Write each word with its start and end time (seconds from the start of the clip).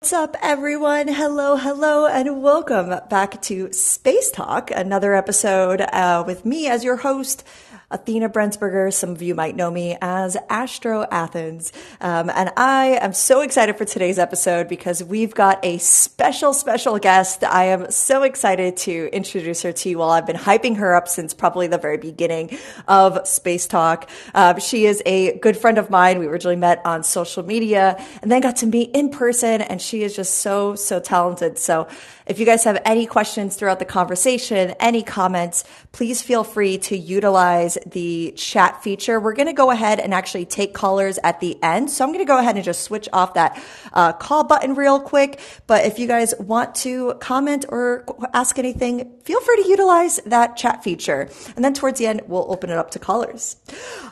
What's 0.00 0.12
up, 0.12 0.36
everyone? 0.42 1.08
Hello, 1.08 1.56
hello, 1.56 2.06
and 2.06 2.42
welcome 2.42 2.94
back 3.08 3.40
to 3.42 3.72
Space 3.72 4.30
Talk, 4.30 4.70
another 4.70 5.14
episode 5.14 5.80
uh, 5.80 6.22
with 6.24 6.44
me 6.44 6.68
as 6.68 6.84
your 6.84 6.96
host, 6.96 7.42
Athena 7.90 8.28
Brensberger. 8.28 8.92
Some 8.92 9.10
of 9.10 9.22
you 9.22 9.34
might 9.34 9.54
know 9.54 9.70
me 9.70 9.96
as 10.02 10.36
Astro 10.50 11.06
Athens. 11.10 11.72
Um, 12.00 12.30
and 12.30 12.50
I 12.56 12.98
am 13.00 13.12
so 13.12 13.42
excited 13.42 13.78
for 13.78 13.84
today's 13.84 14.18
episode 14.18 14.68
because 14.68 15.04
we've 15.04 15.34
got 15.34 15.64
a 15.64 15.78
special, 15.78 16.52
special 16.52 16.98
guest. 16.98 17.44
I 17.44 17.66
am 17.66 17.90
so 17.90 18.24
excited 18.24 18.76
to 18.78 19.08
introduce 19.12 19.62
her 19.62 19.72
to 19.72 19.88
you 19.88 20.02
all. 20.02 20.10
I've 20.10 20.26
been 20.26 20.36
hyping 20.36 20.78
her 20.78 20.96
up 20.96 21.06
since 21.06 21.32
probably 21.32 21.68
the 21.68 21.78
very 21.78 21.96
beginning 21.96 22.58
of 22.88 23.26
Space 23.26 23.68
Talk. 23.68 24.10
Uh, 24.34 24.58
she 24.58 24.86
is 24.86 25.00
a 25.06 25.38
good 25.38 25.56
friend 25.56 25.78
of 25.78 25.88
mine. 25.88 26.18
We 26.18 26.26
originally 26.26 26.56
met 26.56 26.84
on 26.84 27.04
social 27.04 27.44
media 27.44 28.02
and 28.20 28.32
then 28.32 28.40
got 28.40 28.56
to 28.56 28.66
meet 28.66 28.90
in 28.94 29.10
person. 29.10 29.60
And 29.60 29.80
she 29.80 30.02
is 30.02 30.16
just 30.16 30.38
so, 30.38 30.74
so 30.74 30.98
talented. 30.98 31.56
So 31.58 31.86
if 32.26 32.40
you 32.40 32.46
guys 32.46 32.64
have 32.64 32.82
any 32.84 33.06
questions 33.06 33.54
throughout 33.54 33.78
the 33.78 33.84
conversation, 33.84 34.74
any 34.80 35.04
comments, 35.04 35.62
please 35.92 36.20
feel 36.20 36.42
free 36.42 36.78
to 36.78 36.98
utilize 36.98 37.75
the 37.86 38.32
chat 38.36 38.82
feature. 38.82 39.20
We're 39.20 39.34
going 39.34 39.48
to 39.48 39.52
go 39.52 39.70
ahead 39.70 40.00
and 40.00 40.14
actually 40.14 40.44
take 40.44 40.74
callers 40.74 41.18
at 41.22 41.40
the 41.40 41.62
end. 41.62 41.90
So 41.90 42.04
I'm 42.04 42.10
going 42.10 42.24
to 42.24 42.28
go 42.28 42.38
ahead 42.38 42.56
and 42.56 42.64
just 42.64 42.82
switch 42.82 43.08
off 43.12 43.34
that 43.34 43.62
uh, 43.92 44.12
call 44.12 44.44
button 44.44 44.74
real 44.74 45.00
quick. 45.00 45.40
But 45.66 45.84
if 45.84 45.98
you 45.98 46.06
guys 46.06 46.34
want 46.38 46.74
to 46.76 47.14
comment 47.20 47.66
or 47.68 48.04
ask 48.32 48.58
anything, 48.58 49.18
feel 49.22 49.40
free 49.40 49.62
to 49.62 49.68
utilize 49.68 50.16
that 50.26 50.56
chat 50.56 50.82
feature. 50.82 51.28
And 51.54 51.64
then 51.64 51.74
towards 51.74 51.98
the 51.98 52.06
end, 52.06 52.22
we'll 52.26 52.50
open 52.50 52.70
it 52.70 52.78
up 52.78 52.90
to 52.92 52.98
callers. 52.98 53.56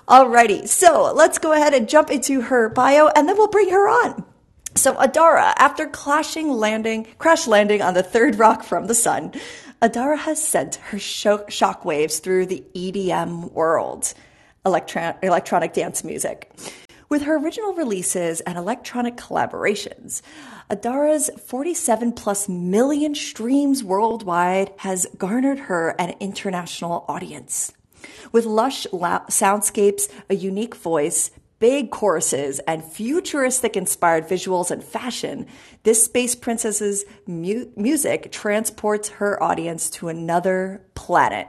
Alrighty. 0.08 0.68
So 0.68 1.12
let's 1.14 1.38
go 1.38 1.52
ahead 1.52 1.74
and 1.74 1.88
jump 1.88 2.10
into 2.10 2.42
her 2.42 2.68
bio 2.68 3.08
and 3.08 3.28
then 3.28 3.36
we'll 3.36 3.48
bring 3.48 3.70
her 3.70 3.88
on. 3.88 4.24
So 4.76 4.94
Adara, 4.94 5.54
after 5.56 5.86
clashing 5.86 6.50
landing, 6.50 7.06
crash 7.18 7.46
landing 7.46 7.80
on 7.80 7.94
the 7.94 8.02
third 8.02 8.38
rock 8.38 8.64
from 8.64 8.86
the 8.86 8.94
sun, 8.94 9.32
Adara 9.84 10.16
has 10.16 10.42
sent 10.42 10.76
her 10.76 10.98
shock 10.98 11.84
waves 11.84 12.18
through 12.18 12.46
the 12.46 12.64
EDM 12.74 13.52
world, 13.52 14.14
electron- 14.64 15.14
electronic 15.22 15.74
dance 15.74 16.02
music. 16.02 16.50
With 17.10 17.24
her 17.24 17.36
original 17.36 17.74
releases 17.74 18.40
and 18.40 18.56
electronic 18.56 19.16
collaborations, 19.16 20.22
Adara's 20.70 21.28
47 21.38 22.12
plus 22.12 22.48
million 22.48 23.14
streams 23.14 23.84
worldwide 23.84 24.72
has 24.78 25.06
garnered 25.18 25.58
her 25.58 25.90
an 25.98 26.14
international 26.18 27.04
audience. 27.06 27.74
With 28.32 28.46
lush 28.46 28.86
la- 28.90 29.26
soundscapes, 29.26 30.10
a 30.30 30.34
unique 30.34 30.76
voice, 30.76 31.30
big 31.64 31.90
choruses, 31.90 32.58
and 32.68 32.84
futuristic 32.84 33.74
inspired 33.74 34.28
visuals 34.28 34.70
and 34.70 34.84
fashion, 34.84 35.46
this 35.84 36.04
Space 36.04 36.34
Princess's 36.34 37.06
mu- 37.26 37.70
music 37.74 38.30
transports 38.30 39.08
her 39.08 39.42
audience 39.42 39.88
to 39.88 40.08
another 40.08 40.84
planet. 40.94 41.48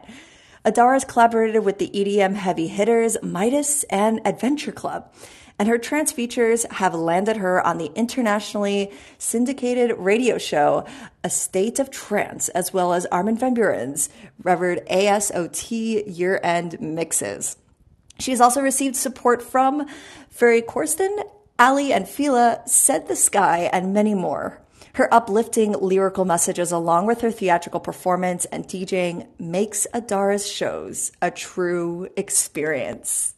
Adara 0.63 0.94
has 0.94 1.03
collaborated 1.03 1.66
with 1.66 1.80
the 1.80 1.89
EDM 1.89 2.35
heavy 2.35 2.67
hitters 2.67 3.17
MitiS 3.22 3.83
and 3.89 4.25
Adventure 4.25 4.72
Club, 4.72 5.13
and 5.59 5.67
her 5.67 5.77
trance 5.77 6.13
features 6.13 6.66
have 6.72 6.95
landed 6.95 7.35
her 7.35 7.61
on 7.67 7.77
the 7.77 7.91
internationally 7.94 8.94
syndicated 9.17 9.97
radio 9.97 10.38
show 10.38 10.85
A 11.25 11.29
State 11.29 11.77
of 11.77 11.91
Trance, 11.91 12.47
as 12.47 12.72
well 12.72 12.94
as 12.94 13.05
Armin 13.07 13.38
van 13.38 13.53
Buuren's 13.53 14.07
revered 14.41 14.79
ASOT 14.88 16.03
year 16.07 16.39
end 16.41 16.79
mixes. 16.79 17.57
She 18.19 18.31
has 18.31 18.41
also 18.41 18.61
received 18.61 18.95
support 18.95 19.41
from 19.41 19.88
Ferry 20.30 20.61
Corsten, 20.61 21.23
Aly 21.59 21.94
& 22.03 22.05
Fila, 22.05 22.61
Said 22.66 23.07
the 23.07 23.16
Sky, 23.16 23.69
and 23.72 23.94
many 23.94 24.13
more. 24.13 24.61
Her 24.94 25.13
uplifting 25.13 25.73
lyrical 25.73 26.23
messages, 26.23 26.72
along 26.72 27.05
with 27.05 27.19
her 27.22 27.31
theatrical 27.31 27.81
performance 27.81 28.45
and 28.45 28.66
DJing, 28.66 29.27
makes 29.38 29.85
Adara's 29.94 30.49
shows 30.49 31.11
a 31.22 31.31
true 31.31 32.07
experience. 32.16 33.34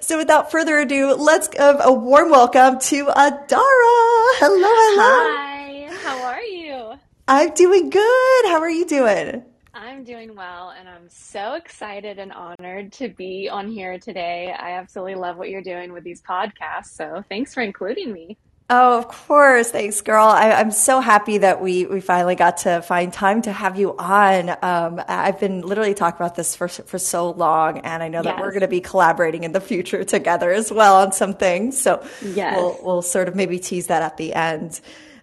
So, 0.00 0.18
without 0.18 0.50
further 0.50 0.78
ado, 0.78 1.14
let's 1.14 1.48
give 1.48 1.76
a 1.80 1.92
warm 1.92 2.30
welcome 2.30 2.78
to 2.78 3.06
Adara. 3.06 4.30
Hello, 4.38 4.68
hello. 4.68 5.36
Hi, 5.36 5.88
how 6.02 6.24
are 6.24 6.42
you? 6.42 6.98
I'm 7.26 7.54
doing 7.54 7.90
good. 7.90 8.44
How 8.46 8.60
are 8.60 8.70
you 8.70 8.86
doing? 8.86 9.44
I'm 9.72 10.02
doing 10.02 10.34
well, 10.34 10.74
and 10.76 10.88
I'm 10.88 11.08
so 11.08 11.54
excited 11.54 12.18
and 12.18 12.32
honored 12.32 12.92
to 12.94 13.08
be 13.08 13.48
on 13.48 13.70
here 13.70 13.98
today. 13.98 14.52
I 14.58 14.72
absolutely 14.72 15.14
love 15.14 15.36
what 15.36 15.48
you're 15.48 15.62
doing 15.62 15.92
with 15.92 16.02
these 16.02 16.20
podcasts, 16.22 16.96
so 16.96 17.22
thanks 17.28 17.54
for 17.54 17.62
including 17.62 18.12
me. 18.12 18.36
Oh, 18.72 18.98
of 18.98 19.08
course. 19.08 19.72
Thanks, 19.72 20.00
girl. 20.00 20.26
I, 20.26 20.60
am 20.60 20.70
so 20.70 21.00
happy 21.00 21.38
that 21.38 21.60
we, 21.60 21.86
we 21.86 22.00
finally 22.00 22.36
got 22.36 22.58
to 22.58 22.82
find 22.82 23.12
time 23.12 23.42
to 23.42 23.52
have 23.52 23.76
you 23.76 23.96
on. 23.96 24.50
Um, 24.62 25.02
I've 25.08 25.40
been 25.40 25.62
literally 25.62 25.92
talking 25.92 26.24
about 26.24 26.36
this 26.36 26.54
for, 26.54 26.68
for 26.68 26.98
so 26.98 27.32
long, 27.32 27.78
and 27.78 28.00
I 28.00 28.06
know 28.06 28.22
that 28.22 28.36
yes. 28.36 28.40
we're 28.40 28.52
going 28.52 28.60
to 28.60 28.68
be 28.68 28.80
collaborating 28.80 29.42
in 29.42 29.50
the 29.50 29.60
future 29.60 30.04
together 30.04 30.52
as 30.52 30.70
well 30.72 30.96
on 30.96 31.10
some 31.10 31.34
things. 31.34 31.80
So 31.80 32.04
yes. 32.22 32.56
we'll, 32.56 32.78
we'll 32.82 33.02
sort 33.02 33.26
of 33.26 33.34
maybe 33.34 33.58
tease 33.58 33.88
that 33.88 34.02
at 34.02 34.16
the 34.16 34.34
end. 34.34 34.80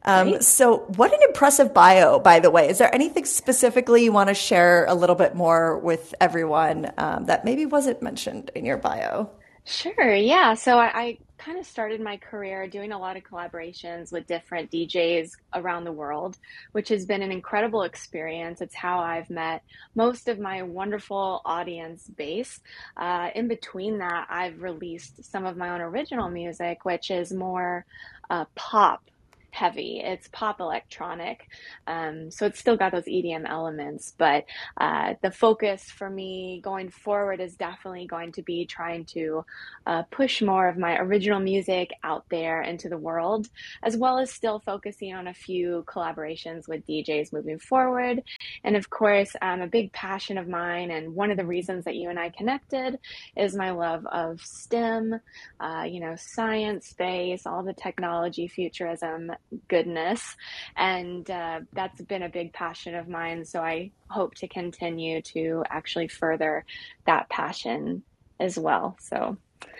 Um, 0.08 0.42
So, 0.42 0.86
what 0.96 1.14
an 1.14 1.20
impressive 1.28 1.74
bio, 1.74 2.18
by 2.18 2.40
the 2.40 2.50
way. 2.50 2.70
Is 2.70 2.78
there 2.78 2.94
anything 2.96 3.26
specifically 3.26 4.06
you 4.06 4.14
want 4.14 4.30
to 4.30 4.34
share 4.34 4.86
a 4.86 4.96
little 4.96 5.18
bit 5.18 5.36
more 5.36 5.78
with 5.78 6.16
everyone 6.22 6.92
um, 6.98 7.26
that 7.26 7.44
maybe 7.44 7.66
wasn't 7.66 8.02
mentioned 8.02 8.50
in 8.56 8.64
your 8.66 8.78
bio? 8.78 9.30
Sure. 9.66 10.16
Yeah. 10.16 10.54
So, 10.54 10.78
I, 10.78 10.92
I 10.96 11.18
kind 11.38 11.60
of 11.60 11.66
started 11.66 12.00
my 12.00 12.16
career 12.16 12.68
doing 12.68 12.94
a 12.94 12.98
lot 12.98 13.18
of 13.18 13.24
collaborations 13.24 14.14
with 14.14 14.26
different 14.28 14.72
DJs 14.72 15.32
around 15.54 15.84
the 15.84 15.92
world, 15.92 16.38
which 16.72 16.88
has 16.88 17.06
been 17.06 17.22
an 17.22 17.32
incredible 17.32 17.84
experience. 17.84 18.62
It's 18.62 18.74
how 18.74 19.00
I've 19.00 19.30
met 19.30 19.62
most 19.94 20.30
of 20.30 20.40
my 20.40 20.64
wonderful 20.64 21.42
audience 21.44 22.08
base. 22.08 22.62
Uh, 22.96 23.30
in 23.36 23.50
between 23.50 23.98
that, 23.98 24.28
I've 24.30 24.62
released 24.62 25.26
some 25.30 25.46
of 25.46 25.58
my 25.58 25.70
own 25.70 25.82
original 25.82 26.30
music, 26.30 26.86
which 26.86 27.12
is 27.12 27.34
more 27.34 27.86
uh, 28.30 28.46
pop 28.56 29.04
heavy. 29.52 30.02
It's 30.04 30.28
pop 30.32 30.60
electronic. 30.60 31.48
Um, 31.88 32.30
so 32.32 32.46
it's 32.46 32.60
still 32.60 32.78
got 32.78 32.92
those 32.92 33.06
EDM 33.06 33.50
elements, 33.50 34.14
but 34.18 34.46
uh, 34.78 35.16
the 35.22 35.32
focus 35.32 35.84
for 35.84 36.10
me 36.10 36.62
going 36.64 36.90
forward 36.90 37.40
is 37.40 37.56
definitely 37.56 38.06
going 38.06 38.32
to 38.34 38.42
be 38.42 38.66
trying 38.66 39.06
to 39.06 39.46
uh, 39.86 40.04
push 40.12 40.42
more 40.42 40.68
of 40.68 40.78
my 40.78 40.98
original 40.98 41.40
music 41.40 41.92
out 42.04 42.26
there 42.30 42.62
into 42.62 42.90
the 42.90 42.98
world, 42.98 43.50
as 43.84 43.98
well 43.98 44.20
as 44.20 44.32
still 44.32 44.60
focusing 44.60 45.14
on 45.14 45.28
a 45.28 45.34
few 45.34 45.84
collaborations 45.88 46.68
with 46.68 46.86
DJs 46.86 47.34
moving 47.34 47.60
forward. 47.60 48.22
And 48.64 48.76
of 48.76 48.90
course, 48.90 49.36
um, 49.42 49.62
a 49.62 49.68
big 49.68 49.92
passion 49.94 50.38
of 50.38 50.48
mine, 50.48 50.92
and 50.92 51.16
one 51.16 51.32
of 51.32 51.38
the 51.38 51.46
reasons 51.46 51.86
that 51.86 51.96
you 51.96 52.10
and 52.10 52.20
I 52.20 52.30
connected 52.30 53.00
is 53.36 53.56
my 53.56 53.72
love 53.72 54.06
of 54.08 54.42
STEM, 54.42 55.20
uh, 55.60 55.86
you 55.88 56.00
know, 56.00 56.16
science, 56.16 56.88
space, 56.88 57.46
all 57.46 57.64
the 57.64 57.74
technology, 57.74 58.48
futurism, 58.48 59.32
goodness. 59.68 60.36
And 60.76 61.30
uh, 61.30 61.62
that's 61.74 62.02
been 62.02 62.24
a 62.24 62.30
big 62.30 62.54
passion 62.54 62.96
of 62.96 63.08
mine. 63.08 63.46
So 63.46 63.62
I 63.62 63.92
hope 64.10 64.36
to 64.36 64.48
continue 64.48 65.22
to 65.34 65.64
actually 65.70 66.08
further 66.08 66.66
that 67.06 67.30
passion 67.30 68.04
as 68.40 68.58
well. 68.58 68.98
So. 69.02 69.38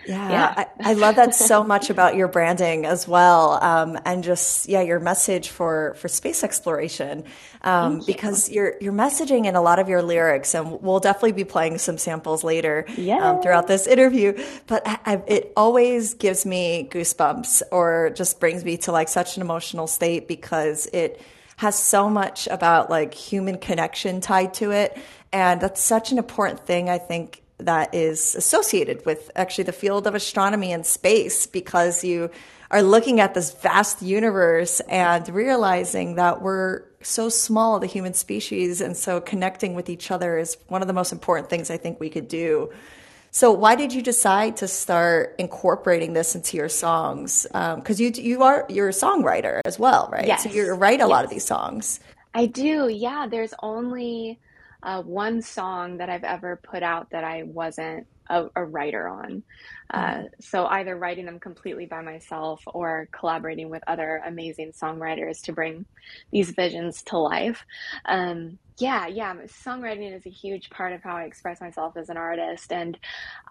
Yeah, 0.08 0.30
yeah. 0.30 0.54
I, 0.56 0.90
I, 0.90 0.92
love 0.94 1.16
that 1.16 1.34
so 1.34 1.62
much 1.62 1.90
about 1.90 2.16
your 2.16 2.28
branding 2.28 2.86
as 2.86 3.06
well, 3.06 3.62
um, 3.62 3.98
and 4.06 4.24
just 4.24 4.66
yeah, 4.66 4.80
your 4.80 5.00
message 5.00 5.50
for 5.50 5.94
for 5.98 6.08
space 6.08 6.42
exploration, 6.42 7.24
um, 7.60 8.00
because 8.06 8.48
you're 8.48 8.76
you're 8.80 8.92
messaging 8.92 9.44
in 9.44 9.54
a 9.54 9.60
lot 9.60 9.78
of 9.78 9.88
your 9.88 10.02
lyrics, 10.02 10.54
and 10.54 10.80
we'll 10.80 11.00
definitely 11.00 11.32
be 11.32 11.44
playing 11.44 11.76
some 11.76 11.98
samples 11.98 12.42
later 12.42 12.86
um, 13.22 13.42
throughout 13.42 13.66
this 13.66 13.86
interview. 13.86 14.32
But 14.66 14.86
I, 14.86 14.98
I, 15.04 15.22
it 15.26 15.52
always 15.56 16.14
gives 16.14 16.46
me 16.46 16.88
goosebumps, 16.90 17.62
or 17.70 18.10
just 18.14 18.40
brings 18.40 18.64
me 18.64 18.78
to 18.78 18.92
like 18.92 19.08
such 19.08 19.36
an 19.36 19.42
emotional 19.42 19.86
state 19.86 20.26
because 20.26 20.86
it 20.86 21.20
has 21.56 21.78
so 21.78 22.08
much 22.08 22.46
about 22.46 22.88
like 22.88 23.12
human 23.12 23.58
connection 23.58 24.22
tied 24.22 24.54
to 24.54 24.70
it, 24.70 24.96
and 25.34 25.60
that's 25.60 25.82
such 25.82 26.12
an 26.12 26.18
important 26.18 26.64
thing. 26.64 26.88
I 26.88 26.96
think 26.96 27.42
that 27.58 27.94
is 27.94 28.34
associated 28.34 29.04
with 29.04 29.30
actually 29.34 29.64
the 29.64 29.72
field 29.72 30.06
of 30.06 30.14
astronomy 30.14 30.72
and 30.72 30.86
space 30.86 31.46
because 31.46 32.04
you 32.04 32.30
are 32.70 32.82
looking 32.82 33.20
at 33.20 33.34
this 33.34 33.52
vast 33.52 34.02
universe 34.02 34.80
and 34.80 35.28
realizing 35.28 36.16
that 36.16 36.42
we're 36.42 36.82
so 37.00 37.28
small, 37.28 37.78
the 37.78 37.86
human 37.86 38.14
species, 38.14 38.80
and 38.80 38.96
so 38.96 39.20
connecting 39.20 39.74
with 39.74 39.88
each 39.88 40.10
other 40.10 40.38
is 40.38 40.56
one 40.68 40.82
of 40.82 40.88
the 40.88 40.94
most 40.94 41.12
important 41.12 41.48
things 41.48 41.70
I 41.70 41.76
think 41.76 42.00
we 42.00 42.10
could 42.10 42.28
do. 42.28 42.70
So, 43.30 43.52
why 43.52 43.74
did 43.76 43.92
you 43.92 44.02
decide 44.02 44.56
to 44.58 44.68
start 44.68 45.34
incorporating 45.38 46.12
this 46.12 46.34
into 46.34 46.56
your 46.56 46.68
songs? 46.68 47.46
Because 47.52 48.00
um, 48.00 48.04
you 48.04 48.10
you 48.16 48.42
are 48.42 48.64
you're 48.68 48.88
a 48.88 48.92
songwriter 48.92 49.60
as 49.64 49.78
well, 49.78 50.08
right? 50.10 50.26
Yes. 50.26 50.44
So 50.44 50.50
you 50.50 50.72
write 50.72 51.00
a 51.00 51.04
yes. 51.04 51.08
lot 51.08 51.24
of 51.24 51.30
these 51.30 51.44
songs. 51.44 52.00
I 52.34 52.46
do. 52.46 52.88
Yeah. 52.88 53.26
There's 53.30 53.54
only 53.62 54.38
uh, 54.82 55.02
one 55.02 55.42
song 55.42 55.98
that 55.98 56.08
I've 56.08 56.24
ever 56.24 56.60
put 56.62 56.82
out 56.82 57.10
that 57.10 57.24
I 57.24 57.42
wasn't 57.44 58.06
a, 58.30 58.46
a 58.54 58.64
writer 58.64 59.08
on. 59.08 59.42
Uh, 59.90 60.06
mm-hmm. 60.06 60.26
so 60.40 60.66
either 60.66 60.96
writing 60.96 61.26
them 61.26 61.40
completely 61.40 61.86
by 61.86 62.02
myself 62.02 62.62
or 62.66 63.08
collaborating 63.12 63.70
with 63.70 63.82
other 63.86 64.22
amazing 64.26 64.72
songwriters 64.72 65.40
to 65.42 65.52
bring 65.52 65.86
these 66.30 66.50
visions 66.50 67.02
to 67.04 67.18
life. 67.18 67.64
Um, 68.04 68.58
yeah, 68.78 69.06
yeah, 69.06 69.34
songwriting 69.46 70.14
is 70.14 70.26
a 70.26 70.30
huge 70.30 70.70
part 70.70 70.92
of 70.92 71.02
how 71.02 71.16
I 71.16 71.24
express 71.24 71.60
myself 71.60 71.96
as 71.96 72.10
an 72.10 72.16
artist, 72.16 72.72
and 72.72 72.96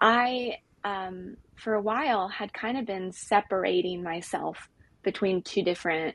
I, 0.00 0.58
um, 0.84 1.36
for 1.54 1.74
a 1.74 1.82
while, 1.82 2.28
had 2.28 2.54
kind 2.54 2.78
of 2.78 2.86
been 2.86 3.12
separating 3.12 4.02
myself 4.02 4.70
between 5.02 5.42
two 5.42 5.62
different 5.62 6.14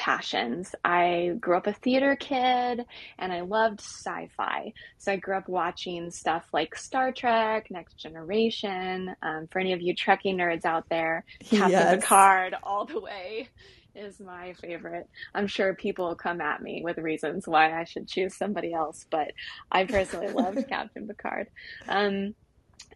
passions. 0.00 0.74
I 0.82 1.32
grew 1.38 1.58
up 1.58 1.66
a 1.66 1.74
theater 1.74 2.16
kid 2.16 2.86
and 3.18 3.32
I 3.32 3.42
loved 3.42 3.80
sci 3.80 4.30
fi. 4.34 4.72
So 4.96 5.12
I 5.12 5.16
grew 5.16 5.36
up 5.36 5.46
watching 5.46 6.10
stuff 6.10 6.48
like 6.54 6.74
Star 6.74 7.12
Trek, 7.12 7.70
Next 7.70 7.96
Generation. 7.96 9.14
Um, 9.22 9.46
for 9.48 9.58
any 9.58 9.74
of 9.74 9.82
you 9.82 9.94
Trekkie 9.94 10.34
nerds 10.34 10.64
out 10.64 10.88
there, 10.88 11.26
Captain 11.40 11.70
yes. 11.70 12.00
Picard 12.00 12.54
all 12.62 12.86
the 12.86 12.98
way 12.98 13.50
is 13.94 14.20
my 14.20 14.54
favorite. 14.54 15.06
I'm 15.34 15.46
sure 15.46 15.74
people 15.74 16.08
will 16.08 16.14
come 16.14 16.40
at 16.40 16.62
me 16.62 16.80
with 16.82 16.96
reasons 16.96 17.46
why 17.46 17.78
I 17.78 17.84
should 17.84 18.08
choose 18.08 18.34
somebody 18.34 18.72
else, 18.72 19.04
but 19.10 19.32
I 19.70 19.84
personally 19.84 20.32
loved 20.32 20.66
Captain 20.70 21.06
Picard. 21.06 21.48
Um, 21.88 22.34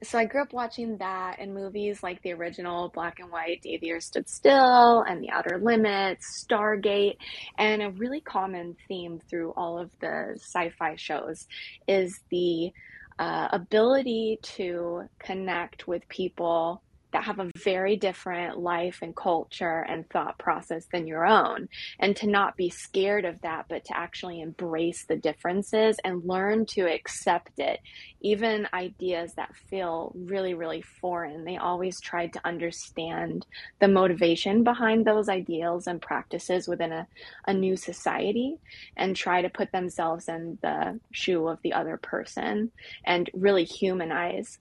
so 0.03 0.19
I 0.19 0.25
grew 0.25 0.43
up 0.43 0.53
watching 0.53 0.97
that 0.99 1.37
and 1.39 1.55
movies 1.55 2.03
like 2.03 2.23
the 2.23 2.33
original 2.33 2.91
black 2.91 3.21
and 3.21 3.31
white 3.31 3.65
Earth 3.65 4.03
Stood 4.03 4.29
Still 4.29 5.03
and 5.03 5.23
The 5.23 5.31
Outer 5.31 5.59
Limits, 5.63 6.47
Stargate, 6.47 7.17
and 7.59 7.83
a 7.83 7.91
really 7.91 8.21
common 8.21 8.77
theme 8.89 9.21
through 9.31 9.53
all 9.57 9.79
of 9.79 9.91
the 10.01 10.35
sci-fi 10.37 10.97
shows 10.97 11.47
is 11.87 12.21
the 12.31 12.73
uh, 13.19 13.49
ability 13.53 14.39
to 14.43 15.09
connect 15.19 15.87
with 15.87 16.09
people 16.09 16.83
that 17.15 17.23
have 17.23 17.39
a 17.39 17.51
very 17.63 17.95
different 17.95 18.59
life 18.59 18.99
and 19.01 19.15
culture 19.15 19.87
and 19.89 20.11
thought 20.11 20.37
process 20.37 20.87
than 20.93 21.07
your 21.07 21.25
own. 21.25 21.69
And 22.01 22.17
to 22.17 22.27
not 22.27 22.57
be 22.57 22.71
scared 22.71 23.25
of 23.25 23.41
that, 23.43 23.67
but 23.69 23.85
to 23.85 23.97
actually 23.97 24.41
embrace 24.41 25.05
the 25.05 25.15
differences 25.15 25.97
and 26.05 26.25
learn 26.25 26.67
to 26.67 26.93
accept 26.93 27.61
it. 27.61 27.79
Even 28.21 28.67
ideas 28.75 29.33
that 29.35 29.55
feel 29.71 30.11
really, 30.17 30.55
really 30.55 30.83
foreign, 30.83 31.45
they 31.45 31.57
always 31.57 32.01
tried 32.01 32.33
to 32.33 32.41
understand 32.45 33.47
the 33.79 33.87
motivation 33.87 34.65
behind 34.65 35.05
those 35.05 35.29
ideals 35.29 35.87
and 35.87 36.03
practices 36.03 36.67
within 36.67 36.91
a, 36.91 37.07
a 37.47 37.55
new 37.55 37.77
society 37.77 38.59
and 38.97 39.15
try 39.15 39.41
to 39.41 39.49
put 39.49 39.71
themselves 39.71 40.29
in 40.29 40.59
the 40.63 40.99
shoe 41.13 41.47
of 41.47 41.63
the 41.63 41.75
other 41.75 41.97
person 41.97 42.73
and 43.05 43.31
really 43.35 43.65
humanize 43.65 44.59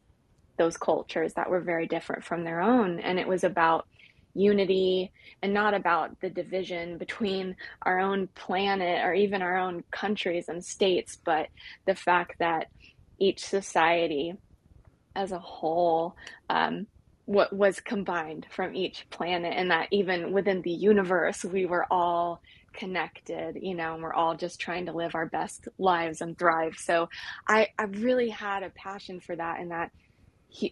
those 0.63 0.77
cultures 0.77 1.33
that 1.33 1.49
were 1.49 1.59
very 1.59 1.87
different 1.87 2.23
from 2.23 2.43
their 2.43 2.61
own. 2.61 2.99
And 2.99 3.19
it 3.19 3.27
was 3.27 3.43
about 3.43 3.85
unity 4.33 5.11
and 5.41 5.53
not 5.53 5.73
about 5.73 6.19
the 6.21 6.29
division 6.29 6.97
between 6.97 7.55
our 7.81 7.99
own 7.99 8.27
planet 8.33 9.03
or 9.03 9.13
even 9.13 9.41
our 9.41 9.57
own 9.57 9.83
countries 9.91 10.47
and 10.47 10.63
states, 10.63 11.17
but 11.23 11.47
the 11.85 11.95
fact 11.95 12.39
that 12.39 12.67
each 13.19 13.45
society 13.45 14.35
as 15.15 15.33
a 15.33 15.39
whole 15.39 16.15
um, 16.49 16.87
what 17.25 17.53
was 17.53 17.79
combined 17.79 18.45
from 18.49 18.75
each 18.75 19.05
planet 19.09 19.53
and 19.55 19.71
that 19.71 19.87
even 19.91 20.33
within 20.33 20.61
the 20.61 20.71
universe 20.71 21.45
we 21.45 21.65
were 21.65 21.85
all 21.89 22.41
connected 22.73 23.57
you 23.61 23.75
know 23.75 23.93
and 23.93 24.03
we're 24.03 24.13
all 24.13 24.35
just 24.35 24.59
trying 24.59 24.87
to 24.87 24.91
live 24.91 25.15
our 25.15 25.27
best 25.27 25.67
lives 25.77 26.19
and 26.21 26.37
thrive 26.37 26.75
so 26.75 27.07
i 27.47 27.67
i 27.77 27.83
really 27.83 28.29
had 28.29 28.63
a 28.63 28.71
passion 28.71 29.21
for 29.21 29.35
that 29.35 29.59
and 29.59 29.71
that 29.71 29.91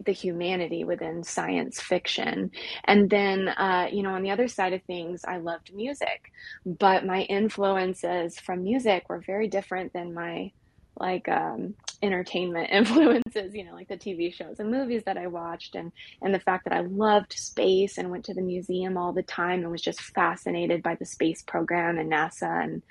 the 0.06 0.12
humanity 0.12 0.84
within 0.84 1.24
science 1.24 1.82
fiction. 1.82 2.52
And 2.86 3.10
then, 3.10 3.50
uh, 3.50 3.88
you 3.92 4.04
know, 4.04 4.12
on 4.12 4.24
the 4.24 4.32
other 4.32 4.48
side 4.48 4.74
of 4.74 4.84
things, 4.84 5.24
I 5.28 5.38
loved 5.38 5.74
music, 5.74 6.32
but 6.66 7.06
my 7.06 7.22
influences 7.24 8.40
from 8.40 8.64
music 8.64 9.10
were 9.10 9.20
very 9.20 9.48
different 9.48 9.94
than 9.94 10.14
my 10.14 10.52
like 11.00 11.28
um, 11.30 11.76
entertainment 12.02 12.70
influences, 12.72 13.54
you 13.54 13.64
know, 13.64 13.74
like 13.74 13.88
the 13.88 13.98
TV 13.98 14.34
shows 14.34 14.60
and 14.60 14.72
movies 14.72 15.04
that 15.06 15.18
I 15.18 15.28
watched, 15.28 15.76
and 15.76 15.92
and 16.22 16.34
the 16.34 16.40
fact 16.40 16.66
that 16.66 16.74
I 16.74 16.82
loved 16.82 17.34
space 17.34 17.98
and 17.98 18.10
went 18.10 18.26
to 18.26 18.34
the 18.34 18.42
museum 18.42 18.98
all 18.98 19.14
the 19.14 19.24
time 19.24 19.62
and 19.62 19.72
was 19.72 19.82
just 19.82 20.02
fascinated 20.02 20.84
by 20.84 20.96
the 20.96 21.06
space 21.06 21.42
program 21.42 21.98
and 21.98 22.12
NASA. 22.12 22.64
And 22.64 22.82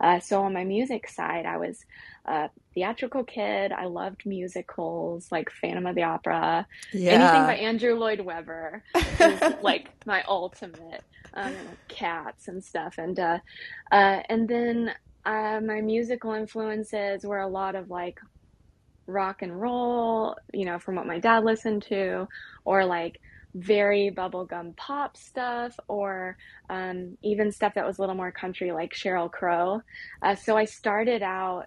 uh, 0.00 0.20
so 0.20 0.42
on 0.42 0.52
my 0.52 0.64
music 0.64 1.08
side, 1.08 1.46
I 1.46 1.56
was 1.56 1.84
a 2.26 2.50
theatrical 2.74 3.24
kid. 3.24 3.72
I 3.72 3.86
loved 3.86 4.26
musicals 4.26 5.30
like 5.32 5.50
Phantom 5.50 5.86
of 5.86 5.94
the 5.94 6.02
Opera, 6.02 6.66
yeah. 6.92 7.12
anything 7.12 7.42
by 7.42 7.56
Andrew 7.56 7.94
Lloyd 7.94 8.20
Webber 8.20 8.82
like 9.62 9.90
my 10.06 10.22
ultimate. 10.28 11.02
Um, 11.34 11.54
cats 11.88 12.48
and 12.48 12.64
stuff, 12.64 12.96
and 12.96 13.20
uh, 13.20 13.38
uh, 13.92 14.22
and 14.28 14.48
then 14.48 14.92
uh, 15.26 15.60
my 15.62 15.82
musical 15.82 16.32
influences 16.32 17.24
were 17.24 17.40
a 17.40 17.46
lot 17.46 17.74
of 17.74 17.90
like 17.90 18.18
rock 19.08 19.42
and 19.42 19.60
roll, 19.60 20.36
you 20.52 20.64
know, 20.64 20.78
from 20.78 20.94
what 20.94 21.06
my 21.06 21.18
dad 21.18 21.44
listened 21.44 21.82
to, 21.84 22.28
or 22.64 22.84
like 22.84 23.20
very 23.54 24.12
bubblegum 24.14 24.76
pop 24.76 25.16
stuff, 25.16 25.78
or 25.88 26.36
um, 26.70 27.16
even 27.22 27.50
stuff 27.50 27.74
that 27.74 27.86
was 27.86 27.98
a 27.98 28.02
little 28.02 28.14
more 28.14 28.30
country, 28.30 28.70
like 28.70 28.92
Sheryl 28.92 29.30
Crow. 29.30 29.82
Uh, 30.22 30.34
so 30.34 30.56
I 30.56 30.64
started 30.64 31.22
out 31.22 31.66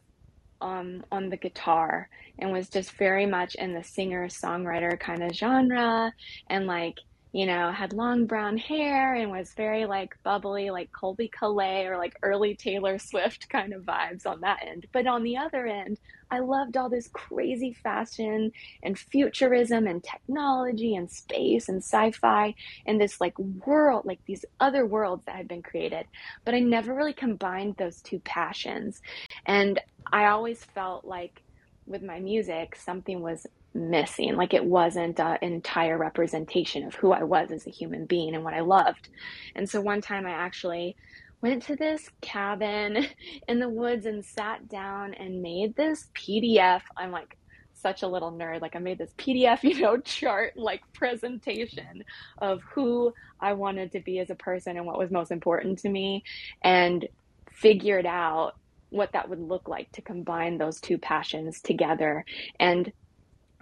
um, 0.62 1.04
on 1.12 1.30
the 1.30 1.38
guitar 1.38 2.08
and 2.40 2.52
was 2.52 2.70
just 2.70 2.92
very 2.94 3.26
much 3.26 3.56
in 3.56 3.74
the 3.74 3.84
singer 3.84 4.28
songwriter 4.28 5.00
kind 5.00 5.24
of 5.24 5.32
genre 5.36 6.14
and 6.50 6.68
like 6.68 6.98
you 7.34 7.46
know, 7.46 7.72
had 7.72 7.94
long 7.94 8.26
brown 8.26 8.58
hair 8.58 9.16
and 9.16 9.32
was 9.32 9.54
very 9.54 9.86
like 9.86 10.16
bubbly, 10.24 10.70
like 10.70 10.92
Colbie 10.92 11.32
Caillat 11.32 11.86
or 11.86 11.98
like 11.98 12.14
early 12.24 12.56
Taylor 12.56 13.00
Swift 13.00 13.48
kind 13.50 13.74
of 13.74 13.84
vibes 13.84 14.26
on 14.26 14.42
that 14.42 14.60
end. 14.66 14.86
But 14.92 15.08
on 15.08 15.24
the 15.24 15.38
other 15.38 15.66
end, 15.66 15.98
I 16.32 16.40
loved 16.40 16.78
all 16.78 16.90
this 16.90 17.10
crazy 17.10 17.74
fashion 17.74 18.54
and 18.82 18.98
futurism 18.98 19.86
and 19.86 20.04
technology 20.04 20.96
and 20.96 21.12
space 21.12 21.68
and 21.68 21.84
sci 21.84 22.12
fi 22.12 22.56
and 22.86 23.00
this 23.00 23.20
like 23.20 23.38
world, 23.38 24.06
like 24.06 24.20
these 24.26 24.46
other 24.60 24.86
worlds 24.86 25.26
that 25.26 25.36
had 25.36 25.48
been 25.48 25.62
created. 25.62 26.06
But 26.46 26.56
I 26.56 26.60
never 26.60 26.94
really 26.96 27.14
combined 27.14 27.76
those 27.78 28.02
two 28.02 28.20
passions. 28.20 29.02
And 29.46 29.80
I 30.12 30.28
always 30.28 30.64
felt 30.64 31.04
like 31.04 31.42
with 31.86 32.02
my 32.02 32.20
music, 32.20 32.76
something 32.78 33.22
was 33.22 33.46
missing. 33.74 34.36
Like 34.36 34.54
it 34.54 34.64
wasn't 34.64 35.20
an 35.20 35.38
entire 35.42 35.98
representation 35.98 36.86
of 36.86 36.96
who 36.96 37.12
I 37.12 37.24
was 37.24 37.52
as 37.52 37.68
a 37.68 37.72
human 37.72 38.06
being 38.06 38.36
and 38.36 38.44
what 38.44 38.54
I 38.54 38.62
loved. 38.62 39.10
And 39.56 39.70
so 39.70 39.82
one 39.82 40.02
time 40.02 40.26
I 40.26 40.32
actually 40.32 40.96
went 41.42 41.64
to 41.64 41.76
this 41.76 42.10
cabin 42.22 43.06
in 43.48 43.60
the 43.60 43.70
woods 43.70 44.06
and 44.06 44.24
sat 44.24 44.68
down 44.70 45.14
and 45.14 45.42
made 45.42 45.76
this 45.76 46.10
PDF. 46.16 46.82
I'm 46.98 47.12
like 47.12 47.38
such 47.74 48.04
a 48.04 48.08
little 48.08 48.32
nerd. 48.32 48.62
Like 48.62 48.76
I 48.76 48.80
made 48.80 48.98
this 48.98 49.14
PDF, 49.18 49.64
you 49.64 49.80
know, 49.82 49.98
chart 49.98 50.56
like 50.56 50.82
presentation 50.94 52.04
of 52.38 52.62
who 52.74 53.14
I 53.40 53.54
wanted 53.54 53.92
to 53.94 54.00
be 54.00 54.20
as 54.20 54.30
a 54.30 54.36
person 54.36 54.78
and 54.78 54.86
what 54.86 54.98
was 54.98 55.12
most 55.12 55.32
important 55.32 55.80
to 55.80 55.90
me 55.90 56.24
and 56.64 57.08
figured 57.52 58.06
out 58.06 58.54
what 58.90 59.14
that 59.14 59.30
would 59.30 59.40
look 59.40 59.68
like 59.70 59.90
to 59.94 60.02
combine 60.02 60.58
those 60.58 60.80
two 60.82 60.98
passions 60.98 61.62
together 61.62 62.26
and 62.60 62.92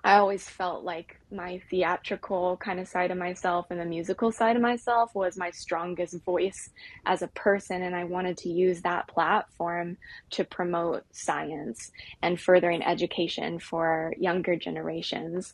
I 0.04 0.16
always 0.16 0.48
felt 0.48 0.84
like 0.84 1.20
my 1.32 1.62
theatrical 1.70 2.58
kind 2.58 2.80
of 2.80 2.88
side 2.88 3.12
of 3.12 3.18
myself 3.18 3.68
and 3.70 3.80
the 3.80 3.86
musical 3.86 4.32
side 4.32 4.56
of 4.56 4.62
myself 4.62 5.12
was 5.14 5.38
my 5.38 5.52
strongest 5.52 6.24
voice 6.26 6.70
as 7.06 7.22
a 7.22 7.28
person. 7.30 7.84
And 7.84 7.96
I 7.96 8.06
wanted 8.06 8.38
to 8.38 8.50
use 8.50 8.82
that 8.82 9.08
platform 9.08 9.98
to 10.32 10.44
promote 10.44 11.04
science 11.12 11.92
and 12.22 12.40
furthering 12.40 12.84
education 12.84 13.60
for 13.60 14.14
younger 14.18 14.56
generations. 14.56 15.54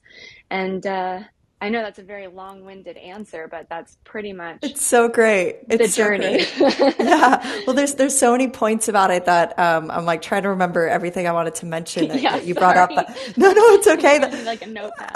And, 0.50 0.86
uh, 0.86 1.22
I 1.62 1.70
know 1.70 1.82
that's 1.82 2.00
a 2.00 2.04
very 2.04 2.28
long-winded 2.28 2.98
answer, 2.98 3.48
but 3.50 3.70
that's 3.70 3.96
pretty 4.04 4.34
much 4.34 4.60
it's 4.62 4.86
so 4.86 5.08
great. 5.08 5.60
It's 5.70 5.96
the 5.96 6.04
journey. 6.04 6.44
So 6.44 6.68
yeah. 7.00 7.62
Well, 7.66 7.74
there's 7.76 7.96
there's 7.96 8.18
so 8.18 8.34
many 8.34 8.50
points 8.50 8.90
about 8.90 9.10
it 9.10 9.26
that 9.26 9.58
um, 9.58 9.90
I'm 9.90 10.06
like 10.06 10.22
trying 10.22 10.44
to 10.44 10.50
remember 10.50 10.86
everything 10.88 11.28
I 11.28 11.32
wanted 11.32 11.56
to 11.56 11.66
mention 11.66 12.10
that, 12.10 12.22
yeah, 12.22 12.34
that 12.34 12.46
you 12.46 12.56
brought 12.56 12.76
up. 12.76 12.90
But, 12.94 13.08
no, 13.38 13.52
no, 13.52 13.62
it's 13.74 13.88
okay. 13.88 14.44
like 14.44 14.64
a 14.64 14.68
notepad. 14.68 15.10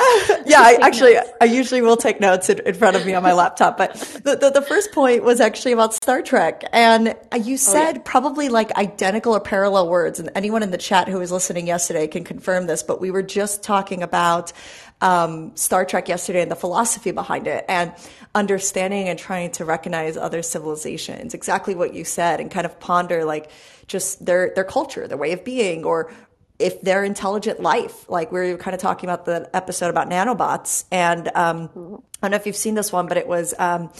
yeah, 0.45 0.61
I, 0.61 0.77
actually, 0.81 1.15
notes. 1.15 1.29
I 1.41 1.45
usually 1.45 1.81
will 1.81 1.97
take 1.97 2.21
notes 2.21 2.49
in, 2.49 2.59
in, 2.59 2.73
front 2.73 2.95
of 2.95 3.05
me 3.05 3.13
on 3.13 3.21
my 3.21 3.33
laptop. 3.33 3.77
But 3.77 3.95
the, 4.23 4.37
the, 4.37 4.49
the 4.49 4.61
first 4.61 4.93
point 4.93 5.23
was 5.23 5.41
actually 5.41 5.73
about 5.73 5.93
Star 5.93 6.21
Trek, 6.21 6.63
and 6.71 7.15
you 7.43 7.57
said 7.57 7.95
oh, 7.95 7.97
yeah. 7.97 8.01
probably 8.05 8.47
like 8.47 8.71
identical 8.77 9.35
or 9.35 9.41
parallel 9.41 9.89
words. 9.89 10.19
And 10.19 10.29
anyone 10.35 10.63
in 10.63 10.71
the 10.71 10.77
chat 10.77 11.09
who 11.09 11.19
was 11.19 11.33
listening 11.33 11.67
yesterday 11.67 12.07
can 12.07 12.23
confirm 12.23 12.65
this. 12.65 12.81
But 12.81 13.01
we 13.01 13.11
were 13.11 13.23
just 13.23 13.61
talking 13.61 14.03
about 14.03 14.53
um, 15.01 15.55
Star 15.55 15.85
Trek 15.85 16.09
yesterday 16.09 16.41
and 16.41 16.51
the 16.51 16.55
philosophy 16.55 17.11
behind 17.11 17.47
it 17.47 17.65
and 17.69 17.93
understanding 18.35 19.07
and 19.07 19.17
trying 19.17 19.51
to 19.51 19.65
recognize 19.65 20.17
other 20.17 20.41
civilizations. 20.41 21.33
Exactly 21.33 21.75
what 21.75 21.93
you 21.93 22.03
said 22.03 22.39
and 22.39 22.51
kind 22.51 22.65
of 22.65 22.79
ponder 22.79 23.23
like 23.23 23.49
just 23.87 24.25
their 24.25 24.51
their 24.55 24.63
culture, 24.63 25.07
their 25.07 25.17
way 25.17 25.31
of 25.31 25.43
being, 25.43 25.83
or 25.83 26.11
if 26.59 26.81
they're 26.81 27.03
intelligent 27.03 27.59
life. 27.61 28.09
Like 28.09 28.31
we 28.31 28.51
were 28.51 28.57
kind 28.57 28.75
of 28.75 28.81
talking 28.81 29.09
about 29.09 29.25
the 29.25 29.49
episode 29.53 29.89
about 29.89 30.09
nanobots, 30.09 30.85
and 30.91 31.29
um, 31.35 31.69
I 32.21 32.27
don't 32.27 32.31
know 32.31 32.37
if 32.37 32.45
you've 32.45 32.55
seen 32.55 32.75
this 32.75 32.91
one, 32.91 33.07
but 33.07 33.17
it 33.17 33.27
was. 33.27 33.53
Um, 33.57 33.91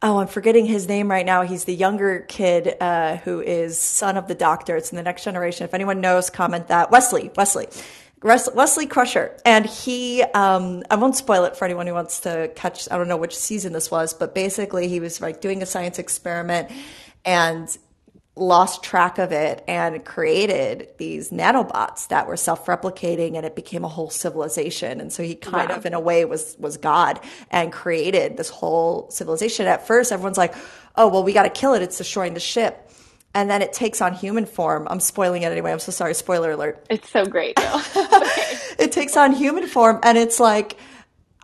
oh, 0.00 0.18
I'm 0.18 0.28
forgetting 0.28 0.64
his 0.64 0.86
name 0.86 1.10
right 1.10 1.26
now. 1.26 1.42
He's 1.42 1.64
the 1.64 1.74
younger 1.74 2.20
kid 2.20 2.76
uh, 2.80 3.16
who 3.16 3.40
is 3.40 3.78
son 3.78 4.16
of 4.16 4.28
the 4.28 4.34
doctor. 4.36 4.76
It's 4.76 4.92
in 4.92 4.96
the 4.96 5.02
next 5.02 5.24
generation. 5.24 5.64
If 5.64 5.74
anyone 5.74 6.00
knows, 6.00 6.30
comment 6.30 6.68
that. 6.68 6.92
Wesley, 6.92 7.32
Wesley. 7.36 7.66
Wesley 8.22 8.86
Crusher, 8.86 9.36
and 9.44 9.64
he, 9.64 10.22
um, 10.22 10.82
I 10.90 10.96
won't 10.96 11.14
spoil 11.14 11.44
it 11.44 11.56
for 11.56 11.64
anyone 11.64 11.86
who 11.86 11.94
wants 11.94 12.20
to 12.20 12.50
catch, 12.56 12.90
I 12.90 12.96
don't 12.96 13.08
know 13.08 13.16
which 13.16 13.36
season 13.36 13.72
this 13.72 13.90
was, 13.90 14.12
but 14.12 14.34
basically 14.34 14.88
he 14.88 14.98
was 14.98 15.20
like 15.20 15.40
doing 15.40 15.62
a 15.62 15.66
science 15.66 15.98
experiment 15.98 16.70
and 17.24 17.76
lost 18.38 18.82
track 18.82 19.18
of 19.18 19.32
it 19.32 19.64
and 19.66 20.04
created 20.04 20.88
these 20.98 21.30
nanobots 21.30 22.08
that 22.08 22.26
were 22.26 22.36
self-replicating 22.36 23.36
and 23.36 23.44
it 23.44 23.54
became 23.54 23.84
a 23.84 23.88
whole 23.88 24.10
civilization. 24.10 25.00
And 25.00 25.12
so 25.12 25.22
he 25.22 25.34
kind 25.34 25.70
wow. 25.70 25.76
of 25.76 25.86
in 25.86 25.94
a 25.94 26.00
way 26.00 26.24
was 26.24 26.56
was 26.58 26.76
god 26.76 27.20
and 27.50 27.72
created 27.72 28.36
this 28.36 28.48
whole 28.48 29.10
civilization. 29.10 29.66
At 29.66 29.86
first 29.86 30.12
everyone's 30.12 30.38
like 30.38 30.54
oh 30.96 31.08
well 31.08 31.24
we 31.24 31.32
got 31.32 31.42
to 31.44 31.50
kill 31.50 31.74
it. 31.74 31.82
It's 31.82 31.98
destroying 31.98 32.34
the 32.34 32.40
ship 32.40 32.87
and 33.34 33.50
then 33.50 33.62
it 33.62 33.72
takes 33.72 34.00
on 34.00 34.14
human 34.14 34.46
form. 34.46 34.86
I'm 34.90 35.00
spoiling 35.00 35.42
it 35.42 35.52
anyway. 35.52 35.72
I'm 35.72 35.78
so 35.78 35.92
sorry. 35.92 36.14
Spoiler 36.14 36.52
alert. 36.52 36.84
It's 36.90 37.08
so 37.10 37.24
great 37.24 37.56
though. 37.56 37.80
It 38.78 38.92
takes 38.92 39.16
on 39.16 39.32
human 39.32 39.66
form 39.66 39.98
and 40.04 40.16
it's 40.16 40.38
like 40.38 40.76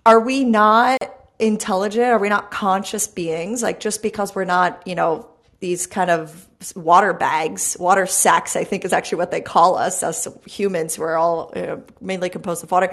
are 0.07 0.21
we 0.21 0.45
not 0.45 0.99
intelligent? 1.41 2.05
Are 2.05 2.19
we 2.19 2.29
not 2.29 2.53
conscious 2.53 3.09
beings? 3.09 3.61
Like 3.61 3.81
just 3.81 4.03
because 4.03 4.37
we're 4.37 4.45
not 4.45 4.83
you 4.87 4.95
know 4.95 5.29
these 5.59 5.87
kind 5.87 6.11
of 6.11 6.47
water 6.75 7.13
bags, 7.13 7.77
water 7.79 8.07
sacks, 8.07 8.57
I 8.57 8.65
think 8.65 8.85
is 8.85 8.93
actually 8.93 9.19
what 9.19 9.31
they 9.31 9.41
call 9.41 9.77
us, 9.77 10.03
us 10.03 10.29
humans. 10.47 10.99
We're 10.99 11.17
all 11.17 11.53
you 11.57 11.63
know, 11.63 11.83
mainly 12.01 12.31
composed 12.31 12.65
of 12.65 12.71
water. 12.71 12.91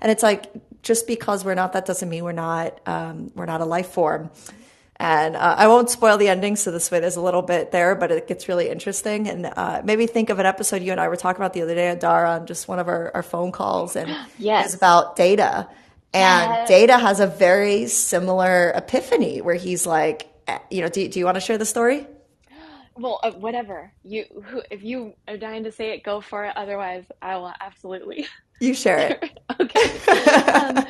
And 0.00 0.10
it's 0.10 0.22
like, 0.22 0.46
just 0.82 1.06
because 1.06 1.44
we're 1.44 1.54
not, 1.54 1.74
that 1.74 1.86
doesn't 1.86 2.08
mean 2.08 2.24
we're 2.24 2.32
not, 2.32 2.80
um, 2.86 3.30
we're 3.34 3.46
not 3.46 3.60
a 3.60 3.64
life 3.64 3.88
form. 3.88 4.30
And 5.02 5.34
uh, 5.34 5.56
I 5.58 5.66
won't 5.66 5.90
spoil 5.90 6.16
the 6.16 6.28
ending, 6.28 6.54
so 6.54 6.70
this 6.70 6.88
way 6.88 7.00
there's 7.00 7.16
a 7.16 7.20
little 7.20 7.42
bit 7.42 7.72
there, 7.72 7.96
but 7.96 8.12
it 8.12 8.28
gets 8.28 8.46
really 8.46 8.68
interesting. 8.68 9.28
And 9.28 9.46
uh, 9.46 9.82
maybe 9.82 10.06
think 10.06 10.30
of 10.30 10.38
an 10.38 10.46
episode 10.46 10.80
you 10.80 10.92
and 10.92 11.00
I 11.00 11.08
were 11.08 11.16
talking 11.16 11.40
about 11.40 11.54
the 11.54 11.62
other 11.62 11.74
day, 11.74 11.92
Dara, 11.96 12.34
on 12.34 12.46
just 12.46 12.68
one 12.68 12.78
of 12.78 12.86
our, 12.86 13.10
our 13.12 13.24
phone 13.24 13.50
calls, 13.50 13.96
and 13.96 14.16
yes. 14.38 14.66
it's 14.66 14.74
about 14.76 15.16
Data. 15.16 15.68
And 16.14 16.50
yes. 16.52 16.68
Data 16.68 16.98
has 16.98 17.18
a 17.18 17.26
very 17.26 17.88
similar 17.88 18.70
epiphany 18.76 19.40
where 19.40 19.56
he's 19.56 19.86
like, 19.86 20.28
you 20.70 20.82
know, 20.82 20.88
do, 20.88 21.08
do 21.08 21.18
you 21.18 21.24
want 21.24 21.34
to 21.34 21.40
share 21.40 21.58
the 21.58 21.66
story? 21.66 22.06
Well, 22.94 23.20
uh, 23.22 23.30
whatever 23.30 23.90
you, 24.04 24.26
who, 24.44 24.60
if 24.70 24.82
you 24.84 25.14
are 25.26 25.38
dying 25.38 25.64
to 25.64 25.72
say 25.72 25.94
it, 25.94 26.04
go 26.04 26.20
for 26.20 26.44
it. 26.44 26.54
Otherwise, 26.58 27.04
I 27.22 27.38
will 27.38 27.52
absolutely. 27.58 28.26
You 28.60 28.74
share 28.74 29.18
it. 29.18 29.40
okay. 29.60 29.90
Um, 30.52 30.86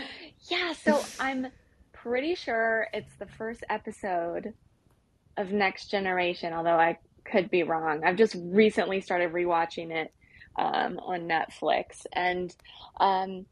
yeah. 0.48 0.72
So 0.84 1.00
I'm 1.20 1.46
pretty 2.02 2.34
sure 2.34 2.88
it's 2.92 3.14
the 3.18 3.26
first 3.26 3.62
episode 3.70 4.52
of 5.36 5.52
Next 5.52 5.90
Generation, 5.90 6.52
although 6.52 6.78
I 6.78 6.98
could 7.24 7.50
be 7.50 7.62
wrong. 7.62 8.02
I've 8.04 8.16
just 8.16 8.36
recently 8.38 9.00
started 9.00 9.32
rewatching 9.32 9.90
it 9.90 10.12
um, 10.58 10.98
on 10.98 11.28
Netflix, 11.28 12.04
and 12.12 12.54
um, 12.98 13.46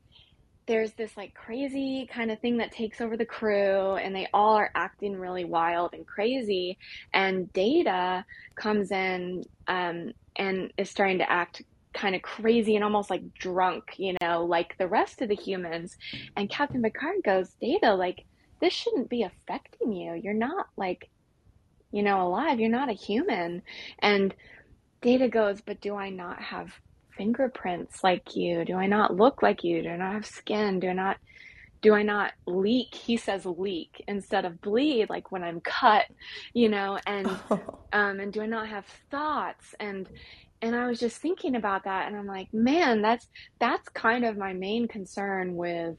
there's 0.66 0.92
this 0.92 1.16
like 1.16 1.32
crazy 1.34 2.08
kind 2.12 2.30
of 2.30 2.40
thing 2.40 2.56
that 2.58 2.72
takes 2.72 3.00
over 3.00 3.16
the 3.16 3.24
crew 3.24 3.94
and 3.94 4.14
they 4.14 4.28
all 4.32 4.54
are 4.54 4.70
acting 4.74 5.16
really 5.16 5.44
wild 5.44 5.94
and 5.94 6.06
crazy. 6.06 6.78
And 7.12 7.52
Data 7.52 8.24
comes 8.54 8.92
in 8.92 9.44
um, 9.66 10.12
and 10.36 10.72
is 10.76 10.88
starting 10.88 11.18
to 11.18 11.30
act 11.30 11.62
kind 11.92 12.14
of 12.14 12.22
crazy 12.22 12.76
and 12.76 12.84
almost 12.84 13.10
like 13.10 13.34
drunk 13.34 13.94
you 13.96 14.16
know 14.20 14.44
like 14.44 14.78
the 14.78 14.86
rest 14.86 15.22
of 15.22 15.28
the 15.28 15.34
humans. 15.34 15.96
And 16.36 16.48
captain 16.48 16.82
Picard 16.82 17.16
goes 17.24 17.50
Data 17.60 17.92
like 17.94 18.26
this 18.60 18.72
shouldn't 18.72 19.08
be 19.08 19.22
affecting 19.22 19.92
you 19.92 20.14
you're 20.14 20.34
not 20.34 20.66
like 20.76 21.10
you 21.92 22.02
know 22.02 22.26
alive 22.26 22.60
you're 22.60 22.68
not 22.68 22.88
a 22.88 22.94
human 22.94 23.62
and 24.00 24.34
Data 25.02 25.28
goes 25.28 25.60
but 25.60 25.80
do 25.80 25.96
i 25.96 26.10
not 26.10 26.40
have 26.42 26.72
fingerprints 27.20 28.02
like 28.02 28.34
you? 28.34 28.64
Do 28.64 28.76
I 28.76 28.86
not 28.86 29.14
look 29.14 29.42
like 29.42 29.62
you? 29.62 29.82
Do 29.82 29.90
I 29.90 29.96
not 29.96 30.14
have 30.14 30.24
skin? 30.26 30.80
Do 30.80 30.88
I 30.88 30.94
not 30.94 31.18
do 31.82 31.94
I 31.94 32.02
not 32.02 32.32
leak? 32.46 32.94
He 32.94 33.18
says 33.18 33.44
leak 33.44 34.02
instead 34.08 34.46
of 34.46 34.60
bleed, 34.62 35.10
like 35.10 35.30
when 35.30 35.42
I'm 35.42 35.60
cut, 35.60 36.06
you 36.54 36.70
know, 36.70 36.98
and 37.06 37.26
um 37.92 38.20
and 38.20 38.32
do 38.32 38.40
I 38.40 38.46
not 38.46 38.68
have 38.68 38.86
thoughts? 39.10 39.74
And 39.78 40.08
and 40.62 40.74
I 40.74 40.86
was 40.86 40.98
just 40.98 41.18
thinking 41.18 41.56
about 41.56 41.84
that 41.84 42.06
and 42.08 42.16
I'm 42.16 42.26
like, 42.26 42.48
man, 42.54 43.02
that's 43.02 43.28
that's 43.58 43.88
kind 43.90 44.24
of 44.24 44.38
my 44.38 44.54
main 44.54 44.88
concern 44.88 45.56
with 45.56 45.96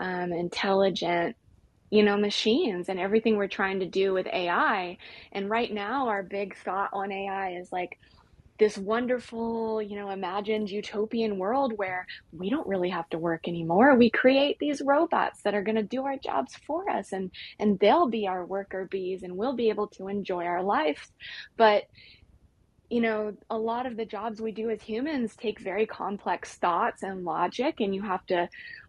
um 0.00 0.32
intelligent 0.32 1.36
you 1.90 2.02
know 2.02 2.16
machines 2.16 2.88
and 2.88 2.98
everything 2.98 3.36
we're 3.36 3.48
trying 3.48 3.80
to 3.80 3.86
do 3.86 4.12
with 4.12 4.26
AI. 4.26 4.98
And 5.32 5.50
right 5.50 5.72
now 5.72 6.08
our 6.08 6.22
big 6.22 6.56
thought 6.56 6.90
on 6.92 7.12
AI 7.12 7.56
is 7.56 7.70
like 7.72 7.98
this 8.58 8.78
wonderful, 8.78 9.82
you 9.82 9.96
know, 9.96 10.10
imagined 10.10 10.70
utopian 10.70 11.38
world 11.38 11.72
where 11.76 12.06
we 12.32 12.50
don't 12.50 12.66
really 12.68 12.90
have 12.90 13.08
to 13.10 13.18
work 13.18 13.48
anymore. 13.48 13.96
We 13.96 14.10
create 14.10 14.56
these 14.60 14.80
robots 14.84 15.40
that 15.42 15.54
are 15.54 15.62
going 15.62 15.76
to 15.76 15.82
do 15.82 16.04
our 16.04 16.16
jobs 16.22 16.54
for 16.66 16.88
us 16.88 17.12
and 17.12 17.30
and 17.58 17.78
they'll 17.80 18.08
be 18.08 18.28
our 18.28 18.46
worker 18.46 18.86
bees 18.90 19.22
and 19.22 19.36
we'll 19.36 19.56
be 19.56 19.70
able 19.70 19.88
to 19.88 20.08
enjoy 20.08 20.44
our 20.44 20.62
lives. 20.62 21.00
But 21.56 21.84
you 22.90 23.00
know, 23.00 23.32
a 23.50 23.58
lot 23.58 23.86
of 23.86 23.96
the 23.96 24.04
jobs 24.04 24.40
we 24.40 24.52
do 24.52 24.70
as 24.70 24.82
humans 24.82 25.34
take 25.36 25.58
very 25.58 25.86
complex 25.86 26.54
thoughts 26.56 27.02
and 27.02 27.24
logic 27.24 27.76
and 27.80 27.94
you 27.94 28.02
have 28.02 28.24
to 28.26 28.48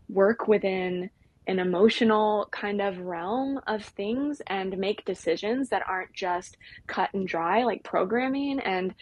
work 0.10 0.48
within 0.48 1.10
an 1.48 1.60
emotional 1.60 2.48
kind 2.52 2.82
of 2.82 3.00
realm 3.00 3.60
of 3.68 3.84
things 3.84 4.42
and 4.48 4.78
make 4.78 5.06
decisions 5.06 5.70
that 5.70 5.84
aren't 5.88 6.14
just 6.14 6.58
cut 6.88 7.14
and 7.14 7.28
dry 7.28 7.64
like 7.64 7.84
programming. 7.84 8.60
And 8.60 8.94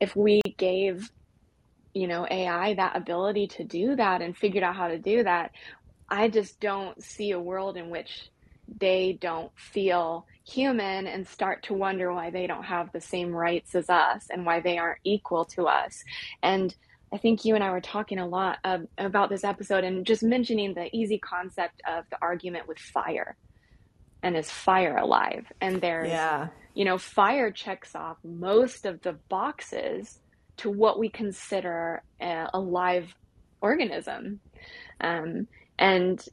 if 0.00 0.16
we 0.16 0.40
gave 0.56 1.10
you 1.92 2.06
know 2.06 2.24
AI 2.30 2.74
that 2.74 2.94
ability 2.94 3.48
to 3.48 3.64
do 3.64 3.96
that 3.96 4.22
and 4.22 4.36
figured 4.36 4.62
out 4.62 4.76
how 4.76 4.86
to 4.86 4.96
do 4.96 5.24
that 5.24 5.50
I 6.10 6.28
just 6.28 6.60
don't 6.60 7.02
see 7.02 7.30
a 7.30 7.40
world 7.40 7.76
in 7.76 7.88
which 7.88 8.30
they 8.78 9.18
don't 9.20 9.52
feel 9.56 10.26
human 10.44 11.06
and 11.06 11.26
start 11.26 11.62
to 11.64 11.74
wonder 11.74 12.12
why 12.12 12.30
they 12.30 12.46
don't 12.46 12.64
have 12.64 12.90
the 12.92 13.00
same 13.00 13.32
rights 13.32 13.74
as 13.74 13.88
us 13.88 14.26
and 14.30 14.44
why 14.44 14.60
they 14.60 14.78
aren't 14.78 15.00
equal 15.04 15.44
to 15.44 15.66
us. 15.66 16.02
And 16.42 16.74
I 17.12 17.18
think 17.18 17.44
you 17.44 17.54
and 17.54 17.64
I 17.64 17.70
were 17.70 17.80
talking 17.80 18.18
a 18.18 18.26
lot 18.26 18.58
uh, 18.64 18.78
about 18.98 19.30
this 19.30 19.42
episode 19.42 19.84
and 19.84 20.06
just 20.06 20.22
mentioning 20.22 20.74
the 20.74 20.94
easy 20.96 21.18
concept 21.18 21.82
of 21.86 22.04
the 22.10 22.18
argument 22.22 22.68
with 22.68 22.78
fire 22.78 23.36
and 24.22 24.36
is 24.36 24.50
fire 24.50 24.96
alive? 24.96 25.46
And 25.60 25.80
there's, 25.80 26.08
yeah. 26.08 26.48
you 26.74 26.84
know, 26.84 26.98
fire 26.98 27.50
checks 27.50 27.94
off 27.94 28.18
most 28.22 28.86
of 28.86 29.00
the 29.02 29.14
boxes 29.28 30.18
to 30.58 30.70
what 30.70 30.98
we 30.98 31.08
consider 31.08 32.02
a, 32.20 32.48
a 32.54 32.60
live 32.60 33.14
organism. 33.60 34.40
Um, 35.00 35.46
and 35.78 36.24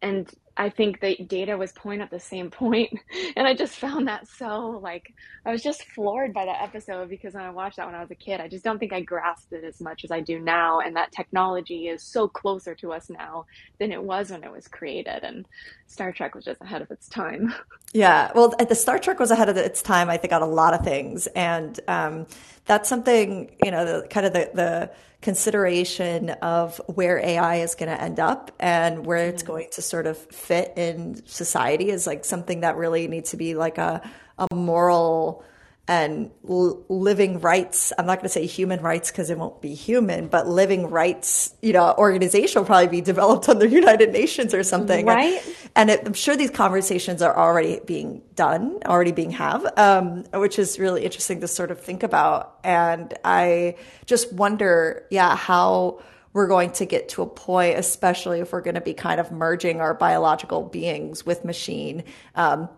and 0.00 0.28
I 0.56 0.68
think 0.68 1.00
the 1.00 1.16
data 1.16 1.56
was 1.56 1.72
point 1.72 2.02
at 2.02 2.10
the 2.10 2.20
same 2.20 2.50
point, 2.50 2.92
and 3.36 3.46
I 3.46 3.54
just 3.54 3.76
found 3.76 4.08
that 4.08 4.28
so 4.28 4.80
like 4.82 5.14
I 5.46 5.50
was 5.50 5.62
just 5.62 5.84
floored 5.84 6.34
by 6.34 6.44
that 6.44 6.62
episode 6.62 7.08
because 7.08 7.34
when 7.34 7.44
I 7.44 7.50
watched 7.50 7.76
that 7.76 7.86
when 7.86 7.94
I 7.94 8.00
was 8.00 8.10
a 8.10 8.16
kid, 8.16 8.40
I 8.40 8.48
just 8.48 8.64
don't 8.64 8.78
think 8.78 8.92
I 8.92 9.00
grasped 9.00 9.52
it 9.52 9.64
as 9.64 9.80
much 9.80 10.04
as 10.04 10.10
I 10.10 10.20
do 10.20 10.38
now, 10.38 10.80
and 10.80 10.96
that 10.96 11.12
technology 11.12 11.88
is 11.88 12.02
so 12.02 12.28
closer 12.28 12.74
to 12.76 12.92
us 12.92 13.08
now 13.08 13.46
than 13.78 13.92
it 13.92 14.02
was 14.02 14.30
when 14.30 14.44
it 14.44 14.52
was 14.52 14.68
created, 14.68 15.24
and 15.24 15.46
Star 15.86 16.12
Trek 16.12 16.34
was 16.34 16.44
just 16.44 16.60
ahead 16.60 16.82
of 16.82 16.90
its 16.90 17.08
time. 17.08 17.54
Yeah, 17.94 18.32
well, 18.34 18.54
the 18.58 18.74
Star 18.74 18.98
Trek 18.98 19.20
was 19.20 19.30
ahead 19.30 19.50
of 19.50 19.58
its 19.58 19.82
time, 19.82 20.08
I 20.08 20.16
think, 20.16 20.32
on 20.32 20.40
a 20.40 20.46
lot 20.46 20.72
of 20.72 20.82
things, 20.82 21.26
and 21.26 21.78
um, 21.88 22.26
that's 22.64 22.88
something 22.88 23.54
you 23.64 23.70
know, 23.70 23.84
the, 23.84 24.08
kind 24.08 24.26
of 24.26 24.32
the 24.32 24.50
the 24.54 24.90
consideration 25.22 26.30
of 26.30 26.80
where 26.86 27.18
AI 27.18 27.56
is 27.56 27.74
going 27.76 27.88
to 27.88 28.00
end 28.00 28.18
up 28.18 28.50
and 28.58 29.06
where 29.06 29.28
it's 29.28 29.42
mm-hmm. 29.42 29.52
going 29.52 29.68
to 29.70 29.80
sort 29.80 30.06
of 30.06 30.18
fit 30.18 30.72
in 30.76 31.24
society 31.26 31.90
is 31.90 32.06
like 32.06 32.24
something 32.24 32.60
that 32.60 32.76
really 32.76 33.06
needs 33.06 33.30
to 33.30 33.36
be 33.36 33.54
like 33.54 33.78
a, 33.78 34.02
a 34.38 34.54
moral 34.54 35.44
and 35.88 36.30
l- 36.48 36.84
living 36.88 37.40
rights. 37.40 37.92
I'm 37.98 38.06
not 38.06 38.18
going 38.18 38.24
to 38.24 38.28
say 38.28 38.46
human 38.46 38.80
rights 38.80 39.10
because 39.10 39.30
it 39.30 39.38
won't 39.38 39.60
be 39.60 39.74
human, 39.74 40.28
but 40.28 40.46
living 40.46 40.88
rights, 40.88 41.54
you 41.60 41.72
know, 41.72 41.94
organization 41.98 42.60
will 42.60 42.66
probably 42.66 42.86
be 42.86 43.00
developed 43.00 43.48
under 43.48 43.66
the 43.66 43.74
United 43.74 44.12
Nations 44.12 44.54
or 44.54 44.62
something. 44.62 45.06
Right. 45.06 45.42
And, 45.74 45.90
and 45.90 45.90
it, 45.90 46.06
I'm 46.06 46.12
sure 46.14 46.36
these 46.36 46.50
conversations 46.50 47.20
are 47.20 47.36
already 47.36 47.80
being 47.84 48.22
done, 48.36 48.78
already 48.86 49.12
being 49.12 49.32
have, 49.32 49.66
um, 49.76 50.24
which 50.34 50.58
is 50.58 50.78
really 50.78 51.04
interesting 51.04 51.40
to 51.40 51.48
sort 51.48 51.72
of 51.72 51.80
think 51.80 52.04
about. 52.04 52.58
And 52.62 53.12
I 53.24 53.76
just 54.06 54.32
wonder, 54.32 55.06
yeah, 55.10 55.34
how 55.34 56.00
we're 56.32 56.46
going 56.46 56.70
to 56.72 56.86
get 56.86 57.10
to 57.10 57.22
a 57.22 57.26
point, 57.26 57.78
especially 57.78 58.40
if 58.40 58.52
we're 58.52 58.62
going 58.62 58.76
to 58.76 58.80
be 58.80 58.94
kind 58.94 59.20
of 59.20 59.32
merging 59.32 59.80
our 59.80 59.94
biological 59.94 60.62
beings 60.62 61.26
with 61.26 61.44
machine. 61.44 62.04
Um, 62.34 62.68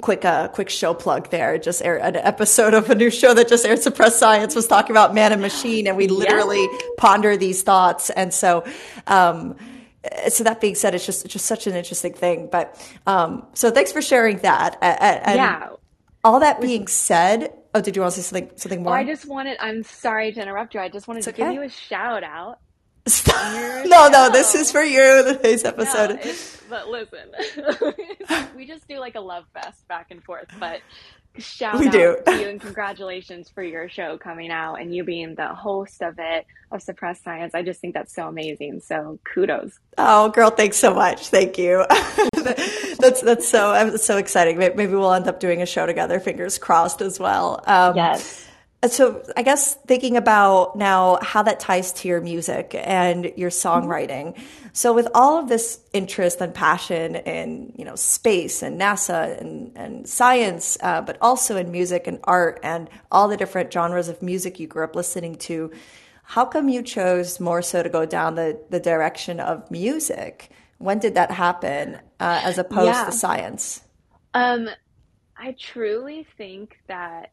quick 0.00 0.24
uh 0.24 0.48
quick 0.48 0.68
show 0.68 0.94
plug 0.94 1.30
there. 1.30 1.58
Just 1.58 1.82
aired 1.82 2.02
an 2.02 2.16
episode 2.16 2.74
of 2.74 2.90
a 2.90 2.94
new 2.94 3.10
show 3.10 3.34
that 3.34 3.48
just 3.48 3.64
aired. 3.64 3.80
Suppressed 3.80 4.18
science 4.18 4.54
was 4.54 4.66
talking 4.66 4.90
about 4.90 5.14
man 5.14 5.32
and 5.32 5.40
machine 5.42 5.86
and 5.86 5.96
we 5.96 6.08
literally 6.08 6.62
yeah. 6.62 6.78
ponder 6.98 7.36
these 7.36 7.62
thoughts. 7.62 8.10
And 8.10 8.32
so 8.32 8.64
um 9.06 9.56
so 10.28 10.44
that 10.44 10.60
being 10.60 10.74
said 10.74 10.94
it's 10.94 11.06
just 11.06 11.24
it's 11.24 11.32
just 11.32 11.46
such 11.46 11.66
an 11.66 11.74
interesting 11.74 12.12
thing. 12.12 12.48
But 12.50 12.76
um 13.06 13.46
so 13.54 13.70
thanks 13.70 13.92
for 13.92 14.02
sharing 14.02 14.38
that. 14.38 14.78
And 14.82 15.36
yeah. 15.36 15.68
all 16.24 16.40
that 16.40 16.60
being 16.60 16.86
said 16.86 17.52
oh 17.74 17.80
did 17.80 17.96
you 17.96 18.02
want 18.02 18.14
to 18.14 18.22
say 18.22 18.26
something 18.26 18.56
something 18.56 18.82
more? 18.82 18.92
Oh, 18.92 18.96
i 18.96 19.04
just 19.04 19.26
wanted 19.26 19.56
i'm 19.60 19.82
sorry 19.82 20.32
to 20.32 20.42
interrupt 20.42 20.74
you. 20.74 20.80
I 20.80 20.88
just 20.88 21.06
wanted 21.08 21.18
it's 21.18 21.26
to 21.26 21.32
okay. 21.32 21.44
give 21.44 21.54
you 21.54 21.62
a 21.62 21.70
shout 21.70 22.24
out 22.24 22.58
no, 23.86 24.08
no, 24.08 24.30
this 24.30 24.54
is 24.54 24.70
for 24.70 24.82
you, 24.82 25.24
today's 25.24 25.64
episode. 25.64 26.20
No, 26.24 26.32
but 26.68 26.88
listen, 26.88 28.46
we 28.56 28.66
just 28.66 28.86
do 28.88 28.98
like 28.98 29.16
a 29.16 29.20
love 29.20 29.44
fest 29.52 29.86
back 29.88 30.06
and 30.10 30.22
forth. 30.22 30.46
But 30.58 30.80
shout 31.38 31.78
we 31.78 31.88
out 31.88 31.92
do. 31.92 32.16
to 32.26 32.40
you 32.40 32.48
and 32.48 32.60
congratulations 32.60 33.48
for 33.48 33.62
your 33.62 33.88
show 33.88 34.18
coming 34.18 34.50
out 34.50 34.76
and 34.76 34.94
you 34.94 35.04
being 35.04 35.34
the 35.34 35.48
host 35.48 36.02
of 36.02 36.14
it 36.18 36.46
of 36.70 36.82
Suppressed 36.82 37.24
Science. 37.24 37.54
I 37.54 37.62
just 37.62 37.80
think 37.80 37.94
that's 37.94 38.14
so 38.14 38.28
amazing. 38.28 38.80
So 38.80 39.18
kudos. 39.24 39.78
Oh, 39.98 40.28
girl, 40.30 40.50
thanks 40.50 40.76
so 40.76 40.94
much. 40.94 41.28
Thank 41.28 41.58
you. 41.58 41.84
that's 42.34 43.20
that's 43.22 43.48
so 43.48 43.96
so 43.96 44.16
exciting. 44.16 44.58
Maybe 44.58 44.86
we'll 44.86 45.12
end 45.12 45.26
up 45.26 45.40
doing 45.40 45.62
a 45.62 45.66
show 45.66 45.86
together. 45.86 46.20
Fingers 46.20 46.58
crossed 46.58 47.02
as 47.02 47.18
well. 47.18 47.62
Um, 47.66 47.96
yes. 47.96 48.46
So 48.88 49.22
I 49.36 49.42
guess 49.42 49.74
thinking 49.86 50.16
about 50.16 50.74
now 50.74 51.18
how 51.20 51.42
that 51.42 51.60
ties 51.60 51.92
to 51.94 52.08
your 52.08 52.22
music 52.22 52.74
and 52.74 53.30
your 53.36 53.50
songwriting. 53.50 54.40
So 54.72 54.94
with 54.94 55.06
all 55.14 55.38
of 55.38 55.50
this 55.50 55.80
interest 55.92 56.40
and 56.40 56.54
passion 56.54 57.16
in 57.16 57.74
you 57.76 57.84
know 57.84 57.94
space 57.94 58.62
and 58.62 58.80
NASA 58.80 59.38
and 59.38 59.72
and 59.76 60.08
science, 60.08 60.78
uh, 60.82 61.02
but 61.02 61.18
also 61.20 61.56
in 61.56 61.70
music 61.70 62.06
and 62.06 62.20
art 62.24 62.58
and 62.62 62.88
all 63.12 63.28
the 63.28 63.36
different 63.36 63.70
genres 63.70 64.08
of 64.08 64.22
music 64.22 64.58
you 64.58 64.66
grew 64.66 64.84
up 64.84 64.96
listening 64.96 65.34
to, 65.34 65.70
how 66.22 66.46
come 66.46 66.70
you 66.70 66.82
chose 66.82 67.38
more 67.38 67.60
so 67.60 67.82
to 67.82 67.90
go 67.90 68.06
down 68.06 68.34
the 68.34 68.58
the 68.70 68.80
direction 68.80 69.40
of 69.40 69.70
music? 69.70 70.50
When 70.78 70.98
did 70.98 71.16
that 71.16 71.30
happen, 71.30 71.96
uh, 72.18 72.40
as 72.42 72.56
opposed 72.56 72.86
yeah. 72.86 73.04
to 73.04 73.12
science? 73.12 73.82
Um, 74.32 74.70
I 75.36 75.54
truly 75.58 76.26
think 76.38 76.78
that 76.86 77.32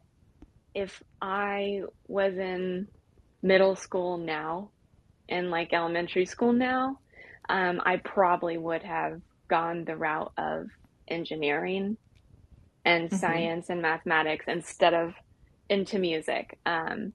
if 0.78 1.02
I 1.20 1.82
was 2.08 2.38
in 2.38 2.88
middle 3.42 3.76
school 3.76 4.20
now 4.20 4.70
and 5.28 5.50
like 5.50 5.74
elementary 5.74 6.26
school 6.28 6.54
now, 6.54 7.00
um, 7.50 7.82
I 7.84 7.98
probably 7.98 8.60
would 8.60 8.84
have 8.84 9.20
gone 9.48 9.86
the 9.86 9.96
route 9.96 10.32
of 10.38 10.68
engineering 11.08 11.98
and 12.86 13.08
mm-hmm. 13.08 13.16
science 13.16 13.72
and 13.72 13.82
mathematics 13.82 14.46
instead 14.48 14.94
of 14.94 15.16
into 15.68 15.98
music. 15.98 16.60
Um, 16.68 17.12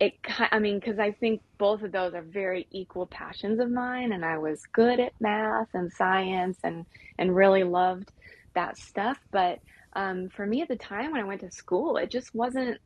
it, 0.00 0.14
I 0.50 0.58
mean, 0.58 0.80
because 0.80 0.98
I 0.98 1.12
think 1.12 1.42
both 1.58 1.82
of 1.82 1.92
those 1.92 2.12
are 2.12 2.22
very 2.22 2.66
equal 2.72 3.06
passions 3.06 3.60
of 3.60 3.70
mine, 3.70 4.10
and 4.10 4.24
I 4.24 4.36
was 4.38 4.64
good 4.72 4.98
at 4.98 5.12
math 5.20 5.68
and 5.74 5.92
science 5.92 6.58
and 6.64 6.84
and 7.18 7.36
really 7.36 7.62
loved 7.62 8.10
that 8.54 8.76
stuff. 8.76 9.18
But 9.30 9.60
um, 9.92 10.28
for 10.28 10.44
me 10.44 10.60
at 10.62 10.68
the 10.68 10.76
time 10.76 11.12
when 11.12 11.20
I 11.20 11.24
went 11.24 11.42
to 11.42 11.52
school, 11.52 11.98
it 11.98 12.10
just 12.10 12.34
wasn't 12.34 12.78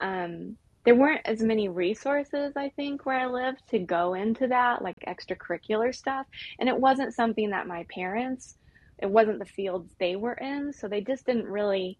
um, 0.00 0.56
there 0.84 0.94
weren't 0.94 1.20
as 1.26 1.42
many 1.42 1.68
resources, 1.68 2.54
I 2.56 2.70
think, 2.70 3.04
where 3.04 3.18
I 3.18 3.26
lived 3.26 3.62
to 3.70 3.78
go 3.78 4.14
into 4.14 4.48
that, 4.48 4.82
like 4.82 4.96
extracurricular 5.06 5.94
stuff. 5.94 6.26
And 6.58 6.68
it 6.68 6.78
wasn't 6.78 7.14
something 7.14 7.50
that 7.50 7.66
my 7.66 7.84
parents, 7.94 8.56
it 8.98 9.10
wasn't 9.10 9.38
the 9.38 9.44
fields 9.44 9.94
they 9.98 10.16
were 10.16 10.34
in. 10.34 10.72
So 10.72 10.88
they 10.88 11.02
just 11.02 11.26
didn't 11.26 11.46
really, 11.46 11.98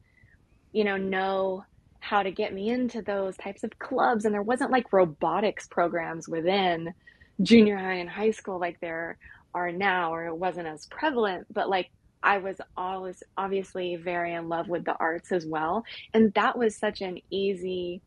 you 0.73 0.85
know, 0.85 0.97
know 0.97 1.65
how 2.01 2.23
to 2.23 2.31
get 2.31 2.55
me 2.55 2.71
into 2.71 3.03
those 3.03 3.37
types 3.37 3.65
of 3.65 3.79
clubs. 3.79 4.25
And 4.25 4.33
there 4.33 4.43
wasn't 4.43 4.71
like 4.71 4.93
robotics 4.93 5.67
programs 5.69 6.27
within 6.27 6.95
junior 7.43 7.77
high 7.77 7.95
and 7.95 8.09
high 8.09 8.31
school 8.31 8.59
like 8.59 8.81
there 8.81 9.19
are 9.55 9.73
now, 9.73 10.15
or 10.15 10.27
it 10.27 10.37
wasn't 10.37 10.67
as 10.67 10.87
prevalent. 10.87 11.47
But 11.53 11.69
like 11.69 11.91
I 12.23 12.39
was 12.39 12.61
always 12.77 13.23
obviously 13.37 13.97
very 13.97 14.35
in 14.35 14.49
love 14.49 14.69
with 14.69 14.85
the 14.85 14.95
arts 14.95 15.33
as 15.33 15.47
well. 15.47 15.85
And 16.13 16.33
that 16.35 16.57
was 16.57 16.77
such 16.77 17.01
an 17.01 17.19
easy 17.31 18.03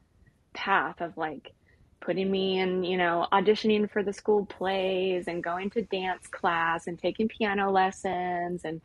path 0.53 1.01
of 1.01 1.17
like 1.17 1.53
putting 1.99 2.29
me 2.29 2.59
in, 2.59 2.83
you 2.83 2.97
know, 2.97 3.27
auditioning 3.31 3.89
for 3.89 4.03
the 4.03 4.13
school 4.13 4.45
plays 4.45 5.27
and 5.27 5.43
going 5.43 5.69
to 5.71 5.81
dance 5.83 6.27
class 6.27 6.87
and 6.87 6.99
taking 6.99 7.27
piano 7.27 7.71
lessons 7.71 8.61
and, 8.65 8.81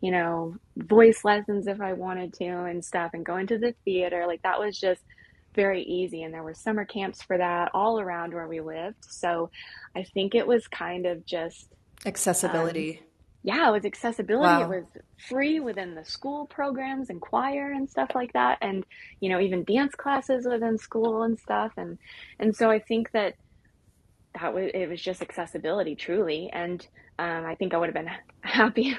you 0.00 0.10
know, 0.10 0.56
voice 0.76 1.24
lessons 1.24 1.66
if 1.66 1.80
I 1.80 1.92
wanted 1.92 2.32
to 2.34 2.44
and 2.44 2.84
stuff 2.84 3.12
and 3.14 3.24
going 3.24 3.46
to 3.48 3.58
the 3.58 3.74
theater. 3.84 4.24
Like 4.26 4.42
that 4.42 4.58
was 4.58 4.80
just 4.80 5.02
very 5.54 5.82
easy. 5.82 6.22
And 6.22 6.32
there 6.32 6.42
were 6.42 6.54
summer 6.54 6.84
camps 6.84 7.22
for 7.22 7.36
that 7.36 7.70
all 7.74 8.00
around 8.00 8.32
where 8.32 8.48
we 8.48 8.60
lived. 8.60 9.04
So 9.04 9.50
I 9.94 10.02
think 10.02 10.34
it 10.34 10.46
was 10.46 10.66
kind 10.66 11.06
of 11.06 11.24
just 11.26 11.68
accessibility. 12.06 12.98
Um, 12.98 13.04
yeah, 13.42 13.68
it 13.68 13.72
was 13.72 13.84
accessibility. 13.84 14.62
Wow. 14.62 14.70
It 14.70 14.76
was 14.76 14.84
free 15.28 15.58
within 15.58 15.94
the 15.94 16.04
school 16.04 16.46
programs 16.46 17.10
and 17.10 17.20
choir 17.20 17.72
and 17.72 17.90
stuff 17.90 18.10
like 18.14 18.32
that, 18.34 18.58
and 18.62 18.84
you 19.20 19.28
know 19.28 19.40
even 19.40 19.64
dance 19.64 19.94
classes 19.94 20.46
within 20.48 20.78
school 20.78 21.22
and 21.24 21.38
stuff. 21.38 21.72
And 21.76 21.98
and 22.38 22.54
so 22.54 22.70
I 22.70 22.78
think 22.78 23.10
that 23.12 23.34
that 24.40 24.54
was 24.54 24.70
it 24.72 24.88
was 24.88 25.02
just 25.02 25.22
accessibility 25.22 25.96
truly, 25.96 26.50
and 26.52 26.86
um, 27.18 27.44
I 27.44 27.56
think 27.56 27.74
I 27.74 27.78
would 27.78 27.88
have 27.88 27.94
been 27.94 28.14
happy 28.42 28.96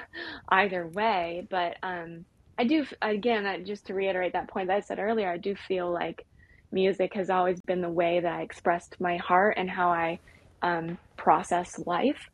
either 0.49 0.87
way. 0.87 1.47
But 1.49 1.77
um, 1.81 2.25
I 2.57 2.65
do 2.65 2.85
again, 3.01 3.63
just 3.65 3.87
to 3.87 3.93
reiterate 3.93 4.33
that 4.33 4.49
point 4.49 4.67
that 4.67 4.75
I 4.77 4.81
said 4.81 4.99
earlier, 4.99 5.31
I 5.31 5.37
do 5.37 5.55
feel 5.55 5.89
like 5.89 6.25
music 6.69 7.13
has 7.13 7.29
always 7.29 7.61
been 7.61 7.81
the 7.81 7.89
way 7.89 8.19
that 8.19 8.33
I 8.33 8.41
expressed 8.41 8.99
my 8.99 9.17
heart 9.17 9.55
and 9.57 9.69
how 9.69 9.89
I 9.89 10.19
um, 10.61 10.97
process 11.15 11.79
life 11.85 12.29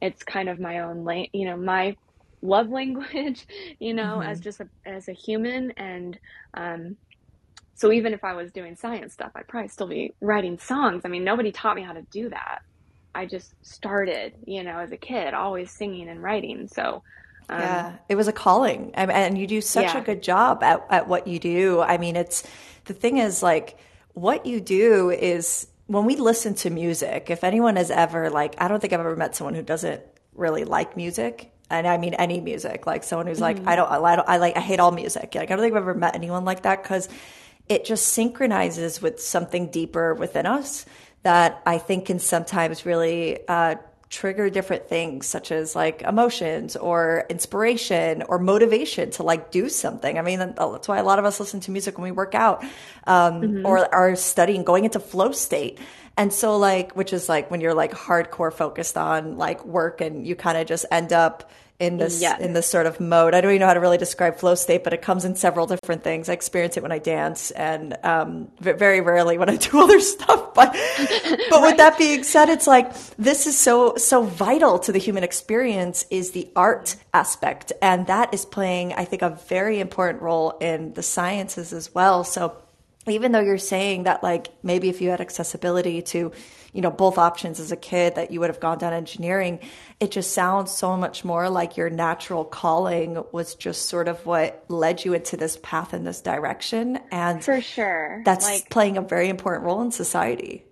it's 0.00 0.22
kind 0.22 0.48
of 0.48 0.60
my 0.60 0.80
own 0.80 1.06
you 1.32 1.44
know 1.44 1.56
my 1.56 1.96
love 2.42 2.68
language 2.68 3.46
you 3.78 3.94
know 3.94 4.18
mm-hmm. 4.18 4.28
as 4.28 4.40
just 4.40 4.60
a, 4.60 4.68
as 4.86 5.08
a 5.08 5.12
human. 5.12 5.72
And 5.72 6.18
um 6.54 6.96
so 7.74 7.92
even 7.92 8.12
if 8.12 8.24
i 8.24 8.32
was 8.32 8.50
doing 8.50 8.74
science 8.74 9.12
stuff 9.12 9.30
i'd 9.36 9.46
probably 9.46 9.68
still 9.68 9.86
be 9.86 10.14
writing 10.20 10.58
songs. 10.58 11.02
I 11.04 11.08
mean 11.08 11.24
nobody 11.24 11.52
taught 11.52 11.76
me 11.76 11.82
how 11.82 11.92
to 11.92 12.02
do 12.02 12.28
that. 12.30 12.60
I 13.14 13.26
just 13.26 13.54
started 13.62 14.34
you 14.46 14.62
know 14.62 14.78
as 14.78 14.92
a 14.92 14.96
kid 14.96 15.34
always 15.34 15.70
singing 15.70 16.08
and 16.08 16.22
writing. 16.22 16.68
So 16.68 17.02
um, 17.48 17.60
yeah 17.60 17.96
it 18.08 18.16
was 18.16 18.28
a 18.28 18.32
calling. 18.32 18.92
And 18.94 19.36
you 19.38 19.46
do 19.46 19.60
such 19.60 19.94
yeah. 19.94 19.98
a 19.98 20.04
good 20.04 20.22
job 20.22 20.62
at, 20.62 20.84
at 20.90 21.08
what 21.08 21.26
you 21.26 21.38
do. 21.38 21.80
I 21.80 21.98
mean 21.98 22.16
it's 22.16 22.44
the 22.84 22.94
thing 22.94 23.18
is 23.18 23.42
like 23.42 23.78
what 24.14 24.46
you 24.46 24.60
do 24.60 25.10
is 25.10 25.68
when 25.88 26.04
we 26.04 26.16
listen 26.16 26.54
to 26.54 26.70
music, 26.70 27.30
if 27.30 27.42
anyone 27.42 27.76
has 27.76 27.90
ever 27.90 28.30
like, 28.30 28.54
I 28.58 28.68
don't 28.68 28.78
think 28.78 28.92
I've 28.92 29.00
ever 29.00 29.16
met 29.16 29.34
someone 29.34 29.54
who 29.54 29.62
doesn't 29.62 30.02
really 30.34 30.64
like 30.64 30.96
music. 30.96 31.50
And 31.70 31.86
I 31.86 31.96
mean 31.96 32.14
any 32.14 32.40
music, 32.40 32.86
like 32.86 33.04
someone 33.04 33.26
who's 33.26 33.40
mm-hmm. 33.40 33.64
like, 33.64 33.66
I 33.66 33.74
don't, 33.74 33.90
I 33.90 34.16
don't, 34.16 34.28
I 34.28 34.36
like, 34.36 34.56
I 34.56 34.60
hate 34.60 34.80
all 34.80 34.92
music. 34.92 35.34
Like, 35.34 35.50
I 35.50 35.56
don't 35.56 35.60
think 35.60 35.72
I've 35.72 35.82
ever 35.82 35.94
met 35.94 36.14
anyone 36.14 36.44
like 36.44 36.62
that 36.62 36.82
because 36.82 37.08
it 37.68 37.86
just 37.86 38.08
synchronizes 38.08 39.00
with 39.00 39.20
something 39.20 39.70
deeper 39.70 40.14
within 40.14 40.46
us 40.46 40.84
that 41.22 41.62
I 41.66 41.78
think 41.78 42.06
can 42.06 42.18
sometimes 42.18 42.86
really 42.86 43.46
uh, 43.48 43.76
trigger 44.10 44.48
different 44.48 44.88
things 44.88 45.26
such 45.26 45.52
as 45.52 45.76
like 45.76 46.02
emotions 46.02 46.76
or 46.76 47.26
inspiration 47.28 48.22
or 48.22 48.38
motivation 48.38 49.10
to 49.10 49.22
like 49.22 49.50
do 49.50 49.68
something. 49.68 50.18
I 50.18 50.22
mean, 50.22 50.38
that's 50.38 50.88
why 50.88 50.98
a 50.98 51.04
lot 51.04 51.18
of 51.18 51.24
us 51.24 51.38
listen 51.38 51.60
to 51.60 51.70
music 51.70 51.98
when 51.98 52.04
we 52.04 52.12
work 52.12 52.34
out 52.34 52.64
um, 53.06 53.40
mm-hmm. 53.40 53.66
or 53.66 53.92
are 53.94 54.16
studying, 54.16 54.64
going 54.64 54.84
into 54.84 55.00
flow 55.00 55.32
state. 55.32 55.78
And 56.18 56.32
so 56.32 56.58
like, 56.58 56.96
which 56.96 57.12
is 57.12 57.28
like 57.28 57.50
when 57.50 57.60
you're 57.60 57.74
like 57.74 57.92
hardcore 57.92 58.52
focused 58.52 58.98
on 58.98 59.38
like 59.38 59.64
work 59.64 60.00
and 60.00 60.26
you 60.26 60.34
kind 60.34 60.58
of 60.58 60.66
just 60.66 60.84
end 60.90 61.12
up 61.12 61.48
in 61.78 61.96
this 61.96 62.20
yes. 62.20 62.40
in 62.40 62.54
this 62.54 62.66
sort 62.66 62.86
of 62.86 62.98
mode. 62.98 63.34
I 63.34 63.40
don't 63.40 63.52
even 63.52 63.60
know 63.60 63.68
how 63.68 63.74
to 63.74 63.80
really 63.80 63.98
describe 63.98 64.36
flow 64.36 64.56
state, 64.56 64.82
but 64.82 64.92
it 64.92 65.00
comes 65.00 65.24
in 65.24 65.36
several 65.36 65.66
different 65.66 66.02
things. 66.02 66.28
I 66.28 66.32
experience 66.32 66.76
it 66.76 66.82
when 66.82 66.90
I 66.90 66.98
dance, 66.98 67.52
and 67.52 67.96
um, 68.02 68.48
very 68.58 69.00
rarely 69.00 69.38
when 69.38 69.48
I 69.48 69.56
do 69.56 69.80
other 69.82 70.00
stuff. 70.00 70.54
But 70.54 70.72
but 70.98 71.50
right. 71.52 71.62
with 71.62 71.76
that 71.76 71.96
being 71.96 72.24
said, 72.24 72.48
it's 72.48 72.66
like 72.66 72.92
this 73.16 73.46
is 73.46 73.56
so 73.56 73.94
so 73.96 74.24
vital 74.24 74.80
to 74.80 74.92
the 74.92 74.98
human 74.98 75.22
experience 75.22 76.04
is 76.10 76.32
the 76.32 76.50
art 76.56 76.96
aspect, 77.14 77.72
and 77.80 78.08
that 78.08 78.34
is 78.34 78.44
playing, 78.44 78.94
I 78.94 79.04
think, 79.04 79.22
a 79.22 79.30
very 79.48 79.78
important 79.78 80.20
role 80.20 80.58
in 80.60 80.94
the 80.94 81.02
sciences 81.04 81.72
as 81.72 81.94
well. 81.94 82.24
So 82.24 82.56
even 83.10 83.32
though 83.32 83.40
you're 83.40 83.58
saying 83.58 84.04
that 84.04 84.22
like 84.22 84.48
maybe 84.62 84.88
if 84.88 85.00
you 85.00 85.10
had 85.10 85.20
accessibility 85.20 86.02
to 86.02 86.32
you 86.72 86.82
know 86.82 86.90
both 86.90 87.18
options 87.18 87.60
as 87.60 87.72
a 87.72 87.76
kid 87.76 88.14
that 88.14 88.30
you 88.30 88.40
would 88.40 88.50
have 88.50 88.60
gone 88.60 88.78
down 88.78 88.92
engineering 88.92 89.58
it 90.00 90.10
just 90.12 90.32
sounds 90.32 90.70
so 90.70 90.96
much 90.96 91.24
more 91.24 91.48
like 91.48 91.76
your 91.76 91.90
natural 91.90 92.44
calling 92.44 93.22
was 93.32 93.54
just 93.56 93.86
sort 93.86 94.06
of 94.06 94.24
what 94.24 94.64
led 94.68 95.04
you 95.04 95.12
into 95.12 95.36
this 95.36 95.58
path 95.62 95.92
in 95.92 96.04
this 96.04 96.20
direction. 96.20 97.00
And 97.10 97.44
for 97.44 97.60
sure. 97.60 98.22
that's 98.24 98.46
like, 98.46 98.70
playing 98.70 98.96
a 98.96 99.02
very 99.02 99.28
important 99.28 99.64
role 99.64 99.82
in 99.82 99.90
society. 99.90 100.64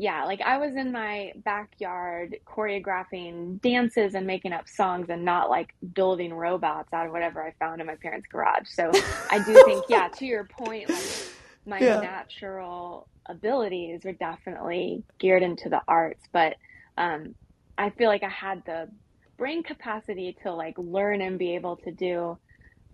Yeah, 0.00 0.24
like 0.26 0.40
I 0.40 0.58
was 0.58 0.76
in 0.76 0.92
my 0.92 1.32
backyard 1.44 2.36
choreographing 2.46 3.60
dances 3.60 4.14
and 4.14 4.28
making 4.28 4.52
up 4.52 4.68
songs 4.68 5.06
and 5.08 5.24
not 5.24 5.50
like 5.50 5.74
building 5.92 6.32
robots 6.32 6.92
out 6.92 7.06
of 7.06 7.12
whatever 7.12 7.42
I 7.42 7.52
found 7.58 7.80
in 7.80 7.88
my 7.88 7.96
parents' 7.96 8.28
garage. 8.30 8.68
So 8.68 8.92
I 9.28 9.42
do 9.44 9.60
think, 9.64 9.86
yeah, 9.88 10.06
to 10.06 10.24
your 10.24 10.44
point, 10.44 10.88
like 10.88 11.32
my 11.68 11.78
yeah. 11.78 12.00
natural 12.00 13.08
abilities 13.26 14.00
were 14.04 14.12
definitely 14.12 15.04
geared 15.18 15.42
into 15.42 15.68
the 15.68 15.82
arts, 15.86 16.24
but 16.32 16.56
um, 16.96 17.34
I 17.76 17.90
feel 17.90 18.08
like 18.08 18.22
I 18.22 18.28
had 18.28 18.62
the 18.64 18.88
brain 19.36 19.62
capacity 19.62 20.36
to 20.42 20.52
like 20.52 20.74
learn 20.78 21.20
and 21.20 21.38
be 21.38 21.54
able 21.54 21.76
to 21.76 21.92
do 21.92 22.38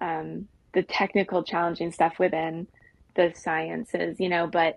um, 0.01 0.49
the 0.75 0.83
technical 0.83 1.43
challenging 1.43 1.93
stuff 1.93 2.19
within 2.19 2.67
the 3.17 3.33
sciences, 3.35 4.19
you 4.19 4.29
know, 4.29 4.47
but 4.47 4.77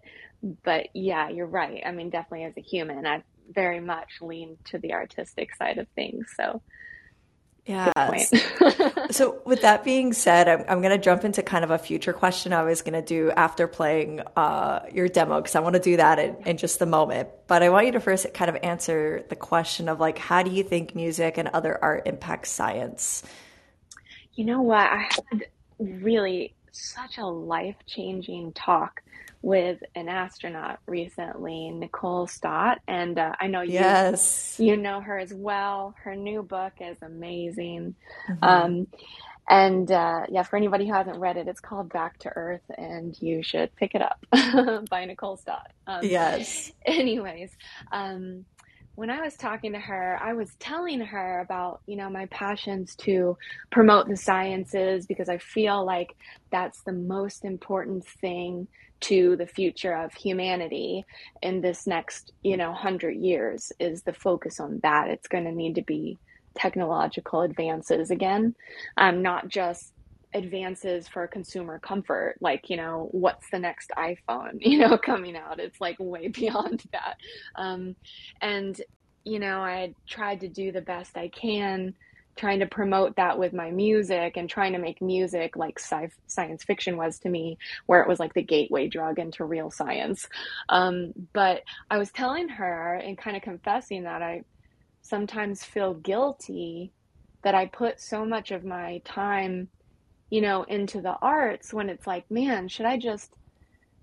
but 0.64 0.88
yeah, 0.94 1.30
you're 1.30 1.48
right. 1.48 1.82
I 1.86 1.92
mean, 1.92 2.10
definitely 2.10 2.46
as 2.46 2.54
a 2.58 2.62
human, 2.62 3.06
I've 3.06 3.24
very 3.52 3.80
much 3.80 4.10
leaned 4.22 4.58
to 4.66 4.78
the 4.78 4.94
artistic 4.94 5.56
side 5.56 5.80
of 5.80 5.88
things. 5.96 6.28
So 6.38 6.62
yeah. 7.68 7.92
so 9.12 9.42
with 9.46 9.62
that 9.62 9.84
being 9.84 10.14
said, 10.14 10.48
I'm, 10.48 10.64
I'm 10.70 10.82
going 10.82 10.98
to 10.98 11.04
jump 11.04 11.26
into 11.26 11.44
kind 11.44 11.64
of 11.64 11.72
a 11.72 11.78
future 11.78 12.14
question 12.14 12.54
I 12.54 12.64
was 12.64 12.82
going 12.82 12.94
to 12.94 13.02
do 13.02 13.30
after 13.32 13.68
playing 13.68 14.22
uh, 14.36 14.86
your 14.94 15.10
demo 15.10 15.42
because 15.42 15.56
I 15.56 15.60
want 15.60 15.76
to 15.76 15.82
do 15.82 15.98
that 15.98 16.18
in, 16.18 16.36
in 16.46 16.58
just 16.58 16.82
a 16.82 16.86
moment. 16.86 17.30
But 17.48 17.64
I 17.64 17.70
want 17.70 17.86
you 17.86 17.92
to 17.92 18.00
first 18.00 18.34
kind 18.34 18.50
of 18.50 18.58
answer 18.64 19.26
the 19.30 19.36
question 19.36 19.90
of 19.90 20.00
like, 20.00 20.18
how 20.18 20.44
do 20.44 20.52
you 20.52 20.64
think 20.64 20.96
music 20.96 21.38
and 21.38 21.50
other 21.50 21.78
art 21.82 22.08
impacts 22.08 22.52
science? 22.52 23.24
You 24.34 24.46
know 24.46 24.62
what? 24.62 24.86
I 24.86 25.10
had 25.30 25.46
really 25.78 26.56
such 26.72 27.18
a 27.18 27.26
life 27.26 27.76
changing 27.86 28.54
talk 28.54 29.02
with 29.48 29.82
an 29.96 30.10
astronaut 30.10 30.78
recently, 30.88 31.70
Nicole 31.70 32.28
Stott, 32.28 32.82
and 32.86 33.18
uh, 33.18 33.32
I 33.40 33.48
know 33.48 33.62
you 33.62 33.76
yes. 33.76 34.60
you 34.60 34.76
know 34.76 35.00
her 35.00 35.18
as 35.18 35.34
well. 35.34 35.96
Her 36.04 36.18
new 36.18 36.44
book 36.44 36.74
is 36.82 36.98
amazing. 37.02 37.96
Mm-hmm. 38.30 38.44
Um, 38.44 38.88
and 39.48 39.90
uh, 39.90 40.24
yeah, 40.28 40.44
for 40.44 40.58
anybody 40.58 40.86
who 40.86 40.94
hasn't 40.94 41.20
read 41.20 41.38
it, 41.38 41.48
it's 41.48 41.62
called 41.62 41.94
Back 41.94 42.20
to 42.20 42.30
Earth, 42.36 42.70
and 42.78 43.18
you 43.22 43.42
should 43.42 43.74
pick 43.78 43.96
it 43.96 44.02
up 44.02 44.20
by 44.90 45.06
Nicole 45.06 45.38
Stott. 45.38 45.72
Um, 45.88 46.02
yes. 46.04 46.74
Anyways, 46.86 47.50
um, 47.94 48.44
when 48.98 49.12
I 49.12 49.22
was 49.22 49.36
talking 49.36 49.74
to 49.74 49.80
her, 49.80 50.18
I 50.20 50.34
was 50.34 50.56
telling 50.56 51.02
her 51.02 51.40
about, 51.42 51.82
you 51.86 51.96
know, 51.96 52.10
my 52.10 52.26
passions 52.26 52.96
to 52.96 53.38
promote 53.70 54.08
the 54.08 54.18
sciences 54.18 55.06
because 55.06 55.30
I 55.30 55.38
feel 55.38 55.86
like 55.86 56.16
that's 56.50 56.82
the 56.82 56.94
most 56.94 57.46
important 57.46 58.08
thing 58.08 58.68
to 59.02 59.36
the 59.36 59.46
future 59.46 59.94
of 59.94 60.16
humanity 60.16 61.06
in 61.44 61.62
this 61.62 61.86
next, 61.86 62.34
you 62.42 62.58
know, 62.58 62.72
100 62.72 63.12
years 63.18 63.72
is 63.80 64.02
the 64.02 64.14
focus 64.14 64.60
on 64.60 64.80
that. 64.82 65.10
It's 65.10 65.28
going 65.28 65.44
to 65.44 65.52
need 65.52 65.76
to 65.76 65.84
be 65.84 66.18
technological 66.56 67.42
advances 67.42 68.10
again, 68.10 68.56
um, 68.98 69.22
not 69.22 69.48
just 69.48 69.94
advances 70.34 71.08
for 71.08 71.28
consumer 71.28 71.80
comfort 71.80 72.36
like 72.42 72.70
you 72.70 72.78
know 72.78 73.08
what's 73.12 73.50
the 73.52 73.60
next 73.60 73.92
iphone 73.98 74.54
you 74.60 74.78
know 74.78 74.98
coming 74.98 75.36
out 75.36 75.60
it's 75.60 75.80
like 75.80 75.96
way 76.00 76.28
beyond 76.34 76.84
that 76.92 77.16
um, 77.56 77.96
and 78.42 78.82
you 79.24 79.40
know 79.40 79.60
i 79.60 79.94
tried 80.08 80.40
to 80.40 80.48
do 80.48 80.72
the 80.72 80.82
best 80.82 81.18
i 81.18 81.30
can 81.30 81.94
trying 82.38 82.60
to 82.60 82.68
promote 82.68 83.16
that 83.16 83.38
with 83.38 83.52
my 83.52 83.72
music 83.72 84.38
and 84.38 84.50
trying 84.50 84.74
to 84.74 84.80
make 84.80 85.02
music 85.02 85.56
like 85.56 85.80
sci- 85.80 86.12
science 86.28 86.64
fiction 86.64 86.96
was 86.96 87.20
to 87.20 87.30
me, 87.30 87.58
where 87.88 88.02
it 88.02 88.08
was 88.08 88.20
like 88.20 88.34
the 88.34 88.44
gateway 88.44 88.88
drug 88.88 89.20
into 89.20 89.44
real 89.44 89.72
science. 89.72 90.28
Um, 90.70 91.14
but 91.34 91.64
I 91.90 91.98
was 91.98 92.12
telling 92.12 92.48
her 92.50 92.94
and 92.94 93.18
kind 93.18 93.36
of 93.36 93.44
confessing 93.44 94.04
that 94.04 94.22
I 94.22 94.44
sometimes 95.02 95.64
feel 95.64 95.96
guilty 95.96 96.94
that 97.44 97.56
I 97.56 97.66
put 97.66 98.00
so 98.00 98.26
much 98.26 98.52
of 98.52 98.64
my 98.64 99.02
time, 99.04 99.70
you 100.30 100.42
know, 100.42 100.64
into 100.64 101.02
the 101.02 101.16
arts 101.22 101.74
when 101.74 101.90
it's 101.90 102.08
like, 102.08 102.30
man, 102.30 102.68
should 102.68 102.86
I 102.86 102.98
just 102.98 103.32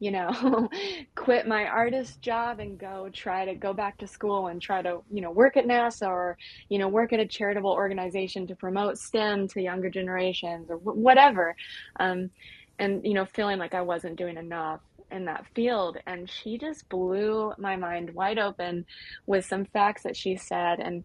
you 0.00 0.10
know, 0.10 0.68
quit 1.14 1.46
my 1.46 1.64
artist 1.64 2.20
job 2.20 2.60
and 2.60 2.78
go 2.78 3.08
try 3.12 3.44
to 3.44 3.54
go 3.54 3.72
back 3.72 3.96
to 3.98 4.06
school 4.06 4.48
and 4.48 4.60
try 4.60 4.82
to, 4.82 5.02
you 5.10 5.20
know, 5.20 5.30
work 5.30 5.56
at 5.56 5.66
NASA 5.66 6.06
or, 6.06 6.36
you 6.68 6.78
know, 6.78 6.88
work 6.88 7.12
at 7.12 7.20
a 7.20 7.26
charitable 7.26 7.70
organization 7.70 8.46
to 8.46 8.56
promote 8.56 8.98
STEM 8.98 9.48
to 9.48 9.62
younger 9.62 9.88
generations 9.88 10.70
or 10.70 10.76
whatever. 10.76 11.54
Um, 12.00 12.30
and, 12.78 13.02
you 13.04 13.14
know, 13.14 13.24
feeling 13.24 13.58
like 13.58 13.72
I 13.72 13.82
wasn't 13.82 14.16
doing 14.16 14.36
enough 14.36 14.80
in 15.10 15.24
that 15.26 15.46
field. 15.54 15.96
And 16.06 16.28
she 16.28 16.58
just 16.58 16.88
blew 16.88 17.52
my 17.56 17.76
mind 17.76 18.10
wide 18.14 18.38
open 18.38 18.84
with 19.26 19.46
some 19.46 19.64
facts 19.64 20.02
that 20.02 20.16
she 20.16 20.36
said. 20.36 20.80
And 20.80 21.04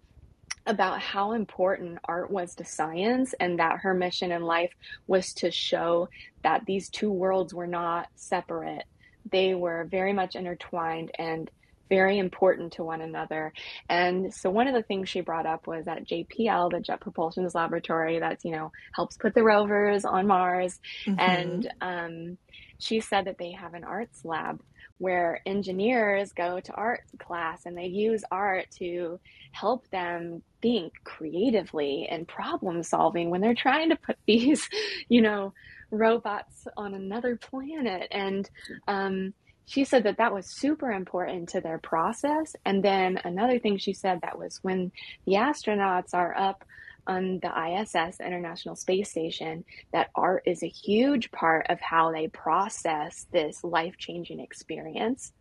about 0.65 1.02
how 1.02 1.34
important 1.34 2.00
art 2.06 2.30
was 2.30 2.56
to 2.56 2.65
science 2.65 3.34
and 3.39 3.60
that 3.60 3.80
her 3.80 3.93
mission 3.93 4.32
in 4.32 4.43
life 4.43 4.72
was 5.08 5.34
to 5.34 5.52
show 5.52 6.10
that 6.43 6.65
these 6.65 6.89
two 6.89 7.12
worlds 7.12 7.54
were 7.54 7.67
not 7.67 8.08
separate. 8.15 8.84
They 9.32 9.54
were 9.54 9.88
very 9.89 10.13
much 10.13 10.36
intertwined 10.36 11.12
and 11.17 11.50
very 11.89 12.19
important 12.19 12.74
to 12.74 12.84
one 12.84 13.02
another. 13.02 13.52
And 13.89 14.34
so 14.34 14.50
one 14.50 14.67
of 14.67 14.76
the 14.76 14.84
things 14.84 15.10
she 15.10 15.22
brought 15.22 15.48
up 15.48 15.65
was 15.67 15.88
at 15.88 16.08
JPL, 16.08 16.72
the 16.72 16.80
Jet 16.80 17.02
Propulsion's 17.02 17.56
laboratory 17.56 18.19
that, 18.19 18.45
you 18.45 18.52
know, 18.52 18.72
helps 18.93 19.17
put 19.17 19.34
the 19.34 19.43
rovers 19.43 20.06
on 20.06 20.28
Mars. 20.28 20.80
Mm-hmm. 21.06 21.19
And 21.19 21.74
um, 21.82 22.38
she 22.78 23.00
said 23.00 23.26
that 23.26 23.39
they 23.39 23.52
have 23.52 23.74
an 23.74 23.84
arts 23.84 24.24
lab 24.24 24.62
where 25.00 25.41
engineers 25.45 26.32
go 26.34 26.60
to 26.60 26.74
art 26.74 27.02
class 27.17 27.65
and 27.65 27.76
they 27.78 27.88
use 27.88 28.24
art 28.32 28.69
to 28.69 29.19
help 29.52 29.89
them 29.89 30.43
think 30.62 30.93
creatively 31.04 32.08
and 32.10 32.28
problem 32.28 32.84
solving 32.84 33.30
when 33.30 33.41
they're 33.41 33.56
trying 33.56 33.89
to 33.89 33.95
put 33.95 34.17
these, 34.28 34.69
you 35.08 35.22
know, 35.22 35.54
robots 35.91 36.67
on 36.78 36.93
another 36.93 37.36
planet. 37.36 38.08
And 38.12 38.50
um, 38.88 39.34
she 39.65 39.84
said 39.84 40.04
that 40.04 40.17
that 40.17 40.34
was 40.34 40.48
super 40.48 40.91
important 40.91 41.50
to 41.50 41.62
their 41.62 41.78
process. 41.78 42.56
And 42.65 42.84
then 42.84 43.19
another 43.24 43.60
thing 43.60 43.78
she 43.78 43.93
said 43.93 44.19
that 44.22 44.38
was 44.38 44.60
when 44.62 44.91
the 45.26 45.34
astronauts 45.34 46.13
are 46.13 46.36
up 46.36 46.65
on 47.08 47.39
the 47.41 47.50
ISS, 47.50 48.19
International 48.19 48.76
Space 48.76 49.10
Station, 49.10 49.63
that 49.93 50.10
art 50.15 50.43
is 50.45 50.63
a 50.63 50.67
huge 50.67 51.32
part 51.32 51.65
of 51.69 51.80
how 51.82 52.12
they 52.12 52.28
process 52.28 53.26
this 53.32 53.63
life 53.63 53.95
changing 53.98 54.39
experience. 54.39 55.34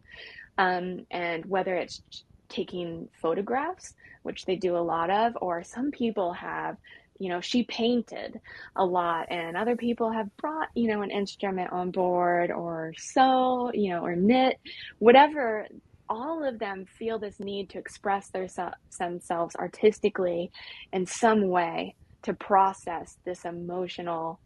Um, 0.56 1.06
and 1.10 1.46
whether 1.46 1.76
it's 1.76 2.02
taking 2.48 3.08
photographs, 3.20 3.94
which 4.22 4.44
they 4.44 4.56
do 4.56 4.76
a 4.76 4.78
lot 4.78 5.10
of, 5.10 5.36
or 5.40 5.62
some 5.62 5.90
people 5.90 6.32
have, 6.32 6.76
you 7.18 7.28
know, 7.28 7.40
she 7.40 7.64
painted 7.64 8.40
a 8.76 8.84
lot, 8.84 9.26
and 9.30 9.56
other 9.56 9.76
people 9.76 10.10
have 10.10 10.34
brought, 10.36 10.68
you 10.74 10.88
know, 10.88 11.02
an 11.02 11.10
instrument 11.10 11.72
on 11.72 11.90
board 11.90 12.50
or 12.50 12.94
sew, 12.96 13.70
you 13.74 13.90
know, 13.90 14.04
or 14.04 14.14
knit, 14.14 14.58
whatever. 14.98 15.66
All 16.08 16.42
of 16.42 16.58
them 16.58 16.86
feel 16.86 17.18
this 17.18 17.38
need 17.38 17.68
to 17.70 17.78
express 17.78 18.28
their, 18.28 18.48
themselves 18.98 19.54
artistically 19.56 20.50
in 20.92 21.06
some 21.06 21.48
way 21.48 21.94
to 22.22 22.32
process 22.32 23.18
this 23.24 23.44
emotional 23.44 24.40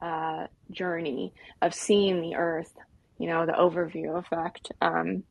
uh, 0.00 0.46
journey 0.70 1.32
of 1.62 1.74
seeing 1.74 2.20
the 2.20 2.36
earth, 2.36 2.72
you 3.18 3.26
know, 3.26 3.44
the 3.46 3.52
overview 3.52 4.18
effect 4.18 4.72
um, 4.80 5.24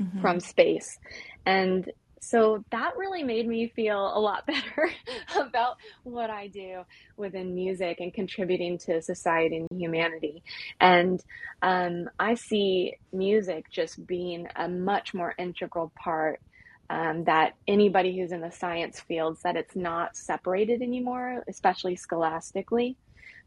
mm-hmm. 0.00 0.20
from 0.20 0.40
space. 0.40 0.98
And 1.46 1.90
so 2.20 2.62
that 2.70 2.96
really 2.96 3.22
made 3.22 3.48
me 3.48 3.72
feel 3.74 4.12
a 4.14 4.20
lot 4.20 4.46
better 4.46 4.90
about 5.36 5.76
what 6.04 6.30
I 6.30 6.48
do 6.48 6.82
within 7.16 7.54
music 7.54 8.00
and 8.00 8.12
contributing 8.12 8.78
to 8.78 9.02
society 9.02 9.56
and 9.56 9.80
humanity. 9.80 10.42
And 10.80 11.22
um, 11.62 12.10
I 12.18 12.34
see 12.34 12.96
music 13.12 13.70
just 13.70 14.06
being 14.06 14.46
a 14.54 14.68
much 14.68 15.14
more 15.14 15.34
integral 15.38 15.92
part. 15.96 16.40
Um, 16.88 17.22
that 17.22 17.54
anybody 17.68 18.18
who's 18.18 18.32
in 18.32 18.40
the 18.40 18.50
science 18.50 18.98
fields 18.98 19.42
that 19.42 19.54
it's 19.54 19.76
not 19.76 20.16
separated 20.16 20.82
anymore, 20.82 21.44
especially 21.46 21.94
scholastically, 21.94 22.96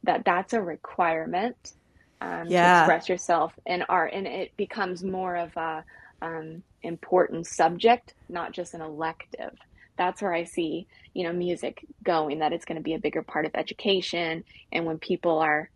that 0.04 0.24
that's 0.24 0.54
a 0.54 0.62
requirement 0.62 1.74
um, 2.22 2.48
yeah. 2.48 2.74
to 2.74 2.80
express 2.84 3.10
yourself 3.10 3.54
in 3.66 3.84
art, 3.90 4.14
and 4.14 4.28
it 4.28 4.56
becomes 4.56 5.04
more 5.04 5.36
of 5.36 5.56
a 5.58 5.84
um, 6.24 6.64
important 6.82 7.46
subject, 7.46 8.16
not 8.30 8.54
just 8.54 8.74
an 8.74 8.82
elective. 8.82 9.52
That's 9.98 10.22
where 10.22 10.34
I 10.34 10.46
see, 10.46 10.88
you 11.14 11.24
know, 11.24 11.34
music 11.34 11.86
going, 12.04 12.40
that 12.40 12.54
it's 12.54 12.66
going 12.66 12.78
to 12.78 12.84
be 12.84 12.96
a 12.96 13.00
bigger 13.00 13.22
part 13.22 13.46
of 13.46 13.52
education. 13.54 14.44
And 14.72 14.86
when 14.86 14.98
people 14.98 15.38
are, 15.40 15.70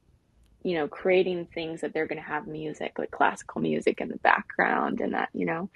you 0.63 0.75
know, 0.75 0.88
creating 0.88 1.47
things 1.53 1.81
that 1.81 1.93
they're 1.93 2.07
going 2.07 2.21
to 2.21 2.27
have 2.27 2.47
music, 2.47 2.97
like 2.97 3.12
classical 3.12 3.62
music 3.62 4.01
in 4.01 4.07
the 4.07 4.17
background, 4.17 5.01
and 5.01 5.13
that, 5.13 5.29
you 5.33 5.45
know, 5.45 5.69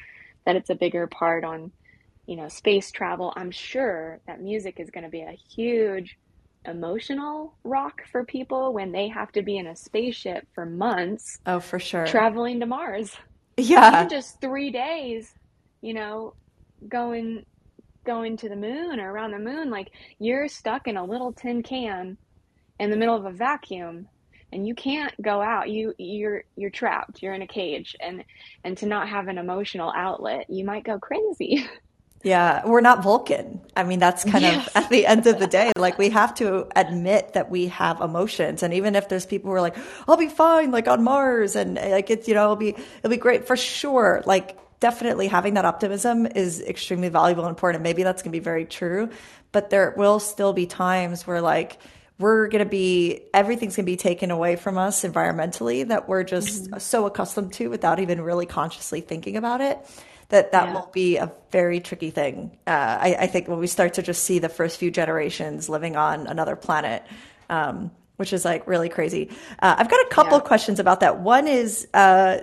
that 0.45 0.55
it's 0.55 0.71
a 0.71 0.75
bigger 0.75 1.05
part 1.05 1.43
on, 1.43 1.71
you 2.25 2.35
know, 2.35 2.47
space 2.47 2.91
travel. 2.91 3.33
I'm 3.35 3.51
sure 3.51 4.19
that 4.25 4.41
music 4.41 4.79
is 4.79 4.89
going 4.89 5.03
to 5.03 5.09
be 5.09 5.21
a 5.21 5.37
huge 5.55 6.17
emotional 6.65 7.55
rock 7.63 8.01
for 8.11 8.23
people 8.23 8.73
when 8.73 8.91
they 8.91 9.07
have 9.09 9.31
to 9.33 9.41
be 9.41 9.57
in 9.57 9.67
a 9.67 9.75
spaceship 9.75 10.47
for 10.55 10.65
months. 10.65 11.39
Oh, 11.45 11.59
for 11.59 11.77
sure. 11.79 12.07
Traveling 12.07 12.59
to 12.61 12.65
Mars. 12.65 13.17
Yeah. 13.61 13.91
Even 13.91 14.09
just 14.09 14.41
three 14.41 14.71
days 14.71 15.33
you 15.81 15.93
know, 15.93 16.35
going 16.87 17.45
going 18.05 18.37
to 18.37 18.49
the 18.49 18.55
moon 18.55 18.99
or 18.99 19.11
around 19.13 19.31
the 19.31 19.39
moon 19.39 19.69
like 19.69 19.89
you're 20.19 20.47
stuck 20.47 20.87
in 20.87 20.97
a 20.97 21.05
little 21.05 21.33
tin 21.33 21.63
can 21.63 22.17
in 22.79 22.89
the 22.91 22.97
middle 22.97 23.15
of 23.15 23.25
a 23.25 23.31
vacuum 23.31 24.07
and 24.53 24.67
you 24.67 24.75
can't 24.75 25.13
go 25.21 25.41
out. 25.41 25.69
You 25.69 25.93
you're 25.99 26.43
you're 26.57 26.71
trapped. 26.71 27.21
You're 27.21 27.33
in 27.35 27.43
a 27.43 27.47
cage. 27.47 27.95
And 28.01 28.23
and 28.63 28.77
to 28.79 28.87
not 28.87 29.09
have 29.09 29.27
an 29.29 29.37
emotional 29.39 29.93
outlet 29.95 30.45
you 30.49 30.65
might 30.65 30.85
go 30.85 30.99
crazy 30.99 31.67
yeah 32.23 32.65
we're 32.65 32.81
not 32.81 33.03
vulcan. 33.03 33.61
I 33.75 33.83
mean 33.83 33.99
that's 33.99 34.23
kind 34.23 34.41
yes. 34.41 34.67
of 34.67 34.75
at 34.83 34.89
the 34.89 35.05
end 35.05 35.27
of 35.27 35.39
the 35.39 35.47
day. 35.47 35.71
Like 35.77 35.97
we 35.97 36.09
have 36.09 36.35
to 36.35 36.67
admit 36.75 37.33
that 37.33 37.49
we 37.49 37.67
have 37.67 38.01
emotions. 38.01 38.63
And 38.63 38.73
even 38.73 38.95
if 38.95 39.09
there's 39.09 39.25
people 39.25 39.49
who 39.49 39.55
are 39.57 39.61
like 39.61 39.77
i'll 40.07 40.17
be 40.17 40.29
fine 40.29 40.71
like 40.71 40.87
on 40.87 41.03
mars 41.03 41.55
and 41.55 41.75
like 41.75 42.09
it's 42.09 42.27
you 42.27 42.33
know 42.33 42.43
it'll 42.43 42.55
be 42.55 42.69
it'll 42.69 43.09
be 43.09 43.17
great 43.17 43.47
for 43.47 43.55
sure. 43.55 44.23
Like 44.25 44.57
definitely 44.79 45.27
having 45.27 45.53
that 45.55 45.65
optimism 45.65 46.25
is 46.25 46.59
extremely 46.61 47.09
valuable 47.09 47.43
and 47.43 47.51
important. 47.51 47.83
Maybe 47.83 48.03
that's 48.03 48.23
going 48.23 48.31
to 48.31 48.35
be 48.35 48.43
very 48.43 48.65
true 48.65 49.09
but 49.51 49.69
there 49.69 49.93
will 49.97 50.19
still 50.19 50.53
be 50.53 50.65
times 50.65 51.27
where 51.27 51.41
like 51.41 51.77
we're 52.19 52.47
going 52.47 52.63
to 52.63 52.69
be 52.69 53.21
everything's 53.33 53.75
going 53.75 53.85
to 53.85 53.91
be 53.91 53.97
taken 53.97 54.31
away 54.31 54.55
from 54.55 54.77
us 54.77 55.03
environmentally 55.03 55.87
that 55.87 56.07
we're 56.07 56.23
just 56.23 56.65
mm-hmm. 56.65 56.79
so 56.79 57.05
accustomed 57.05 57.53
to 57.53 57.69
without 57.69 57.99
even 57.99 58.21
really 58.21 58.45
consciously 58.45 59.01
thinking 59.01 59.37
about 59.37 59.61
it 59.61 59.77
that 60.31 60.51
that 60.51 60.67
yeah. 60.67 60.73
will 60.73 60.89
be 60.91 61.17
a 61.17 61.31
very 61.51 61.79
tricky 61.79 62.09
thing 62.09 62.57
uh, 62.67 62.97
I, 62.99 63.15
I, 63.19 63.27
think 63.27 63.47
when 63.47 63.59
we 63.59 63.67
start 63.67 63.93
to 63.95 64.01
just 64.01 64.23
see 64.23 64.39
the 64.39 64.49
first 64.49 64.79
few 64.79 64.91
generations 64.91 65.69
living 65.69 65.95
on 65.95 66.27
another 66.27 66.55
planet 66.55 67.03
um, 67.49 67.91
which 68.15 68.33
is 68.33 68.43
like 68.43 68.67
really 68.67 68.89
crazy 68.89 69.29
uh, 69.59 69.75
i've 69.77 69.89
got 69.89 70.05
a 70.05 70.09
couple 70.09 70.33
yeah. 70.33 70.37
of 70.37 70.43
questions 70.43 70.79
about 70.79 71.01
that 71.01 71.19
one 71.19 71.47
is 71.47 71.87
uh, 71.93 72.39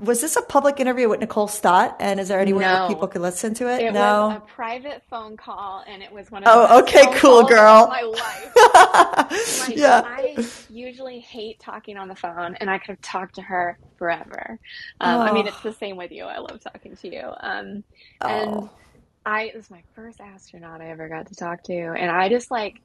was 0.00 0.20
this 0.20 0.36
a 0.36 0.42
public 0.42 0.80
interview 0.80 1.08
with 1.08 1.20
Nicole 1.20 1.48
Stott? 1.48 1.96
And 2.00 2.18
is 2.18 2.28
there 2.28 2.40
any 2.40 2.52
way 2.52 2.64
no. 2.64 2.88
people 2.88 3.06
could 3.08 3.22
listen 3.22 3.54
to 3.54 3.68
it? 3.72 3.82
It 3.82 3.92
no. 3.92 4.28
was 4.28 4.36
a 4.36 4.40
private 4.40 5.02
phone 5.10 5.36
call, 5.36 5.84
and 5.86 6.02
it 6.02 6.10
was 6.10 6.30
one 6.30 6.42
of 6.44 6.48
oh, 6.50 6.80
okay, 6.80 7.06
cool, 7.14 7.44
girl. 7.44 7.86
my 7.88 8.02
life. 8.02 9.60
like, 9.68 9.76
yeah. 9.76 10.02
I 10.04 10.44
usually 10.68 11.20
hate 11.20 11.60
talking 11.60 11.96
on 11.96 12.08
the 12.08 12.16
phone, 12.16 12.56
and 12.56 12.70
I 12.70 12.78
could 12.78 12.90
have 12.90 13.00
talked 13.02 13.34
to 13.36 13.42
her 13.42 13.78
forever. 13.96 14.58
Um, 15.00 15.16
oh. 15.16 15.20
I 15.20 15.32
mean, 15.32 15.46
oh. 15.46 15.48
it's 15.48 15.60
the 15.62 15.74
same 15.74 15.96
with 15.96 16.12
you. 16.12 16.24
I 16.24 16.38
love 16.38 16.60
talking 16.60 16.96
to 16.96 17.08
you. 17.08 17.30
Um, 17.40 17.84
and 18.20 18.50
oh. 18.50 18.70
I 19.26 19.50
this 19.54 19.66
is 19.66 19.70
my 19.70 19.82
first 19.94 20.20
astronaut 20.20 20.80
I 20.80 20.90
ever 20.90 21.08
got 21.08 21.26
to 21.26 21.34
talk 21.34 21.62
to, 21.64 21.74
and 21.74 22.10
I 22.10 22.28
just 22.28 22.50
like 22.50 22.80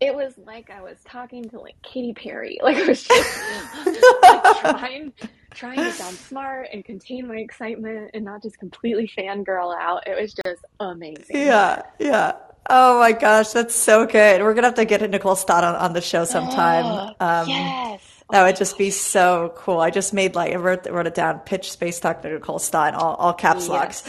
it 0.00 0.14
was 0.14 0.34
like 0.44 0.70
I 0.70 0.82
was 0.82 0.98
talking 1.04 1.48
to 1.50 1.60
like 1.60 1.80
Katy 1.82 2.12
Perry. 2.12 2.58
Like 2.66 2.76
I 2.76 2.86
was 2.86 3.02
just 3.02 3.42
like, 4.22 4.60
trying 4.60 5.12
trying 5.54 5.78
to 5.78 5.92
sound 5.92 6.16
smart 6.16 6.68
and 6.72 6.84
contain 6.84 7.28
my 7.28 7.36
excitement 7.36 8.10
and 8.12 8.24
not 8.24 8.42
just 8.42 8.58
completely 8.58 9.10
fangirl 9.16 9.74
out. 9.74 10.06
It 10.06 10.20
was 10.20 10.34
just 10.34 10.64
amazing. 10.80 11.24
Yeah, 11.36 11.82
yeah. 11.98 12.32
Oh 12.68 12.98
my 12.98 13.12
gosh, 13.12 13.50
that's 13.50 13.74
so 13.74 14.06
good. 14.06 14.42
We're 14.42 14.54
gonna 14.54 14.66
have 14.66 14.74
to 14.74 14.84
get 14.84 15.08
Nicole 15.08 15.36
Stott 15.36 15.62
on, 15.64 15.76
on 15.76 15.92
the 15.92 16.00
show 16.00 16.24
sometime. 16.24 16.84
Oh, 16.84 17.14
um, 17.20 17.48
yes. 17.48 18.02
That 18.30 18.42
would 18.42 18.56
just 18.56 18.76
be 18.76 18.90
so 18.90 19.52
cool. 19.56 19.78
I 19.78 19.90
just 19.90 20.12
made 20.12 20.34
like 20.34 20.52
I 20.52 20.56
wrote, 20.56 20.90
wrote 20.90 21.06
it 21.06 21.14
down. 21.14 21.38
Pitch 21.40 21.70
Space 21.70 22.00
Talk 22.00 22.22
to 22.22 22.28
Nicole 22.28 22.58
Stott, 22.58 22.94
all, 22.94 23.14
all 23.14 23.32
caps 23.32 23.68
locks. 23.68 24.02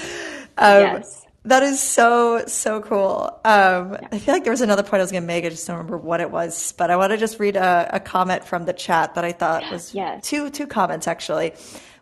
Um, 0.57 0.81
yes. 0.81 1.26
That 1.47 1.63
is 1.63 1.81
so 1.81 2.43
so 2.47 2.81
cool. 2.81 3.39
Um, 3.45 3.93
yeah. 3.93 4.07
I 4.11 4.19
feel 4.19 4.33
like 4.33 4.43
there 4.43 4.51
was 4.51 4.59
another 4.59 4.83
point 4.83 4.95
I 4.95 5.03
was 5.03 5.11
going 5.11 5.23
to 5.23 5.27
make. 5.27 5.45
I 5.45 5.49
just 5.49 5.65
don't 5.65 5.77
remember 5.77 5.97
what 5.97 6.19
it 6.19 6.29
was, 6.29 6.73
but 6.73 6.91
I 6.91 6.97
want 6.97 7.11
to 7.11 7.17
just 7.17 7.39
read 7.39 7.55
a, 7.55 7.89
a 7.93 7.99
comment 8.01 8.43
from 8.43 8.65
the 8.65 8.73
chat 8.73 9.15
that 9.15 9.23
I 9.23 9.31
thought 9.31 9.63
was 9.71 9.93
yes. 9.93 10.27
two 10.27 10.49
two 10.49 10.67
comments 10.67 11.07
actually. 11.07 11.53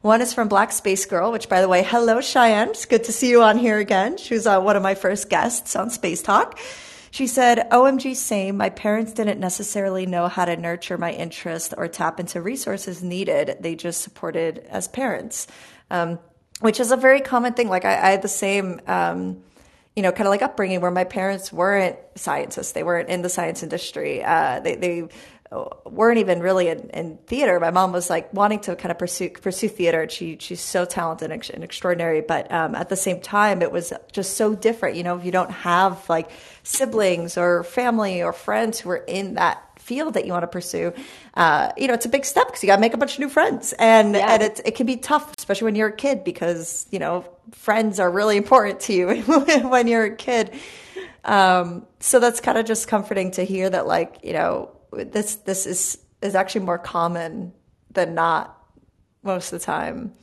One 0.01 0.21
is 0.21 0.33
from 0.33 0.47
Black 0.47 0.71
Space 0.71 1.05
Girl, 1.05 1.31
which, 1.31 1.47
by 1.47 1.61
the 1.61 1.67
way, 1.67 1.83
hello 1.83 2.21
Cheyenne. 2.21 2.69
It's 2.69 2.85
good 2.85 3.03
to 3.03 3.11
see 3.11 3.29
you 3.29 3.43
on 3.43 3.59
here 3.59 3.77
again. 3.77 4.17
She 4.17 4.33
was 4.33 4.47
uh, 4.47 4.59
one 4.59 4.75
of 4.75 4.81
my 4.81 4.95
first 4.95 5.29
guests 5.29 5.75
on 5.75 5.91
Space 5.91 6.23
Talk. 6.23 6.59
She 7.11 7.27
said, 7.27 7.69
OMG, 7.71 8.15
same. 8.15 8.57
My 8.57 8.69
parents 8.71 9.13
didn't 9.13 9.39
necessarily 9.39 10.07
know 10.07 10.27
how 10.27 10.45
to 10.45 10.57
nurture 10.57 10.97
my 10.97 11.11
interest 11.11 11.73
or 11.77 11.87
tap 11.87 12.19
into 12.19 12.41
resources 12.41 13.03
needed. 13.03 13.57
They 13.59 13.75
just 13.75 14.01
supported 14.01 14.59
as 14.69 14.87
parents. 14.87 15.47
Um, 15.91 16.19
which 16.59 16.79
is 16.79 16.91
a 16.91 16.97
very 16.97 17.21
common 17.21 17.53
thing. 17.53 17.69
Like 17.69 17.85
I, 17.85 17.95
I 17.95 18.11
had 18.11 18.21
the 18.21 18.27
same, 18.27 18.79
um, 18.87 19.43
you 19.95 20.03
know, 20.03 20.11
kind 20.11 20.27
of 20.27 20.31
like 20.31 20.41
upbringing 20.41 20.81
where 20.81 20.91
my 20.91 21.03
parents 21.03 21.51
weren't 21.51 21.97
scientists. 22.15 22.73
They 22.73 22.83
weren't 22.83 23.09
in 23.09 23.21
the 23.21 23.29
science 23.29 23.63
industry. 23.63 24.23
Uh, 24.23 24.59
they, 24.59 24.75
they 24.75 25.07
weren't 25.85 26.17
even 26.17 26.39
really 26.39 26.67
in, 26.67 26.89
in, 26.89 27.17
theater. 27.27 27.59
My 27.59 27.71
mom 27.71 27.91
was 27.91 28.09
like 28.09 28.33
wanting 28.33 28.59
to 28.61 28.75
kind 28.75 28.91
of 28.91 28.97
pursue 28.97 29.29
pursue 29.29 29.69
theater. 29.69 30.07
She 30.09 30.37
she's 30.39 30.59
so 30.59 30.85
talented 30.85 31.31
and, 31.31 31.49
and 31.53 31.63
extraordinary, 31.63 32.21
but 32.21 32.51
um, 32.51 32.75
at 32.75 32.89
the 32.89 32.95
same 32.95 33.21
time, 33.21 33.61
it 33.61 33.71
was 33.71 33.93
just 34.11 34.35
so 34.35 34.55
different. 34.55 34.95
You 34.97 35.03
know, 35.03 35.17
if 35.17 35.25
you 35.25 35.31
don't 35.31 35.51
have 35.51 36.07
like 36.09 36.29
siblings 36.63 37.37
or 37.37 37.63
family 37.63 38.23
or 38.23 38.33
friends 38.33 38.79
who 38.79 38.89
are 38.89 39.03
in 39.07 39.35
that 39.35 39.61
field 39.85 40.15
that 40.15 40.25
you 40.25 40.31
want 40.31 40.43
to 40.43 40.47
pursue, 40.47 40.91
uh, 41.35 41.71
you 41.77 41.87
know, 41.87 41.93
it's 41.93 42.05
a 42.05 42.09
big 42.09 42.25
step 42.25 42.47
because 42.47 42.63
you 42.63 42.67
got 42.67 42.75
to 42.77 42.81
make 42.81 42.93
a 42.93 42.97
bunch 42.97 43.13
of 43.13 43.19
new 43.19 43.29
friends, 43.29 43.73
and 43.73 44.15
yeah. 44.15 44.33
and 44.33 44.43
it 44.43 44.61
it 44.65 44.75
can 44.75 44.85
be 44.85 44.97
tough, 44.97 45.33
especially 45.37 45.65
when 45.65 45.75
you're 45.75 45.89
a 45.89 45.95
kid, 45.95 46.23
because 46.23 46.87
you 46.91 46.99
know 46.99 47.25
friends 47.51 47.99
are 47.99 48.11
really 48.11 48.37
important 48.37 48.79
to 48.81 48.93
you 48.93 49.07
when 49.69 49.87
you're 49.87 50.05
a 50.05 50.15
kid. 50.15 50.51
Um, 51.23 51.85
so 51.99 52.19
that's 52.19 52.41
kind 52.41 52.57
of 52.57 52.65
just 52.65 52.87
comforting 52.87 53.31
to 53.31 53.43
hear 53.43 53.69
that, 53.69 53.87
like 53.87 54.19
you 54.23 54.33
know, 54.33 54.71
this 54.91 55.35
this 55.37 55.65
is 55.65 55.97
is 56.21 56.35
actually 56.35 56.65
more 56.65 56.79
common 56.79 57.53
than 57.91 58.15
not 58.15 58.57
most 59.23 59.53
of 59.53 59.59
the 59.59 59.65
time. 59.65 60.13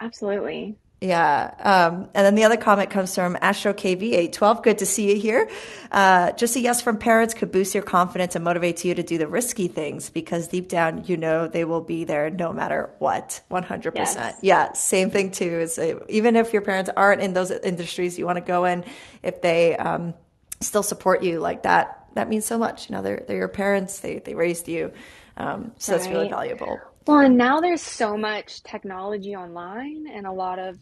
Absolutely. 0.00 0.76
Yeah. 1.00 1.54
Um, 1.58 2.08
and 2.14 2.24
then 2.24 2.34
the 2.36 2.44
other 2.44 2.56
comment 2.56 2.88
comes 2.88 3.14
from 3.14 3.36
Astro 3.42 3.74
KV812. 3.74 4.62
Good 4.62 4.78
to 4.78 4.86
see 4.86 5.12
you 5.12 5.20
here. 5.20 5.50
Uh, 5.92 6.32
just 6.32 6.56
a 6.56 6.60
yes 6.60 6.80
from 6.80 6.96
parents 6.96 7.34
could 7.34 7.52
boost 7.52 7.74
your 7.74 7.82
confidence 7.82 8.34
and 8.34 8.44
motivates 8.44 8.82
you 8.82 8.94
to 8.94 9.02
do 9.02 9.18
the 9.18 9.28
risky 9.28 9.68
things 9.68 10.08
because 10.08 10.48
deep 10.48 10.68
down, 10.68 11.04
you 11.06 11.18
know, 11.18 11.48
they 11.48 11.66
will 11.66 11.82
be 11.82 12.04
there 12.04 12.30
no 12.30 12.52
matter 12.52 12.90
what. 12.98 13.42
100%. 13.50 13.92
Yes. 13.94 14.38
Yeah. 14.40 14.72
Same 14.72 15.10
thing 15.10 15.32
too 15.32 15.60
is 15.60 15.78
uh, 15.78 16.00
even 16.08 16.34
if 16.34 16.54
your 16.54 16.62
parents 16.62 16.90
aren't 16.96 17.20
in 17.20 17.34
those 17.34 17.50
industries 17.50 18.18
you 18.18 18.24
want 18.24 18.36
to 18.36 18.44
go 18.44 18.64
in, 18.64 18.84
if 19.22 19.42
they, 19.42 19.76
um, 19.76 20.14
still 20.60 20.82
support 20.82 21.22
you 21.22 21.38
like 21.40 21.64
that, 21.64 22.06
that 22.14 22.28
means 22.28 22.46
so 22.46 22.56
much. 22.58 22.88
You 22.88 22.96
know, 22.96 23.02
they're, 23.02 23.22
they're 23.26 23.36
your 23.36 23.48
parents. 23.48 24.00
They, 24.00 24.18
they 24.20 24.34
raised 24.34 24.68
you. 24.68 24.92
Um, 25.36 25.72
so 25.76 25.92
right. 25.92 25.98
that's 25.98 26.10
really 26.10 26.28
valuable. 26.30 26.80
Well, 27.06 27.20
and 27.20 27.36
now 27.36 27.60
there's 27.60 27.82
so 27.82 28.16
much 28.16 28.62
technology 28.64 29.36
online, 29.36 30.08
and 30.08 30.26
a 30.26 30.32
lot 30.32 30.58
of, 30.58 30.76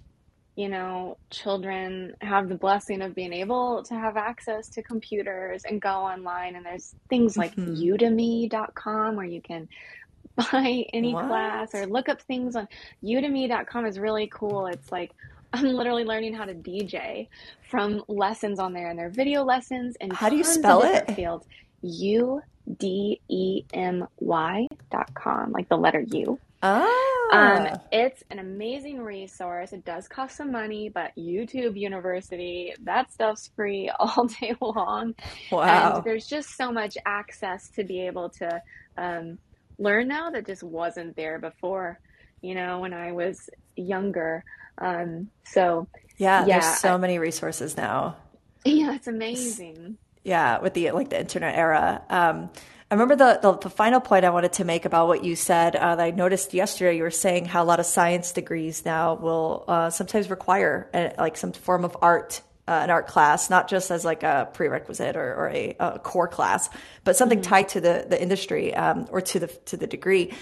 you 0.56 0.68
know, 0.68 1.16
children 1.30 2.14
have 2.20 2.48
the 2.48 2.54
blessing 2.54 3.02
of 3.02 3.14
being 3.14 3.32
able 3.32 3.82
to 3.84 3.94
have 3.94 4.16
access 4.16 4.68
to 4.68 4.82
computers 4.82 5.64
and 5.64 5.80
go 5.80 5.90
online. 5.90 6.54
And 6.54 6.64
there's 6.64 6.94
things 7.08 7.36
like 7.36 7.56
mm-hmm. 7.56 7.74
udemy.com 7.74 9.16
where 9.16 9.26
you 9.26 9.40
can 9.40 9.68
buy 10.36 10.84
any 10.92 11.12
what? 11.12 11.26
class 11.26 11.74
or 11.74 11.86
look 11.86 12.08
up 12.08 12.22
things 12.22 12.54
on 12.56 12.68
udemy.com 13.02 13.86
is 13.86 13.98
really 13.98 14.28
cool. 14.32 14.66
It's 14.66 14.92
like, 14.92 15.12
I'm 15.52 15.64
literally 15.64 16.04
learning 16.04 16.34
how 16.34 16.44
to 16.44 16.54
DJ 16.54 17.28
from 17.70 18.02
lessons 18.08 18.58
on 18.58 18.72
there, 18.72 18.90
and 18.90 18.98
their 18.98 19.08
video 19.08 19.44
lessons 19.44 19.96
and 20.00 20.12
how 20.12 20.28
do 20.28 20.36
you 20.36 20.42
spell 20.42 20.82
it? 20.82 21.08
Fields. 21.12 21.46
U 21.82 22.42
D 22.78 23.20
E 23.28 23.62
M 23.72 24.08
Y 24.18 24.66
dot 24.90 25.14
com, 25.14 25.52
like 25.52 25.68
the 25.68 25.76
letter 25.76 26.00
U. 26.00 26.38
Oh. 26.66 27.30
Um, 27.30 27.78
it's 27.92 28.22
an 28.30 28.38
amazing 28.38 29.02
resource. 29.02 29.72
It 29.72 29.84
does 29.84 30.08
cost 30.08 30.36
some 30.36 30.50
money, 30.50 30.88
but 30.88 31.14
YouTube 31.14 31.78
University, 31.78 32.72
that 32.84 33.12
stuff's 33.12 33.50
free 33.54 33.90
all 33.98 34.26
day 34.26 34.54
long. 34.60 35.14
Wow. 35.52 35.96
And 35.96 36.04
there's 36.04 36.26
just 36.26 36.56
so 36.56 36.72
much 36.72 36.96
access 37.04 37.68
to 37.70 37.84
be 37.84 38.06
able 38.06 38.30
to 38.30 38.62
um, 38.96 39.38
learn 39.78 40.08
now 40.08 40.30
that 40.30 40.46
just 40.46 40.62
wasn't 40.62 41.16
there 41.16 41.38
before, 41.38 42.00
you 42.40 42.54
know, 42.54 42.80
when 42.80 42.94
I 42.94 43.12
was 43.12 43.50
younger. 43.76 44.42
Um, 44.78 45.28
so, 45.44 45.86
yeah, 46.16 46.46
yeah 46.46 46.60
there's 46.60 46.78
so 46.78 46.94
I, 46.94 46.96
many 46.96 47.18
resources 47.18 47.76
now. 47.76 48.16
Yeah, 48.66 48.94
it's 48.94 49.08
amazing 49.08 49.98
yeah, 50.24 50.58
with 50.58 50.72
the 50.72 50.90
like 50.92 51.10
the 51.10 51.20
internet 51.20 51.54
era. 51.54 52.02
Um, 52.08 52.50
I 52.94 52.96
remember 52.96 53.16
the, 53.16 53.40
the, 53.42 53.58
the 53.58 53.70
final 53.70 53.98
point 53.98 54.24
I 54.24 54.30
wanted 54.30 54.52
to 54.52 54.64
make 54.64 54.84
about 54.84 55.08
what 55.08 55.24
you 55.24 55.34
said. 55.34 55.74
Uh, 55.74 55.96
that 55.96 56.04
I 56.04 56.12
noticed 56.12 56.54
yesterday. 56.54 56.96
You 56.96 57.02
were 57.02 57.10
saying 57.10 57.46
how 57.46 57.60
a 57.60 57.66
lot 57.66 57.80
of 57.80 57.86
science 57.86 58.30
degrees 58.30 58.84
now 58.84 59.14
will 59.14 59.64
uh, 59.66 59.90
sometimes 59.90 60.30
require 60.30 60.88
a, 60.94 61.08
uh, 61.08 61.22
like 61.22 61.36
some 61.36 61.50
form 61.50 61.84
of 61.84 61.96
art 62.00 62.40
uh, 62.68 62.70
an 62.70 62.90
art 62.90 63.08
class, 63.08 63.50
not 63.50 63.66
just 63.66 63.90
as 63.90 64.04
like 64.04 64.22
a 64.22 64.48
prerequisite 64.52 65.16
or, 65.16 65.34
or 65.34 65.50
a, 65.50 65.74
a, 65.80 65.98
core 65.98 66.28
class, 66.28 66.70
but 67.02 67.16
something 67.16 67.40
mm-hmm. 67.40 67.50
tied 67.50 67.68
to 67.70 67.80
the 67.80 68.06
the 68.08 68.22
industry 68.22 68.72
um, 68.76 69.08
or 69.10 69.20
to 69.20 69.40
the 69.40 69.48
to 69.48 69.76
the 69.76 69.88
degree. 69.88 70.32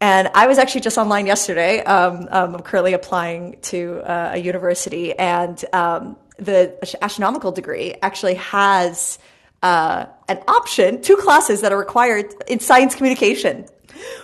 And 0.00 0.30
I 0.34 0.46
was 0.46 0.58
actually 0.58 0.82
just 0.82 0.98
online 0.98 1.26
yesterday. 1.26 1.82
Um, 1.82 2.28
um, 2.30 2.54
I'm 2.54 2.62
currently 2.62 2.92
applying 2.92 3.58
to 3.62 4.02
uh, 4.04 4.30
a 4.34 4.38
university, 4.38 5.14
and 5.14 5.64
um, 5.72 6.16
the 6.38 6.78
astronomical 7.02 7.50
degree 7.50 7.96
actually 8.02 8.34
has 8.34 9.18
uh, 9.66 10.06
an 10.28 10.38
option, 10.46 11.02
two 11.02 11.16
classes 11.16 11.60
that 11.62 11.72
are 11.72 11.78
required 11.78 12.32
in 12.46 12.60
science 12.60 12.94
communication 12.94 13.66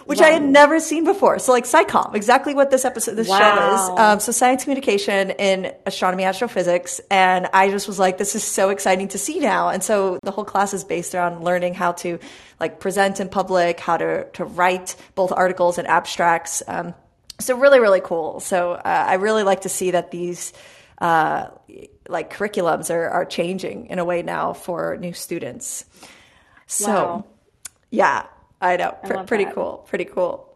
which 0.04 0.20
wow. 0.20 0.26
I 0.26 0.30
had 0.30 0.42
never 0.42 0.80
seen 0.80 1.04
before. 1.04 1.38
So 1.38 1.50
like 1.50 1.64
SciComm, 1.64 2.14
exactly 2.14 2.54
what 2.54 2.70
this 2.70 2.84
episode, 2.84 3.14
this 3.14 3.28
wow. 3.28 3.38
show 3.38 3.74
is. 3.74 3.98
Um, 3.98 4.20
so 4.20 4.30
science 4.30 4.64
communication 4.64 5.30
in 5.30 5.72
astronomy, 5.86 6.24
astrophysics. 6.24 7.00
And 7.10 7.48
I 7.54 7.70
just 7.70 7.88
was 7.88 7.98
like, 7.98 8.18
this 8.18 8.34
is 8.34 8.44
so 8.44 8.68
exciting 8.68 9.08
to 9.08 9.18
see 9.18 9.38
now. 9.38 9.70
And 9.70 9.82
so 9.82 10.18
the 10.22 10.30
whole 10.30 10.44
class 10.44 10.74
is 10.74 10.84
based 10.84 11.14
around 11.14 11.42
learning 11.42 11.72
how 11.72 11.92
to 11.92 12.18
like 12.60 12.80
present 12.80 13.18
in 13.18 13.30
public, 13.30 13.80
how 13.80 13.96
to, 13.96 14.26
to 14.32 14.44
write 14.44 14.94
both 15.14 15.32
articles 15.32 15.78
and 15.78 15.88
abstracts. 15.88 16.62
Um, 16.68 16.94
so 17.40 17.56
really, 17.56 17.80
really 17.80 18.02
cool. 18.02 18.40
So 18.40 18.72
uh, 18.72 18.80
I 18.84 19.14
really 19.14 19.42
like 19.42 19.62
to 19.62 19.68
see 19.68 19.92
that 19.92 20.10
these, 20.10 20.52
uh, 20.98 21.46
like 22.08 22.32
curriculums 22.32 22.92
are, 22.92 23.08
are 23.08 23.24
changing 23.24 23.86
in 23.86 23.98
a 23.98 24.04
way 24.04 24.22
now 24.22 24.52
for 24.52 24.96
new 24.98 25.12
students. 25.12 25.84
So 26.66 26.92
wow. 26.92 27.24
yeah, 27.90 28.26
I 28.60 28.76
know. 28.76 28.96
I 29.02 29.22
pretty 29.24 29.44
that. 29.44 29.54
cool. 29.54 29.84
Pretty 29.88 30.04
cool. 30.04 30.48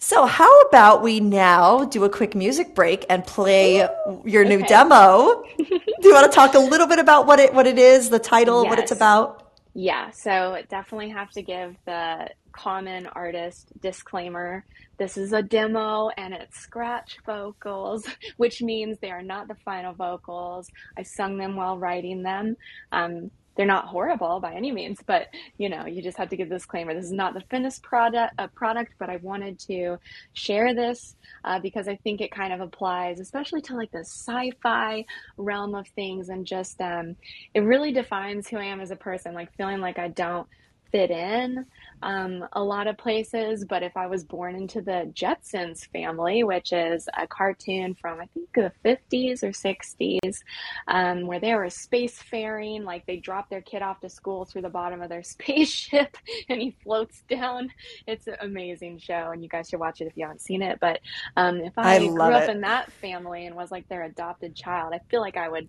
So, 0.00 0.26
how 0.26 0.60
about 0.62 1.02
we 1.02 1.18
now 1.18 1.84
do 1.84 2.04
a 2.04 2.08
quick 2.08 2.36
music 2.36 2.74
break 2.74 3.04
and 3.10 3.26
play 3.26 3.82
Ooh, 3.82 4.22
your 4.24 4.44
new 4.44 4.58
okay. 4.58 4.68
demo? 4.68 5.42
do 5.56 5.64
you 6.02 6.14
want 6.14 6.30
to 6.30 6.34
talk 6.34 6.54
a 6.54 6.60
little 6.60 6.86
bit 6.86 7.00
about 7.00 7.26
what 7.26 7.40
it 7.40 7.52
what 7.52 7.66
it 7.66 7.78
is, 7.78 8.08
the 8.08 8.20
title, 8.20 8.62
yes. 8.62 8.70
what 8.70 8.78
it's 8.78 8.92
about? 8.92 9.52
Yeah, 9.74 10.10
so 10.10 10.62
definitely 10.68 11.10
have 11.10 11.30
to 11.32 11.42
give 11.42 11.76
the 11.84 12.30
common 12.58 13.06
artist 13.06 13.70
disclaimer. 13.80 14.64
This 14.98 15.16
is 15.16 15.32
a 15.32 15.42
demo 15.42 16.08
and 16.16 16.34
it's 16.34 16.58
scratch 16.58 17.18
vocals, 17.24 18.04
which 18.36 18.60
means 18.60 18.98
they 18.98 19.12
are 19.12 19.22
not 19.22 19.46
the 19.46 19.54
final 19.64 19.94
vocals. 19.94 20.68
I 20.96 21.04
sung 21.04 21.38
them 21.38 21.54
while 21.54 21.78
writing 21.78 22.24
them. 22.24 22.56
Um, 22.90 23.30
they're 23.56 23.66
not 23.66 23.86
horrible 23.86 24.40
by 24.40 24.54
any 24.54 24.72
means, 24.72 24.98
but 25.04 25.28
you 25.56 25.68
know, 25.68 25.86
you 25.86 26.02
just 26.02 26.16
have 26.16 26.30
to 26.30 26.36
give 26.36 26.48
this 26.48 26.62
disclaimer. 26.62 26.94
This 26.94 27.06
is 27.06 27.12
not 27.12 27.34
the 27.34 27.42
finished 27.42 27.82
product, 27.82 28.34
uh, 28.38 28.46
product, 28.48 28.94
but 28.98 29.08
I 29.10 29.16
wanted 29.16 29.58
to 29.60 29.98
share 30.32 30.74
this 30.74 31.16
uh, 31.44 31.58
because 31.60 31.88
I 31.88 31.96
think 31.96 32.20
it 32.20 32.30
kind 32.30 32.52
of 32.52 32.60
applies, 32.60 33.18
especially 33.18 33.60
to 33.62 33.76
like 33.76 33.90
the 33.90 34.00
sci-fi 34.04 35.04
realm 35.36 35.74
of 35.74 35.88
things, 35.88 36.28
and 36.28 36.46
just 36.46 36.80
um, 36.80 37.16
it 37.52 37.60
really 37.60 37.92
defines 37.92 38.48
who 38.48 38.58
I 38.58 38.64
am 38.64 38.80
as 38.80 38.92
a 38.92 38.96
person. 38.96 39.34
Like 39.34 39.52
feeling 39.56 39.80
like 39.80 39.98
I 39.98 40.08
don't 40.08 40.46
fit 40.90 41.10
in 41.10 41.66
um, 42.02 42.46
a 42.52 42.62
lot 42.62 42.86
of 42.86 42.96
places. 42.96 43.64
But 43.64 43.82
if 43.82 43.96
I 43.96 44.06
was 44.06 44.24
born 44.24 44.54
into 44.54 44.80
the 44.80 45.10
Jetsons 45.14 45.86
family, 45.92 46.44
which 46.44 46.72
is 46.72 47.08
a 47.16 47.26
cartoon 47.26 47.94
from 47.94 48.20
I 48.20 48.26
think 48.26 48.48
the 48.54 48.72
50s 48.84 49.42
or 49.42 49.50
60s, 49.50 50.42
um, 50.86 51.26
where 51.26 51.40
they 51.40 51.54
were 51.54 51.66
spacefaring, 51.66 52.84
like 52.84 53.06
they 53.06 53.16
drop 53.16 53.50
their 53.50 53.62
kid 53.62 53.82
off 53.82 54.00
to 54.00 54.08
school 54.08 54.44
through 54.44 54.62
the 54.62 54.68
bottom 54.68 55.02
of 55.02 55.08
their 55.08 55.22
spaceship 55.38 56.16
and 56.48 56.60
he 56.60 56.76
floats 56.82 57.22
down. 57.28 57.70
It's 58.06 58.26
an 58.26 58.36
amazing 58.40 58.98
show, 58.98 59.30
and 59.32 59.42
you 59.42 59.48
guys 59.48 59.68
should 59.68 59.80
watch 59.80 60.00
it 60.00 60.06
if 60.06 60.16
you 60.16 60.24
haven't 60.24 60.40
seen 60.40 60.62
it. 60.62 60.78
But 60.80 61.00
um, 61.36 61.58
if 61.60 61.76
I, 61.76 61.96
I 61.96 62.06
grew 62.06 62.22
up 62.22 62.44
it. 62.44 62.50
in 62.50 62.60
that 62.62 62.90
family 62.92 63.46
and 63.46 63.54
was 63.54 63.70
like 63.70 63.88
their 63.88 64.04
adopted 64.04 64.54
child, 64.54 64.92
I 64.94 65.00
feel 65.10 65.20
like 65.20 65.36
I 65.36 65.48
would 65.48 65.68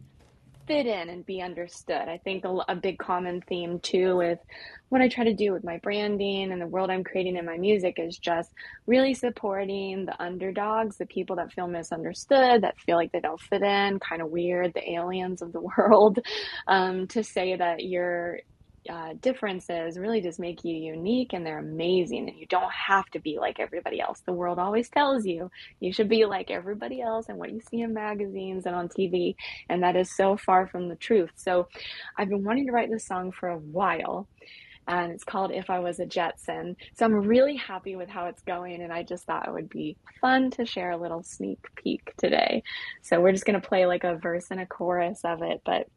fit 0.69 0.85
in 0.85 1.09
and 1.09 1.25
be 1.25 1.41
understood. 1.41 2.07
I 2.07 2.19
think 2.19 2.45
a, 2.45 2.55
a, 2.67 2.75
big 2.75 2.99
common 2.99 3.41
theme 3.41 3.79
too 3.79 4.15
with 4.17 4.37
what 4.89 5.01
I 5.01 5.07
try 5.07 5.23
to 5.23 5.33
do 5.33 5.51
with 5.51 5.63
my 5.63 5.79
branding 5.79 6.51
and 6.51 6.61
the 6.61 6.67
world 6.67 6.91
I'm 6.91 7.03
creating 7.03 7.37
in 7.37 7.45
my 7.45 7.57
music 7.57 7.95
is 7.97 8.19
just 8.19 8.51
really 8.85 9.15
supporting 9.15 10.05
the 10.05 10.21
underdogs, 10.21 10.97
the 10.97 11.07
people 11.07 11.37
that 11.37 11.51
feel 11.51 11.65
misunderstood, 11.65 12.61
that 12.61 12.79
feel 12.79 12.97
like 12.97 13.11
they 13.11 13.19
don't 13.19 13.41
fit 13.41 13.63
in, 13.63 13.97
kind 13.97 14.21
of 14.21 14.29
weird, 14.29 14.75
the 14.75 14.91
aliens 14.91 15.41
of 15.41 15.53
the 15.53 15.59
world, 15.77 16.19
um, 16.67 17.07
to 17.07 17.23
say 17.23 17.55
that 17.55 17.83
you're 17.83 18.41
uh, 18.89 19.13
differences 19.21 19.97
really 19.97 20.21
just 20.21 20.39
make 20.39 20.63
you 20.63 20.75
unique 20.75 21.33
and 21.33 21.45
they're 21.45 21.59
amazing 21.59 22.29
and 22.29 22.37
you 22.37 22.45
don't 22.47 22.71
have 22.71 23.05
to 23.07 23.19
be 23.19 23.37
like 23.39 23.59
everybody 23.59 23.99
else 23.99 24.21
the 24.25 24.33
world 24.33 24.59
always 24.59 24.89
tells 24.89 25.25
you 25.25 25.49
you 25.79 25.91
should 25.91 26.09
be 26.09 26.25
like 26.25 26.51
everybody 26.51 27.01
else 27.01 27.27
and 27.29 27.37
what 27.37 27.51
you 27.51 27.59
see 27.69 27.81
in 27.81 27.93
magazines 27.93 28.65
and 28.65 28.75
on 28.75 28.87
tv 28.87 29.35
and 29.69 29.83
that 29.83 29.95
is 29.95 30.15
so 30.15 30.37
far 30.37 30.67
from 30.67 30.87
the 30.87 30.95
truth 30.95 31.31
so 31.35 31.67
i've 32.17 32.29
been 32.29 32.43
wanting 32.43 32.65
to 32.65 32.71
write 32.71 32.89
this 32.89 33.05
song 33.05 33.31
for 33.31 33.49
a 33.49 33.57
while 33.57 34.27
and 34.89 35.11
it's 35.11 35.23
called 35.23 35.51
If 35.51 35.69
I 35.69 35.79
Was 35.79 35.99
a 35.99 36.05
Jetson. 36.05 36.75
So 36.95 37.05
I'm 37.05 37.13
really 37.13 37.55
happy 37.55 37.95
with 37.95 38.09
how 38.09 38.25
it's 38.25 38.41
going, 38.41 38.81
and 38.81 38.91
I 38.91 39.03
just 39.03 39.23
thought 39.25 39.47
it 39.47 39.53
would 39.53 39.69
be 39.69 39.97
fun 40.19 40.49
to 40.51 40.65
share 40.65 40.91
a 40.91 40.97
little 40.97 41.21
sneak 41.21 41.59
peek 41.75 42.11
today. 42.17 42.63
So 43.03 43.21
we're 43.21 43.31
just 43.31 43.45
going 43.45 43.59
to 43.59 43.67
play 43.67 43.85
like 43.85 44.03
a 44.03 44.15
verse 44.15 44.47
and 44.49 44.59
a 44.59 44.65
chorus 44.65 45.21
of 45.23 45.43
it, 45.43 45.61
but 45.63 45.87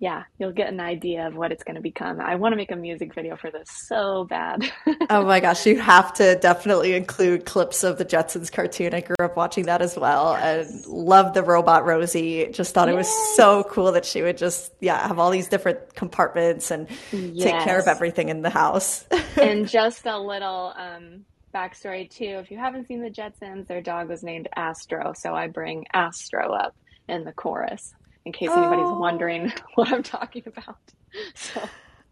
yeah, 0.00 0.24
you'll 0.38 0.52
get 0.52 0.72
an 0.72 0.80
idea 0.80 1.26
of 1.26 1.36
what 1.36 1.52
it's 1.52 1.62
going 1.62 1.74
to 1.74 1.82
become. 1.82 2.20
I 2.20 2.34
want 2.36 2.52
to 2.52 2.56
make 2.56 2.70
a 2.70 2.76
music 2.76 3.14
video 3.14 3.36
for 3.36 3.50
this 3.50 3.68
so 3.70 4.24
bad. 4.24 4.72
oh 5.10 5.26
my 5.26 5.40
gosh, 5.40 5.66
you 5.66 5.78
have 5.78 6.14
to 6.14 6.36
definitely 6.36 6.94
include 6.94 7.44
clips 7.44 7.84
of 7.84 7.98
the 7.98 8.06
Jetsons 8.06 8.50
cartoon. 8.50 8.94
I 8.94 9.02
grew 9.02 9.16
up 9.20 9.36
watching 9.36 9.66
that 9.66 9.82
as 9.82 9.98
well 9.98 10.32
yes. 10.32 10.70
and 10.70 10.86
loved 10.86 11.34
the 11.34 11.42
robot 11.42 11.84
Rosie. 11.84 12.48
Just 12.50 12.72
thought 12.72 12.88
Yay. 12.88 12.94
it 12.94 12.96
was 12.96 13.36
so 13.36 13.62
cool 13.64 13.92
that 13.92 14.06
she 14.06 14.22
would 14.22 14.38
just, 14.38 14.72
yeah, 14.80 15.06
have 15.06 15.18
all 15.18 15.30
these 15.30 15.48
different 15.48 15.94
compartments 15.94 16.70
and 16.70 16.88
yes. 17.12 17.44
take 17.44 17.60
care 17.60 17.78
of 17.78 17.86
everything 17.86 18.30
in 18.30 18.40
the 18.40 18.50
house. 18.50 19.04
and 19.36 19.68
just 19.68 20.06
a 20.06 20.18
little 20.18 20.72
um, 20.78 21.26
backstory 21.54 22.08
too. 22.08 22.38
If 22.42 22.50
you 22.50 22.56
haven't 22.56 22.86
seen 22.86 23.02
the 23.02 23.10
Jetsons, 23.10 23.66
their 23.66 23.82
dog 23.82 24.08
was 24.08 24.22
named 24.22 24.48
Astro. 24.56 25.12
So 25.14 25.34
I 25.34 25.48
bring 25.48 25.84
Astro 25.92 26.54
up 26.54 26.74
in 27.06 27.24
the 27.24 27.32
chorus 27.32 27.92
in 28.30 28.32
case 28.32 28.56
anybody's 28.56 28.84
oh. 28.86 28.98
wondering 28.98 29.52
what 29.74 29.92
I'm 29.92 30.02
talking 30.02 30.44
about. 30.46 30.78
So 31.34 31.60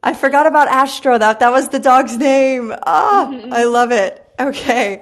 I 0.02 0.12
forgot 0.12 0.48
about 0.48 0.66
Astro. 0.66 1.18
That 1.18 1.38
that 1.38 1.52
was 1.52 1.68
the 1.68 1.78
dog's 1.78 2.16
name. 2.16 2.74
Oh, 2.84 3.30
mm-hmm. 3.32 3.52
I 3.52 3.62
love 3.62 3.92
it. 3.92 4.28
Okay. 4.40 5.00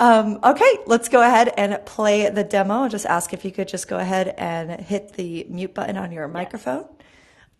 Um, 0.00 0.38
okay, 0.42 0.78
let's 0.86 1.10
go 1.10 1.20
ahead 1.20 1.52
and 1.58 1.78
play 1.84 2.30
the 2.30 2.44
demo. 2.44 2.88
Just 2.88 3.04
ask 3.04 3.34
if 3.34 3.44
you 3.44 3.52
could 3.52 3.68
just 3.68 3.88
go 3.88 3.98
ahead 3.98 4.34
and 4.38 4.80
hit 4.80 5.12
the 5.12 5.46
mute 5.50 5.74
button 5.74 5.98
on 5.98 6.12
your 6.12 6.28
microphone. 6.28 6.86
Yes. 6.88 7.08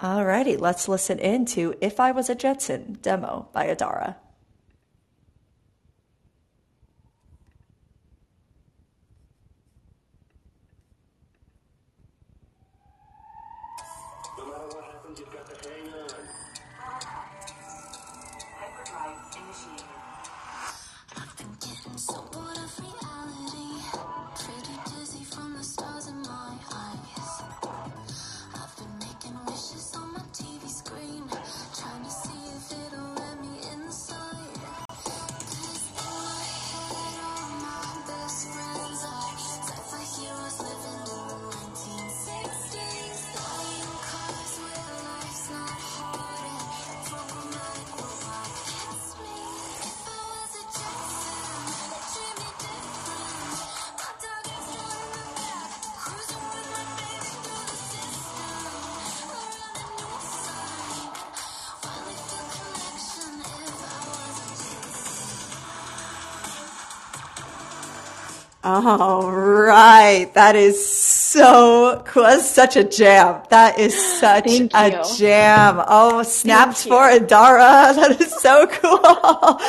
Alrighty, 0.00 0.58
let's 0.58 0.88
listen 0.88 1.18
in 1.18 1.44
to 1.56 1.74
If 1.82 2.00
I 2.00 2.12
Was 2.12 2.30
a 2.30 2.34
Jetson 2.34 2.98
demo 3.02 3.50
by 3.52 3.66
Adara. 3.66 4.16
All 68.84 69.30
right. 69.30 70.32
That 70.34 70.56
is 70.56 70.86
so 70.86 72.02
cool. 72.06 72.24
That's 72.24 72.48
such 72.48 72.76
a 72.76 72.84
jam. 72.84 73.42
That 73.50 73.78
is 73.78 73.94
such 74.18 74.48
a 74.48 75.02
jam. 75.16 75.82
Oh, 75.86 76.22
snaps 76.22 76.84
for 76.84 77.08
Adara. 77.08 77.94
That 77.96 78.20
is 78.20 78.32
so 78.34 78.66
cool. 78.66 79.60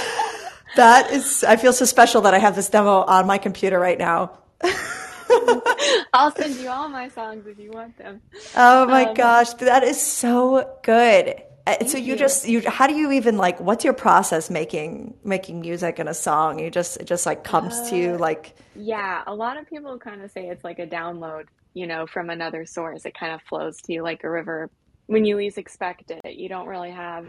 that 0.76 1.12
is, 1.12 1.44
I 1.44 1.56
feel 1.56 1.72
so 1.72 1.86
special 1.86 2.22
that 2.22 2.34
I 2.34 2.40
have 2.40 2.56
this 2.56 2.70
demo 2.70 3.04
on 3.04 3.26
my 3.26 3.38
computer 3.38 3.80
right 3.80 3.98
now. 3.98 4.38
I'll 6.14 6.32
send 6.32 6.56
you 6.56 6.70
all 6.70 6.90
my 6.90 7.10
songs 7.10 7.46
if 7.48 7.58
you 7.60 7.72
want 7.72 7.98
them. 7.98 8.22
Oh 8.56 8.86
my 8.86 9.06
um, 9.06 9.14
gosh. 9.14 9.54
That 9.56 9.84
is 9.84 10.02
so 10.02 10.78
good. 10.84 11.36
Uh, 11.68 11.86
so 11.86 11.98
you, 11.98 12.14
you, 12.14 12.16
just 12.16 12.48
you 12.48 12.70
how 12.70 12.88
do 12.88 12.96
you 12.96 13.12
even 13.12 13.38
like 13.38 13.60
what's 13.60 13.84
your 13.84 13.94
process 13.94 14.50
making 14.50 15.14
making 15.24 15.60
music 15.60 16.00
and 16.00 16.08
a 16.08 16.14
song 16.14 16.60
you 16.60 16.72
just 16.72 16.96
it 16.98 17.06
just 17.06 17.26
like 17.26 17.44
comes 17.44 17.74
uh, 17.74 17.90
to 17.90 17.98
you 17.98 18.12
uh, 18.14 18.18
like 18.18 18.56
yeah 18.76 19.22
a 19.28 19.36
lot 19.36 19.58
of 19.58 19.68
people 19.68 20.00
kind 20.00 20.22
of 20.22 20.32
say 20.32 20.48
it's 20.48 20.64
like 20.64 20.80
a 20.80 20.88
download 20.88 21.44
you 21.74 21.86
know 21.86 22.08
from 22.08 22.30
another 22.30 22.66
source 22.66 23.06
it 23.06 23.14
kind 23.20 23.34
of 23.34 23.42
flows 23.42 23.82
to 23.82 23.92
you 23.92 24.02
like 24.02 24.24
a 24.24 24.30
river 24.30 24.70
when 25.08 25.26
you 25.26 25.36
least 25.36 25.58
expect 25.58 26.12
it. 26.12 26.36
You 26.36 26.48
don't 26.48 26.68
really 26.68 26.92
have 26.92 27.26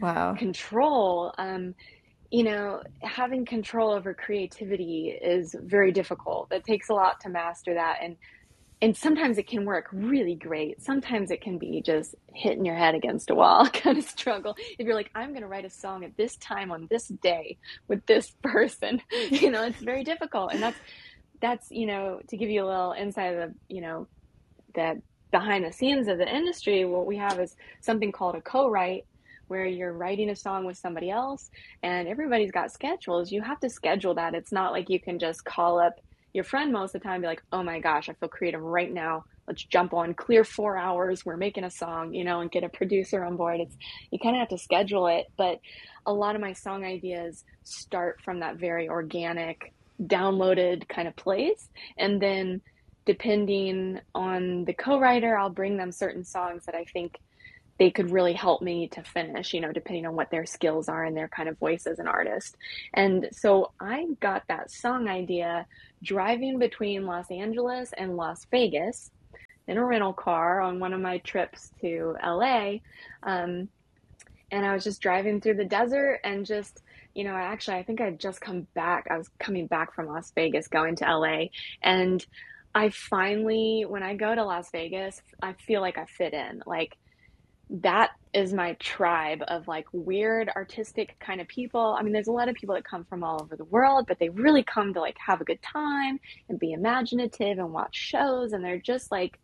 wow 0.00 0.34
control. 0.34 1.32
Um, 1.38 1.74
you 2.30 2.42
know, 2.42 2.82
having 3.02 3.46
control 3.46 3.90
over 3.90 4.12
creativity 4.12 5.18
is 5.22 5.56
very 5.62 5.92
difficult. 5.92 6.48
It 6.52 6.64
takes 6.64 6.90
a 6.90 6.94
lot 6.94 7.20
to 7.20 7.30
master 7.30 7.72
that, 7.74 7.98
and 8.02 8.16
and 8.80 8.96
sometimes 8.96 9.38
it 9.38 9.48
can 9.48 9.64
work 9.64 9.88
really 9.92 10.36
great. 10.36 10.80
Sometimes 10.80 11.30
it 11.30 11.40
can 11.40 11.58
be 11.58 11.82
just 11.84 12.14
hitting 12.32 12.64
your 12.64 12.76
head 12.76 12.94
against 12.94 13.30
a 13.30 13.34
wall 13.34 13.66
kind 13.72 13.98
of 13.98 14.04
struggle. 14.04 14.54
If 14.78 14.86
you're 14.86 14.94
like, 14.94 15.10
I'm 15.14 15.30
going 15.30 15.42
to 15.42 15.48
write 15.48 15.64
a 15.64 15.70
song 15.70 16.04
at 16.04 16.16
this 16.16 16.36
time 16.36 16.70
on 16.70 16.86
this 16.88 17.08
day 17.08 17.58
with 17.88 18.06
this 18.06 18.30
person, 18.42 19.02
you 19.30 19.50
know, 19.50 19.64
it's 19.64 19.80
very 19.80 20.04
difficult. 20.04 20.52
And 20.52 20.62
that's, 20.62 20.78
that's, 21.40 21.70
you 21.70 21.86
know, 21.86 22.20
to 22.28 22.36
give 22.36 22.50
you 22.50 22.64
a 22.64 22.66
little 22.66 22.92
insight 22.92 23.34
of 23.34 23.50
the, 23.50 23.74
you 23.74 23.80
know, 23.80 24.06
that 24.74 24.98
behind 25.30 25.64
the 25.64 25.72
scenes 25.72 26.06
of 26.06 26.18
the 26.18 26.28
industry, 26.28 26.84
what 26.84 27.06
we 27.06 27.16
have 27.16 27.40
is 27.40 27.56
something 27.80 28.12
called 28.12 28.36
a 28.36 28.40
co-write 28.40 29.04
where 29.48 29.66
you're 29.66 29.92
writing 29.92 30.30
a 30.30 30.36
song 30.36 30.64
with 30.64 30.76
somebody 30.76 31.10
else 31.10 31.50
and 31.82 32.06
everybody's 32.06 32.52
got 32.52 32.70
schedules. 32.70 33.32
You 33.32 33.42
have 33.42 33.58
to 33.60 33.70
schedule 33.70 34.14
that. 34.14 34.34
It's 34.34 34.52
not 34.52 34.72
like 34.72 34.88
you 34.88 35.00
can 35.00 35.18
just 35.18 35.44
call 35.44 35.80
up 35.80 36.00
your 36.38 36.44
friend 36.44 36.72
most 36.72 36.94
of 36.94 37.02
the 37.02 37.08
time 37.08 37.20
be 37.20 37.26
like, 37.26 37.42
oh 37.50 37.64
my 37.64 37.80
gosh, 37.80 38.08
I 38.08 38.12
feel 38.12 38.28
creative 38.28 38.60
right 38.60 38.92
now. 38.92 39.24
Let's 39.48 39.64
jump 39.64 39.92
on, 39.92 40.14
clear 40.14 40.44
four 40.44 40.76
hours. 40.76 41.26
We're 41.26 41.36
making 41.36 41.64
a 41.64 41.70
song, 41.70 42.14
you 42.14 42.22
know, 42.22 42.38
and 42.38 42.48
get 42.48 42.62
a 42.62 42.68
producer 42.68 43.24
on 43.24 43.36
board. 43.36 43.58
It's 43.58 43.76
you 44.12 44.20
kind 44.20 44.36
of 44.36 44.40
have 44.40 44.50
to 44.50 44.58
schedule 44.58 45.08
it, 45.08 45.26
but 45.36 45.58
a 46.06 46.12
lot 46.12 46.36
of 46.36 46.40
my 46.40 46.52
song 46.52 46.84
ideas 46.84 47.42
start 47.64 48.20
from 48.24 48.38
that 48.38 48.54
very 48.54 48.88
organic, 48.88 49.72
downloaded 50.00 50.88
kind 50.88 51.08
of 51.08 51.16
place, 51.16 51.68
and 51.98 52.22
then 52.22 52.60
depending 53.04 53.98
on 54.14 54.64
the 54.64 54.74
co-writer, 54.74 55.36
I'll 55.36 55.50
bring 55.50 55.76
them 55.76 55.90
certain 55.90 56.24
songs 56.24 56.66
that 56.66 56.76
I 56.76 56.84
think 56.84 57.18
they 57.78 57.90
could 57.90 58.10
really 58.10 58.32
help 58.32 58.60
me 58.60 58.88
to 58.88 59.02
finish, 59.02 59.54
you 59.54 59.60
know, 59.60 59.72
depending 59.72 60.06
on 60.06 60.16
what 60.16 60.30
their 60.30 60.44
skills 60.44 60.88
are 60.88 61.04
and 61.04 61.16
their 61.16 61.28
kind 61.28 61.48
of 61.48 61.58
voice 61.58 61.86
as 61.86 61.98
an 61.98 62.08
artist. 62.08 62.56
And 62.94 63.28
so 63.32 63.72
I 63.80 64.06
got 64.20 64.42
that 64.48 64.70
song 64.70 65.08
idea 65.08 65.66
driving 66.02 66.58
between 66.58 67.06
Los 67.06 67.30
Angeles 67.30 67.92
and 67.96 68.16
Las 68.16 68.46
Vegas 68.50 69.10
in 69.68 69.76
a 69.76 69.84
rental 69.84 70.12
car 70.12 70.60
on 70.60 70.80
one 70.80 70.92
of 70.92 71.00
my 71.00 71.18
trips 71.18 71.70
to 71.80 72.16
LA. 72.24 72.78
Um, 73.22 73.68
and 74.50 74.64
I 74.64 74.72
was 74.72 74.82
just 74.82 75.00
driving 75.00 75.40
through 75.40 75.56
the 75.56 75.64
desert 75.64 76.20
and 76.24 76.46
just, 76.46 76.82
you 77.14 77.22
know, 77.22 77.34
actually, 77.34 77.76
I 77.76 77.82
think 77.82 78.00
I'd 78.00 78.18
just 78.18 78.40
come 78.40 78.66
back. 78.74 79.06
I 79.10 79.18
was 79.18 79.28
coming 79.38 79.66
back 79.66 79.94
from 79.94 80.06
Las 80.06 80.32
Vegas 80.34 80.68
going 80.68 80.96
to 80.96 81.04
LA. 81.04 81.46
And 81.82 82.24
I 82.74 82.88
finally, 82.88 83.84
when 83.86 84.02
I 84.02 84.14
go 84.14 84.34
to 84.34 84.44
Las 84.44 84.70
Vegas, 84.70 85.20
I 85.42 85.52
feel 85.52 85.80
like 85.80 85.98
I 85.98 86.06
fit 86.06 86.32
in. 86.32 86.62
Like, 86.66 86.96
that 87.70 88.10
is 88.34 88.52
my 88.52 88.74
tribe 88.74 89.42
of 89.48 89.66
like 89.68 89.86
weird 89.92 90.50
artistic 90.54 91.16
kind 91.20 91.40
of 91.40 91.48
people. 91.48 91.96
I 91.98 92.02
mean, 92.02 92.12
there's 92.12 92.28
a 92.28 92.32
lot 92.32 92.48
of 92.48 92.54
people 92.54 92.74
that 92.74 92.84
come 92.84 93.04
from 93.04 93.24
all 93.24 93.40
over 93.42 93.56
the 93.56 93.64
world, 93.64 94.06
but 94.06 94.18
they 94.18 94.28
really 94.28 94.62
come 94.62 94.94
to 94.94 95.00
like 95.00 95.16
have 95.24 95.40
a 95.40 95.44
good 95.44 95.60
time 95.62 96.20
and 96.48 96.58
be 96.58 96.72
imaginative 96.72 97.58
and 97.58 97.72
watch 97.72 97.94
shows 97.96 98.52
and 98.52 98.64
they're 98.64 98.78
just 98.80 99.10
like 99.10 99.38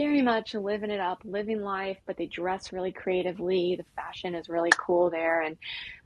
very 0.00 0.22
much 0.22 0.54
living 0.54 0.90
it 0.90 0.98
up, 0.98 1.20
living 1.26 1.62
life, 1.62 1.98
but 2.06 2.16
they 2.16 2.24
dress 2.24 2.72
really 2.72 2.90
creatively. 2.90 3.76
The 3.76 3.84
fashion 3.94 4.34
is 4.34 4.48
really 4.48 4.70
cool 4.74 5.10
there. 5.10 5.42
And 5.42 5.58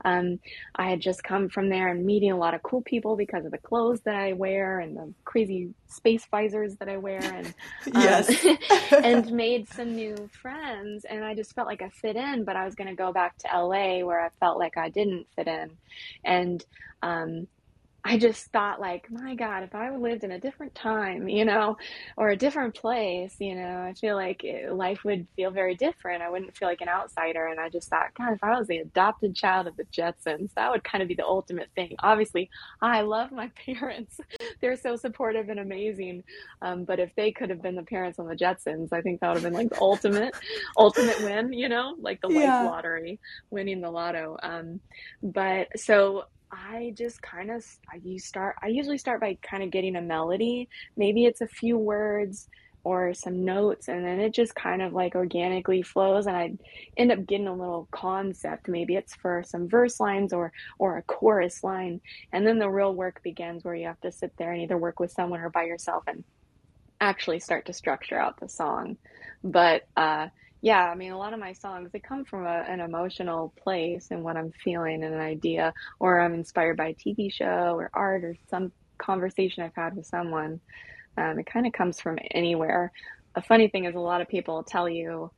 um, 0.03 0.39
I 0.75 0.89
had 0.89 0.99
just 0.99 1.23
come 1.23 1.47
from 1.47 1.69
there 1.69 1.87
and 1.87 2.05
meeting 2.05 2.33
a 2.33 2.37
lot 2.37 2.53
of 2.53 2.61
cool 2.61 2.81
people 2.81 3.15
because 3.15 3.45
of 3.45 3.51
the 3.51 3.57
clothes 3.57 4.01
that 4.01 4.15
I 4.15 4.33
wear 4.33 4.81
and 4.81 4.97
the 4.97 5.13
crazy 5.23 5.73
space 5.87 6.25
visors 6.29 6.75
that 6.75 6.89
I 6.89 6.97
wear 6.97 7.23
and 7.23 7.47
um, 7.95 8.01
yes. 8.01 8.45
and 8.91 9.31
made 9.31 9.69
some 9.69 9.95
new 9.95 10.29
friends. 10.41 11.05
And 11.05 11.23
I 11.23 11.33
just 11.33 11.55
felt 11.55 11.67
like 11.67 11.81
I 11.81 11.87
fit 11.87 12.17
in, 12.17 12.43
but 12.43 12.57
I 12.57 12.65
was 12.65 12.75
going 12.75 12.89
to 12.89 12.95
go 12.95 13.13
back 13.13 13.37
to 13.39 13.47
LA 13.47 13.99
where 14.05 14.19
I 14.19 14.29
felt 14.41 14.59
like 14.59 14.75
I 14.75 14.89
didn't 14.89 15.27
fit 15.37 15.47
in. 15.47 15.71
And 16.25 16.65
um, 17.01 17.47
I 18.07 18.19
just 18.19 18.51
thought 18.51 18.79
like, 18.79 19.09
my 19.09 19.33
God, 19.33 19.63
if 19.63 19.73
I 19.73 19.95
lived 19.95 20.23
in 20.23 20.31
a 20.31 20.39
different 20.39 20.75
time, 20.75 21.27
you 21.27 21.43
know, 21.43 21.75
or 22.15 22.29
a 22.29 22.37
different 22.37 22.75
place, 22.75 23.35
you 23.39 23.55
know, 23.55 23.81
I 23.81 23.93
feel 23.93 24.15
like 24.15 24.43
it, 24.43 24.71
life 24.71 25.03
would 25.03 25.25
feel 25.35 25.49
very 25.49 25.73
different. 25.73 26.21
I 26.21 26.29
wouldn't 26.29 26.55
feel 26.55 26.67
like 26.67 26.81
an 26.81 26.87
outsider. 26.87 27.47
And 27.47 27.59
I 27.59 27.69
just 27.69 27.89
thought, 27.89 28.13
God, 28.13 28.33
if 28.33 28.43
I 28.43 28.59
was 28.59 28.67
the 28.67 28.77
adopted 28.77 29.35
child 29.35 29.65
of 29.65 29.75
the 29.75 29.85
Jetsons, 29.85 30.53
that 30.53 30.69
would 30.69 30.83
kind 30.83 31.01
of 31.01 31.07
be 31.07 31.15
the 31.15 31.25
ultimate 31.25 31.69
thing. 31.73 31.95
Obviously, 31.97 32.51
I 32.79 33.01
love 33.01 33.31
my 33.31 33.49
parents. 33.65 34.19
They're 34.61 34.77
so 34.77 34.97
supportive 34.97 35.49
and 35.49 35.59
amazing. 35.59 36.23
Um, 36.61 36.83
but 36.83 36.99
if 36.99 37.09
they 37.15 37.31
could 37.31 37.49
have 37.49 37.63
been 37.63 37.75
the 37.75 37.81
parents 37.81 38.19
on 38.19 38.27
the 38.27 38.35
Jetsons, 38.35 38.93
I 38.93 39.01
think 39.01 39.21
that 39.21 39.29
would 39.29 39.41
have 39.41 39.43
been 39.43 39.53
like 39.53 39.71
the 39.71 39.81
ultimate, 39.81 40.35
ultimate 40.77 41.23
win, 41.23 41.53
you 41.53 41.69
know, 41.69 41.95
like 41.99 42.21
the 42.21 42.29
yeah. 42.29 42.61
life 42.61 42.69
lottery, 42.69 43.19
winning 43.49 43.81
the 43.81 43.89
lotto. 43.89 44.37
Um, 44.43 44.79
but 45.23 45.79
so 45.79 46.25
I 46.51 46.93
just 46.97 47.21
kind 47.21 47.51
of 47.51 47.65
you 48.03 48.19
start 48.19 48.55
I 48.61 48.67
usually 48.67 48.97
start 48.97 49.21
by 49.21 49.37
kind 49.41 49.63
of 49.63 49.71
getting 49.71 49.95
a 49.95 50.01
melody. 50.01 50.69
Maybe 50.95 51.25
it's 51.25 51.41
a 51.41 51.47
few 51.47 51.77
words 51.77 52.49
or 52.83 53.13
some 53.15 53.43
notes 53.43 53.87
and 53.87 54.05
then 54.05 54.19
it 54.19 54.31
just 54.33 54.53
kind 54.55 54.81
of 54.81 54.93
like 54.93 55.15
organically 55.15 55.81
flows 55.81 56.27
and 56.27 56.37
I 56.37 56.53
end 56.97 57.11
up 57.11 57.25
getting 57.25 57.47
a 57.47 57.55
little 57.55 57.87
concept. 57.91 58.67
Maybe 58.67 58.95
it's 58.95 59.15
for 59.15 59.43
some 59.45 59.67
verse 59.67 59.99
lines 59.99 60.33
or 60.33 60.51
or 60.77 60.97
a 60.97 61.01
chorus 61.03 61.63
line. 61.63 61.99
And 62.31 62.45
then 62.45 62.59
the 62.59 62.69
real 62.69 62.93
work 62.93 63.23
begins 63.23 63.63
where 63.63 63.75
you 63.75 63.87
have 63.87 64.01
to 64.01 64.11
sit 64.11 64.33
there 64.37 64.51
and 64.51 64.61
either 64.61 64.77
work 64.77 64.99
with 64.99 65.11
someone 65.11 65.41
or 65.41 65.49
by 65.49 65.63
yourself 65.63 66.03
and 66.07 66.23
actually 67.01 67.39
start 67.39 67.65
to 67.65 67.73
structure 67.73 68.19
out 68.19 68.39
the 68.39 68.47
song. 68.49 68.97
But 69.43 69.87
uh 69.97 70.27
yeah, 70.65 70.89
I 70.89 70.95
mean, 70.95 71.11
a 71.11 71.17
lot 71.17 71.31
of 71.31 71.39
my 71.39 71.53
songs, 71.53 71.91
they 71.93 71.99
come 71.99 72.25
from 72.25 72.47
a, 72.47 72.65
an 72.67 72.79
emotional 72.79 73.53
place 73.61 74.07
and 74.09 74.23
what 74.23 74.35
I'm 74.35 74.51
feeling 74.63 75.03
and 75.03 75.13
an 75.13 75.21
idea, 75.21 75.71
or 75.99 76.19
I'm 76.19 76.33
inspired 76.33 76.75
by 76.75 76.87
a 76.87 76.95
TV 76.95 77.31
show 77.31 77.75
or 77.77 77.91
art 77.93 78.23
or 78.23 78.35
some 78.49 78.71
conversation 78.97 79.61
I've 79.61 79.75
had 79.75 79.95
with 79.95 80.07
someone. 80.07 80.59
Um, 81.17 81.37
it 81.37 81.45
kind 81.45 81.67
of 81.67 81.73
comes 81.73 81.99
from 82.01 82.17
anywhere. 82.31 82.91
A 83.35 83.43
funny 83.43 83.67
thing 83.67 83.85
is, 83.85 83.93
a 83.93 83.99
lot 83.99 84.21
of 84.21 84.27
people 84.27 84.63
tell 84.63 84.89
you 84.89 85.31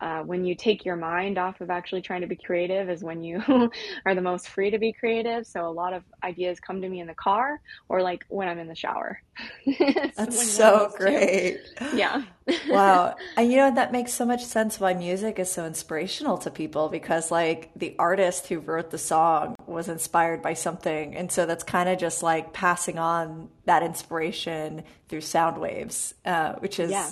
uh, 0.00 0.22
when 0.22 0.44
you 0.44 0.54
take 0.54 0.84
your 0.84 0.96
mind 0.96 1.36
off 1.36 1.60
of 1.60 1.68
actually 1.68 2.00
trying 2.00 2.22
to 2.22 2.26
be 2.26 2.36
creative 2.36 2.88
is 2.88 3.04
when 3.04 3.22
you 3.22 3.42
are 4.06 4.14
the 4.14 4.22
most 4.22 4.48
free 4.48 4.70
to 4.70 4.78
be 4.78 4.92
creative. 4.92 5.46
So 5.46 5.66
a 5.66 5.70
lot 5.70 5.92
of 5.92 6.02
ideas 6.24 6.58
come 6.58 6.80
to 6.80 6.88
me 6.88 7.00
in 7.00 7.06
the 7.06 7.14
car 7.14 7.60
or 7.88 8.00
like 8.00 8.24
when 8.28 8.48
I'm 8.48 8.58
in 8.58 8.66
the 8.66 8.74
shower. 8.74 9.20
That's 10.16 10.50
so 10.50 10.90
great. 10.96 11.60
Yeah. 11.94 12.24
wow. 12.68 13.14
And 13.36 13.50
you 13.50 13.58
know, 13.58 13.74
that 13.74 13.92
makes 13.92 14.12
so 14.12 14.24
much 14.24 14.44
sense 14.44 14.80
why 14.80 14.94
music 14.94 15.38
is 15.38 15.50
so 15.50 15.66
inspirational 15.66 16.38
to 16.38 16.50
people 16.50 16.88
because 16.88 17.30
like 17.30 17.70
the 17.76 17.94
artist 17.98 18.46
who 18.46 18.60
wrote 18.60 18.90
the 18.90 18.98
song 18.98 19.54
was 19.66 19.88
inspired 19.88 20.40
by 20.40 20.54
something. 20.54 21.14
And 21.14 21.30
so 21.30 21.44
that's 21.44 21.64
kind 21.64 21.90
of 21.90 21.98
just 21.98 22.22
like 22.22 22.54
passing 22.54 22.98
on 22.98 23.50
that 23.66 23.82
inspiration 23.82 24.84
through 25.08 25.20
sound 25.20 25.58
waves, 25.58 26.14
uh, 26.24 26.54
which 26.54 26.80
is. 26.80 26.90
Yeah 26.90 27.10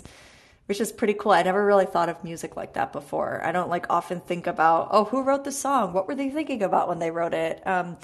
which 0.69 0.83
is 0.83 0.93
pretty 0.93 1.15
cool. 1.15 1.33
I 1.33 1.43
never 1.43 1.65
really 1.65 1.87
thought 1.87 2.11
of 2.11 2.23
music 2.23 2.55
like 2.55 2.75
that 2.75 2.93
before. 2.93 3.43
I 3.43 3.53
don't 3.53 3.71
like 3.71 3.87
often 3.89 4.21
think 4.21 4.47
about, 4.47 4.89
oh, 4.91 5.05
who 5.05 5.23
wrote 5.23 5.45
the 5.45 5.53
song? 5.53 5.95
What 5.95 6.07
were 6.07 6.15
they 6.15 6.29
thinking 6.29 6.63
about 6.63 6.89
when 6.89 6.99
they 6.99 7.11
wrote 7.11 7.33
it? 7.33 7.67
Um, 7.67 7.97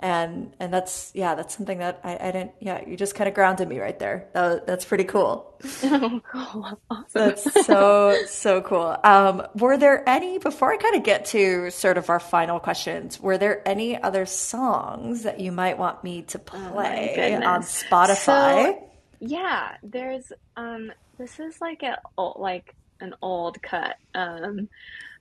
and 0.00 0.54
and 0.60 0.72
that's 0.72 1.12
yeah, 1.14 1.34
that's 1.34 1.56
something 1.56 1.78
that 1.78 2.00
I, 2.04 2.18
I 2.20 2.30
didn't. 2.30 2.52
Yeah, 2.60 2.86
you 2.86 2.96
just 2.96 3.14
kind 3.14 3.26
of 3.26 3.34
grounded 3.34 3.68
me 3.68 3.80
right 3.80 3.98
there. 3.98 4.28
That, 4.32 4.66
that's 4.66 4.84
pretty 4.84 5.04
cool. 5.04 5.50
Oh, 5.82 6.20
cool. 6.30 6.78
Awesome. 6.90 7.06
That's 7.14 7.66
so 7.66 8.16
so 8.26 8.60
cool. 8.60 8.96
Um, 9.02 9.46
were 9.54 9.76
there 9.76 10.06
any 10.08 10.38
before 10.38 10.72
I 10.72 10.76
kind 10.76 10.96
of 10.96 11.04
get 11.04 11.26
to 11.26 11.70
sort 11.70 11.96
of 11.96 12.10
our 12.10 12.20
final 12.20 12.60
questions? 12.60 13.18
Were 13.18 13.38
there 13.38 13.66
any 13.66 14.00
other 14.00 14.26
songs 14.26 15.22
that 15.22 15.40
you 15.40 15.52
might 15.52 15.78
want 15.78 16.04
me 16.04 16.22
to 16.22 16.38
oh, 16.38 16.70
play 16.72 17.38
oh 17.42 17.46
on 17.46 17.62
Spotify? 17.62 18.14
So, 18.16 18.90
yeah, 19.20 19.76
there's 19.82 20.32
um 20.56 20.92
this 21.18 21.40
is 21.40 21.60
like 21.60 21.82
a 21.82 21.98
like 22.36 22.74
an 23.00 23.14
old 23.22 23.60
cut, 23.62 23.96
um, 24.14 24.68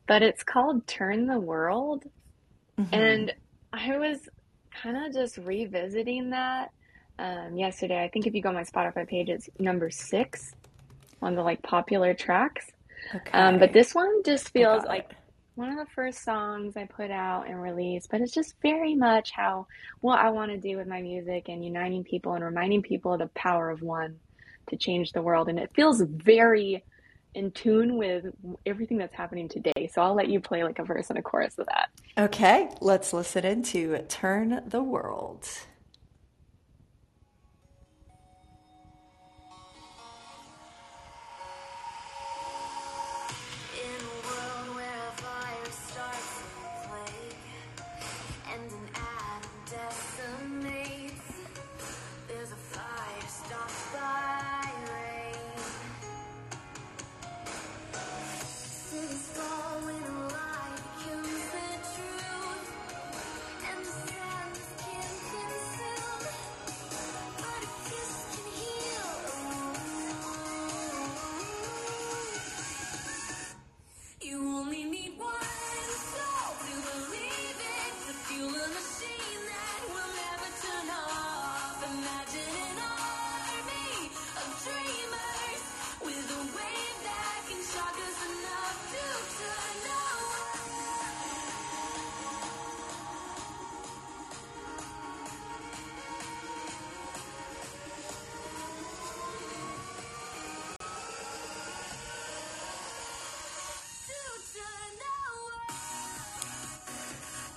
but 0.08 0.22
it's 0.22 0.44
called 0.44 0.88
"Turn 0.88 1.28
the 1.28 1.40
World," 1.40 2.04
mm-hmm. 2.80 2.94
and 2.94 3.34
I 3.72 3.98
was 3.98 4.30
kind 4.82 4.98
of 4.98 5.14
just 5.14 5.38
revisiting 5.38 6.32
that 6.32 6.72
um, 7.20 7.56
yesterday. 7.56 8.04
I 8.04 8.10
think 8.10 8.28
if 8.28 8.34
you 8.34 8.42
go 8.42 8.50
on 8.50 8.56
my 8.56 8.64
Spotify 8.64 9.08
page, 9.08 9.30
it's 9.30 9.50
number 9.60 9.90
six 9.90 10.54
on 11.22 11.36
the 11.36 11.44
like 11.44 11.62
popular 11.62 12.14
tracks. 12.14 12.68
Okay. 13.14 13.32
Um, 13.32 13.60
but 13.60 13.74
this 13.74 13.94
one 13.94 14.24
just 14.24 14.50
feels 14.50 14.84
like 14.86 15.08
it. 15.12 15.18
one 15.56 15.70
of 15.70 15.78
the 15.78 15.92
first 15.94 16.24
songs 16.24 16.78
I 16.78 16.86
put 16.86 17.12
out 17.12 17.48
and 17.48 17.62
released, 17.62 18.10
but 18.10 18.22
it's 18.22 18.34
just 18.34 18.56
very 18.62 18.96
much 18.96 19.32
how 19.32 19.68
what 20.02 20.20
I 20.20 20.30
want 20.30 20.52
to 20.52 20.58
do 20.58 20.78
with 20.78 20.88
my 20.88 21.02
music 21.02 21.50
and 21.50 21.64
uniting 21.64 22.04
people 22.04 22.34
and 22.34 22.44
reminding 22.44 22.82
people 22.82 23.14
of 23.14 23.20
the 23.20 23.28
power 23.28 23.70
of 23.70 23.82
one 23.82 24.20
to 24.70 24.78
change 24.78 25.12
the 25.12 25.22
world. 25.22 25.50
And 25.50 25.60
it 25.60 25.72
feels 25.76 26.02
very 26.02 26.84
in 27.36 27.52
tune 27.52 27.98
with 27.98 28.26
everything 28.66 28.98
that's 28.98 29.16
happening 29.16 29.50
today. 29.50 29.90
So 29.92 30.02
I'll 30.02 30.14
let 30.14 30.30
you 30.30 30.40
play 30.40 30.64
like 30.64 30.80
a 30.80 30.84
verse 30.84 31.10
and 31.10 31.18
a 31.18 31.22
chorus 31.22 31.58
of 31.58 31.66
that. 31.68 31.90
Okay, 32.18 32.70
let's 32.80 33.14
listen 33.14 33.46
into 33.46 33.98
Turn 34.08 34.62
the 34.68 34.84
World. 34.84 35.48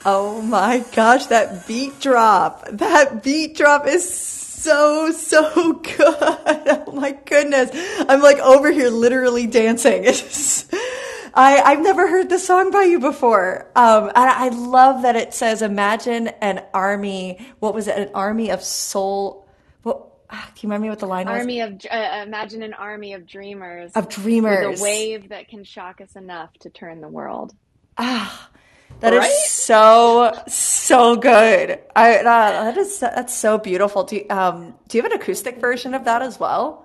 Oh 0.09 0.41
my 0.43 0.85
gosh, 0.95 1.27
that 1.27 1.67
beat 1.67 1.99
drop. 2.01 2.65
That 2.71 3.25
beat 3.25 3.57
drop 3.57 3.89
is 3.89 4.09
so, 4.09 5.11
so 5.13 5.73
good. 5.75 5.99
Oh 6.89 6.93
my 6.93 7.13
goodness. 7.13 7.71
I'm 8.09 8.23
like 8.23 8.39
over 8.39 8.71
here 8.73 8.91
literally 8.91 9.47
dancing. 9.49 10.07
I, 11.35 11.61
I've 11.61 11.83
never 11.83 12.09
heard 12.09 12.31
this 12.31 12.47
song 12.47 12.71
by 12.71 12.85
you 12.85 13.01
before. 13.01 13.71
Um, 13.77 14.11
I, 14.15 14.47
I 14.47 14.49
love 14.51 15.03
that 15.03 15.17
it 15.17 15.35
says, 15.35 15.61
imagine 15.63 16.29
an 16.41 16.63
army. 16.73 17.47
What 17.59 17.75
was 17.75 17.89
it? 17.89 17.99
An 17.99 18.11
army 18.15 18.51
of 18.51 18.63
soul. 18.63 19.47
What, 19.83 20.07
ah, 20.31 20.51
do 20.55 20.61
you 20.67 20.71
remember 20.71 20.89
what 20.89 21.01
the 21.01 21.07
line 21.07 21.29
army 21.29 21.61
was? 21.61 21.85
of 21.85 21.93
uh, 21.93 22.23
imagine 22.27 22.63
an 22.63 22.73
army 22.75 23.13
of 23.15 23.27
dreamers 23.27 23.93
Of 23.95 24.09
dreamers. 24.09 24.81
a 24.81 24.83
wave 24.83 25.29
that 25.31 25.49
can 25.49 25.65
shock 25.65 26.01
us 26.01 26.17
enough 26.17 26.53
to 26.61 26.71
turn 26.71 27.01
the 27.03 27.09
world 27.09 27.55
Ah, 27.99 28.49
that 29.01 29.13
is 29.15 29.21
Right? 29.21 29.31
so 29.31 30.33
so 30.49 31.17
good. 31.17 31.79
I 31.95 32.19
uh, 32.19 32.23
that 32.25 32.77
is 32.77 32.99
that's 33.01 33.35
so 33.35 33.59
beautiful. 33.59 34.05
Do 34.05 34.17
you, 34.17 34.27
um 34.31 34.75
do 34.89 34.99
you 34.99 35.03
have 35.03 35.13
an 35.13 35.19
acoustic 35.21 35.61
version 35.61 35.95
of 35.95 36.05
that 36.05 36.23
as 36.23 36.39
well? 36.41 36.83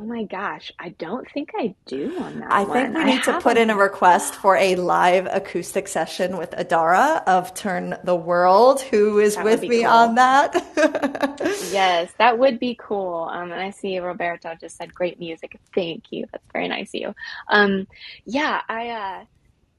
oh 0.00 0.04
my 0.04 0.22
gosh 0.24 0.70
i 0.78 0.90
don't 0.90 1.28
think 1.32 1.50
i 1.56 1.74
do 1.86 2.16
on 2.20 2.38
that 2.38 2.52
I 2.52 2.64
think 2.64 2.94
one. 2.94 2.94
we 2.94 3.04
need 3.04 3.24
to 3.24 3.40
put 3.40 3.56
in 3.58 3.68
a 3.68 3.76
request 3.76 4.34
for 4.36 4.56
a 4.56 4.76
live 4.76 5.26
acoustic 5.26 5.88
session 5.88 6.36
with 6.36 6.52
Adara 6.52 7.24
of 7.26 7.52
Turn 7.54 7.96
the 8.04 8.14
World, 8.14 8.80
who 8.80 9.18
is 9.18 9.34
That 9.34 9.44
with 9.44 9.66
me 9.66 9.82
cool. 9.82 9.86
on 9.86 10.14
that. 10.14 10.54
yes 11.72 12.12
that 12.18 12.38
would 12.38 12.60
be 12.60 12.76
cool 12.80 13.28
um 13.32 13.50
and 13.50 13.60
i 13.60 13.70
see 13.70 13.98
roberto 13.98 14.54
just 14.60 14.76
said 14.76 14.94
great 14.94 15.18
music 15.18 15.58
thank 15.74 16.12
you 16.12 16.26
that's 16.32 16.46
very 16.52 16.68
nice 16.68 16.90
of 16.94 17.00
you 17.00 17.14
um 17.48 17.86
yeah 18.24 18.60
i 18.68 18.90
uh 18.90 19.24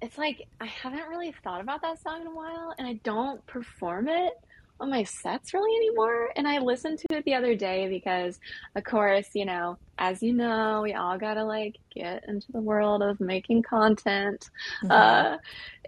it's 0.02 0.18
like 0.18 0.48
i 0.62 0.66
haven't 0.66 1.08
really 1.10 1.34
thought 1.44 1.62
about 1.62 1.82
that 1.82 2.02
song 2.02 2.22
in 2.22 2.28
a 2.28 2.34
while 2.36 2.74
and 2.78 2.88
i 2.88 2.94
don't 3.04 3.46
perform 3.48 4.08
it 4.08 4.34
on 4.82 4.90
my 4.90 5.04
sets 5.04 5.54
really 5.54 5.76
anymore 5.76 6.30
and 6.38 6.48
i 6.48 6.58
listened 6.58 6.98
to 6.98 7.18
it 7.18 7.26
the 7.26 7.34
other 7.34 7.54
day 7.54 7.90
because 7.90 8.40
of 8.76 8.84
course 8.86 9.28
you 9.34 9.46
know 9.46 9.78
as 9.98 10.24
you 10.24 10.32
know 10.34 10.80
we 10.82 10.94
all 10.94 11.18
gotta 11.18 11.44
like 11.44 11.76
get 11.94 12.24
into 12.30 12.50
the 12.54 12.62
world 12.62 13.02
of 13.04 13.20
making 13.20 13.62
content 13.62 14.50
Mm-hmm. 14.84 14.92
uh 14.92 15.38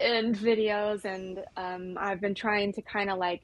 and 0.02 0.36
videos 0.36 1.06
and 1.06 1.40
um 1.56 1.98
i've 1.98 2.20
been 2.20 2.36
trying 2.36 2.74
to 2.74 2.82
kind 2.82 3.10
of 3.10 3.18
like 3.18 3.42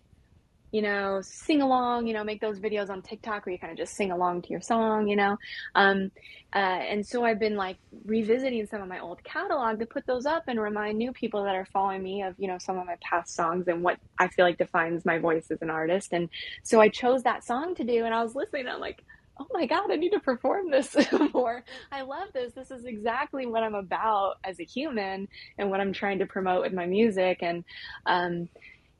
you 0.71 0.81
know, 0.81 1.21
sing 1.23 1.61
along, 1.61 2.07
you 2.07 2.13
know, 2.13 2.23
make 2.23 2.41
those 2.41 2.59
videos 2.59 2.89
on 2.89 3.01
TikTok 3.01 3.45
where 3.45 3.53
you 3.53 3.59
kind 3.59 3.71
of 3.71 3.77
just 3.77 3.95
sing 3.95 4.11
along 4.11 4.41
to 4.43 4.49
your 4.49 4.61
song, 4.61 5.07
you 5.07 5.15
know. 5.15 5.37
Um, 5.75 6.11
uh, 6.53 6.57
and 6.57 7.05
so 7.05 7.23
I've 7.23 7.39
been 7.39 7.55
like 7.55 7.77
revisiting 8.05 8.65
some 8.67 8.81
of 8.81 8.87
my 8.87 8.99
old 8.99 9.23
catalog 9.23 9.79
to 9.79 9.85
put 9.85 10.05
those 10.05 10.25
up 10.25 10.43
and 10.47 10.59
remind 10.59 10.97
new 10.97 11.11
people 11.11 11.43
that 11.43 11.55
are 11.55 11.67
following 11.71 12.03
me 12.03 12.23
of, 12.23 12.35
you 12.37 12.47
know, 12.47 12.57
some 12.57 12.77
of 12.77 12.85
my 12.85 12.95
past 13.01 13.35
songs 13.35 13.67
and 13.67 13.81
what 13.81 13.97
I 14.19 14.27
feel 14.27 14.45
like 14.45 14.57
defines 14.57 15.05
my 15.05 15.19
voice 15.19 15.51
as 15.51 15.61
an 15.61 15.69
artist. 15.69 16.13
And 16.13 16.29
so 16.63 16.81
I 16.81 16.89
chose 16.89 17.23
that 17.23 17.45
song 17.45 17.75
to 17.75 17.83
do, 17.83 18.05
and 18.05 18.13
I 18.13 18.23
was 18.23 18.35
listening, 18.35 18.61
and 18.61 18.69
I'm 18.69 18.81
like, 18.81 19.03
oh 19.39 19.47
my 19.53 19.65
God, 19.65 19.91
I 19.91 19.95
need 19.95 20.11
to 20.11 20.19
perform 20.19 20.71
this 20.71 20.95
more. 21.33 21.63
I 21.91 22.01
love 22.01 22.29
this. 22.33 22.53
This 22.53 22.71
is 22.71 22.85
exactly 22.85 23.45
what 23.45 23.63
I'm 23.63 23.75
about 23.75 24.35
as 24.43 24.59
a 24.59 24.63
human 24.63 25.27
and 25.57 25.69
what 25.69 25.79
I'm 25.79 25.93
trying 25.93 26.19
to 26.19 26.25
promote 26.25 26.61
with 26.63 26.73
my 26.73 26.85
music. 26.87 27.39
And, 27.41 27.63
um, 28.05 28.49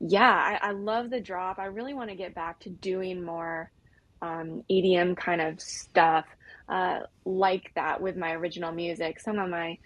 yeah, 0.00 0.58
I, 0.62 0.68
I 0.68 0.70
love 0.72 1.10
the 1.10 1.20
drop. 1.20 1.58
I 1.58 1.66
really 1.66 1.94
want 1.94 2.10
to 2.10 2.16
get 2.16 2.34
back 2.34 2.60
to 2.60 2.70
doing 2.70 3.24
more 3.24 3.70
um, 4.22 4.62
EDM 4.70 5.16
kind 5.16 5.40
of 5.40 5.60
stuff 5.60 6.26
uh, 6.68 7.00
like 7.24 7.72
that 7.74 8.00
with 8.00 8.16
my 8.16 8.32
original 8.32 8.72
music. 8.72 9.20
Some 9.20 9.38
of 9.38 9.48
my, 9.48 9.78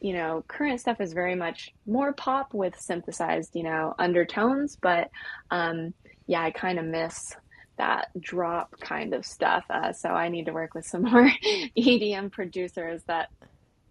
you 0.00 0.12
know, 0.12 0.44
current 0.48 0.80
stuff 0.80 1.00
is 1.00 1.12
very 1.12 1.34
much 1.34 1.70
more 1.86 2.12
pop 2.12 2.54
with 2.54 2.78
synthesized, 2.78 3.54
you 3.54 3.62
know, 3.62 3.94
undertones. 3.98 4.76
But 4.80 5.10
um, 5.50 5.92
yeah, 6.26 6.42
I 6.42 6.50
kind 6.50 6.78
of 6.78 6.84
miss 6.84 7.34
that 7.76 8.08
drop 8.18 8.78
kind 8.80 9.14
of 9.14 9.24
stuff. 9.24 9.64
Uh, 9.70 9.92
so 9.92 10.10
I 10.10 10.28
need 10.28 10.46
to 10.46 10.52
work 10.52 10.74
with 10.74 10.86
some 10.86 11.02
more 11.10 11.30
EDM 11.76 12.32
producers 12.32 13.02
that 13.06 13.28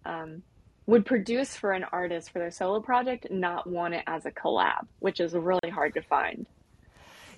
um, 0.04 0.42
would 0.88 1.04
produce 1.04 1.54
for 1.54 1.72
an 1.72 1.84
artist 1.92 2.30
for 2.30 2.38
their 2.38 2.50
solo 2.50 2.80
project, 2.80 3.30
not 3.30 3.66
want 3.66 3.92
it 3.92 4.02
as 4.06 4.24
a 4.24 4.30
collab, 4.30 4.86
which 5.00 5.20
is 5.20 5.34
really 5.34 5.70
hard 5.70 5.92
to 5.92 6.00
find. 6.00 6.46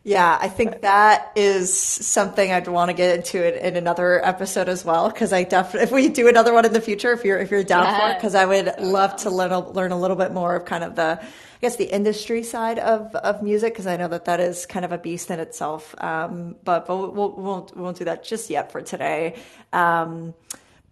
Yeah, 0.05 0.39
I 0.41 0.49
think 0.49 0.83
that 0.83 1.33
is 1.35 1.77
something 1.77 2.51
I'd 2.51 2.69
want 2.69 2.91
to 2.91 2.95
get 2.95 3.17
into 3.17 3.47
in, 3.47 3.67
in 3.67 3.77
another 3.77 4.25
episode 4.25 4.69
as 4.69 4.85
well. 4.85 5.11
Because 5.11 5.33
I 5.33 5.43
definitely, 5.43 5.83
if 5.83 5.91
we 5.91 6.09
do 6.09 6.29
another 6.29 6.55
one 6.55 6.65
in 6.65 6.73
the 6.73 6.81
future, 6.81 7.13
if 7.13 7.25
you're 7.25 7.39
if 7.39 7.51
you're 7.51 7.65
down 7.65 7.85
for 7.99 8.11
it, 8.13 8.15
because 8.15 8.37
I 8.37 8.47
would 8.47 8.73
love 8.79 9.17
to 9.17 9.31
learn 9.31 9.51
a, 9.51 9.69
learn 9.69 9.91
a 9.91 9.99
little 9.99 10.17
bit 10.17 10.33
more 10.33 10.55
of 10.55 10.65
kind 10.65 10.85
of 10.85 10.95
the, 10.95 11.21
I 11.21 11.27
guess 11.61 11.75
the 11.77 11.85
industry 11.85 12.45
side 12.45 12.79
of 12.79 13.15
of 13.17 13.43
music, 13.43 13.75
because 13.75 13.89
I 13.89 13.97
know 13.97 14.09
that 14.09 14.25
that 14.27 14.39
is 14.39 14.65
kind 14.65 14.85
of 14.85 14.93
a 14.93 14.97
beast 14.97 15.29
in 15.29 15.41
itself. 15.41 15.95
Um, 15.99 16.55
but 16.65 16.87
but 16.87 16.97
we'll, 16.97 17.11
we'll, 17.11 17.33
we 17.37 17.43
won't 17.43 17.77
we 17.77 17.83
won't 17.83 17.99
do 17.99 18.05
that 18.05 18.25
just 18.25 18.49
yet 18.49 18.73
for 18.73 18.81
today. 18.81 19.35
Um, 19.73 20.35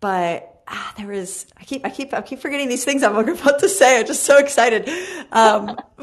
but 0.01 0.58
ah, 0.69 0.95
there 0.97 1.13
is 1.13 1.47
I 1.57 1.65
keep 1.65 1.85
I 1.85 1.91
keep 1.91 2.15
I 2.15 2.23
keep 2.23 2.41
forgetting 2.41 2.69
these 2.69 2.85
things 2.85 3.03
I'm 3.03 3.17
about 3.29 3.59
to 3.61 3.69
say. 3.69 4.01
I'm 4.01 4.07
just 4.07 4.25
so 4.25 4.39
excited. 4.39 4.89
Um, 5.33 5.77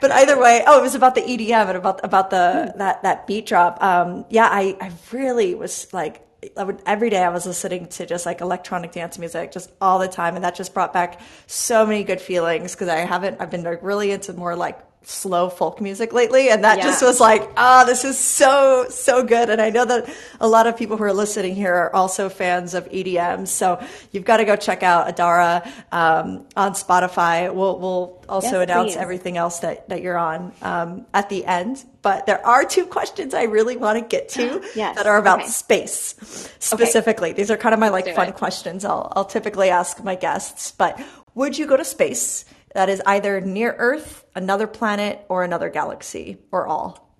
but 0.00 0.10
either 0.12 0.40
way, 0.40 0.62
oh, 0.66 0.78
it 0.78 0.82
was 0.82 0.94
about 0.94 1.14
the 1.14 1.22
EDM 1.22 1.68
and 1.68 1.76
about 1.76 2.04
about 2.04 2.30
the 2.30 2.72
that 2.76 3.02
that 3.02 3.26
beat 3.26 3.46
drop. 3.46 3.82
Um, 3.82 4.24
yeah, 4.30 4.48
I 4.50 4.76
I 4.80 4.92
really 5.12 5.54
was 5.54 5.92
like. 5.92 6.24
I 6.56 6.62
would, 6.62 6.80
every 6.86 7.10
day 7.10 7.24
I 7.24 7.30
was 7.30 7.46
listening 7.46 7.88
to 7.88 8.06
just 8.06 8.24
like 8.24 8.40
electronic 8.40 8.92
dance 8.92 9.18
music 9.18 9.50
just 9.50 9.72
all 9.80 9.98
the 9.98 10.06
time 10.06 10.36
and 10.36 10.44
that 10.44 10.54
just 10.54 10.72
brought 10.72 10.92
back 10.92 11.20
so 11.48 11.84
many 11.84 12.04
good 12.04 12.20
feelings 12.20 12.74
because 12.74 12.86
I 12.86 12.98
haven't 12.98 13.40
I've 13.40 13.50
been 13.50 13.64
like 13.64 13.82
really 13.82 14.12
into 14.12 14.32
more 14.34 14.54
like 14.54 14.78
slow 15.02 15.48
folk 15.48 15.80
music 15.80 16.12
lately 16.12 16.50
and 16.50 16.64
that 16.64 16.82
just 16.82 17.02
was 17.02 17.18
like 17.18 17.48
oh 17.56 17.86
this 17.86 18.04
is 18.04 18.18
so 18.18 18.84
so 18.90 19.22
good. 19.22 19.48
And 19.48 19.60
I 19.60 19.70
know 19.70 19.84
that 19.86 20.08
a 20.40 20.46
lot 20.48 20.66
of 20.66 20.76
people 20.76 20.96
who 20.98 21.04
are 21.04 21.12
listening 21.14 21.54
here 21.54 21.72
are 21.74 21.94
also 21.94 22.28
fans 22.28 22.74
of 22.74 22.86
EDM 22.90 23.48
so 23.48 23.82
you've 24.12 24.24
got 24.26 24.36
to 24.38 24.44
go 24.44 24.54
check 24.56 24.82
out 24.82 25.08
Adara 25.08 25.66
um, 25.92 26.44
on 26.56 26.72
Spotify. 26.72 27.52
We'll 27.52 27.78
we'll 27.78 28.22
also 28.28 28.60
Yes, 28.60 28.68
announce 28.68 28.92
please. 28.92 28.98
everything 28.98 29.36
else 29.38 29.60
that 29.60 29.88
that 29.88 30.02
you're 30.02 30.18
on 30.18 30.52
um, 30.62 31.06
at 31.14 31.28
the 31.30 31.44
end. 31.46 31.84
But 32.02 32.26
there 32.26 32.44
are 32.46 32.64
two 32.64 32.84
questions 32.86 33.34
I 33.34 33.44
really 33.44 33.76
want 33.76 33.98
to 33.98 34.04
get 34.04 34.28
to 34.30 34.62
Yes, 34.74 34.96
that 34.96 35.06
are 35.06 35.16
about 35.18 35.40
okay. 35.40 35.48
space 35.48 36.14
specifically. 36.58 37.32
These 37.32 37.50
are 37.50 37.56
kind 37.56 37.72
of 37.72 37.80
my 37.80 37.88
like 37.88 38.14
fun 38.14 38.28
it. 38.28 38.34
questions 38.34 38.84
I'll 38.84 39.12
I'll 39.16 39.24
typically 39.24 39.70
ask 39.70 40.02
my 40.04 40.14
guests. 40.14 40.70
But 40.72 41.00
would 41.34 41.56
you 41.56 41.66
go 41.66 41.76
to 41.76 41.84
space 41.84 42.44
that 42.78 42.88
is 42.88 43.02
either 43.06 43.40
near 43.40 43.74
Earth 43.76 44.24
another 44.36 44.68
planet 44.68 45.26
or 45.28 45.42
another 45.42 45.68
galaxy 45.68 46.36
or 46.52 46.68
all 46.68 47.12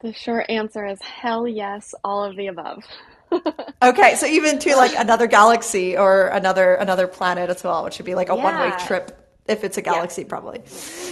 The 0.00 0.12
short 0.12 0.46
answer 0.48 0.86
is 0.86 1.02
hell 1.02 1.48
yes, 1.48 1.92
all 2.04 2.22
of 2.22 2.36
the 2.36 2.46
above. 2.46 2.84
Okay, 3.82 4.14
so 4.14 4.26
even 4.26 4.60
to 4.60 4.76
like 4.76 4.94
another 4.96 5.26
galaxy 5.26 5.96
or 5.96 6.28
another 6.28 6.74
another 6.74 7.08
planet 7.08 7.50
as 7.50 7.64
well, 7.64 7.82
which 7.82 7.98
would 7.98 8.04
be 8.06 8.14
like 8.14 8.28
a 8.28 8.36
one 8.36 8.56
way 8.56 8.70
trip 8.86 9.18
if 9.48 9.64
it's 9.64 9.76
a 9.76 9.82
galaxy, 9.82 10.24
probably. 10.24 10.62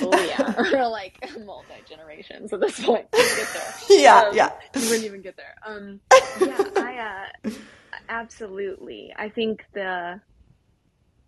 Oh 0.02 0.26
yeah, 0.28 0.54
or 0.72 0.86
like 0.88 1.18
multi 1.44 1.74
generations 1.88 2.52
at 2.52 2.60
this 2.60 2.78
point. 2.84 3.10
Get 3.10 3.48
there. 3.54 3.74
Yeah, 3.88 4.20
Um, 4.28 4.36
yeah. 4.36 4.50
You 4.76 4.82
wouldn't 4.82 5.04
even 5.04 5.22
get 5.22 5.36
there. 5.36 5.56
Um, 5.66 5.98
yeah, 6.40 6.62
I 6.76 7.30
uh, 7.48 7.50
absolutely. 8.08 9.12
I 9.16 9.30
think 9.30 9.64
the, 9.72 10.20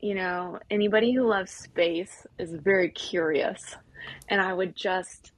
you 0.03 0.17
know, 0.17 0.61
anybody 0.71 1.15
who 1.15 1.29
loves 1.29 1.53
space 1.53 2.27
is 2.39 2.55
very 2.55 2.91
curious, 2.91 3.63
and 4.29 4.41
I 4.43 4.55
would 4.55 4.77
just 4.77 5.33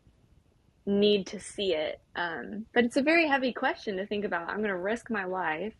need 0.86 1.26
to 1.28 1.40
see 1.40 1.74
it. 1.74 1.96
Um, 2.16 2.66
but 2.74 2.84
it's 2.84 2.96
a 2.96 3.02
very 3.02 3.28
heavy 3.28 3.52
question 3.52 3.96
to 3.98 4.06
think 4.06 4.24
about. 4.24 4.50
I'm 4.50 4.58
going 4.58 4.70
to 4.70 4.78
risk 4.78 5.10
my 5.10 5.24
life. 5.26 5.74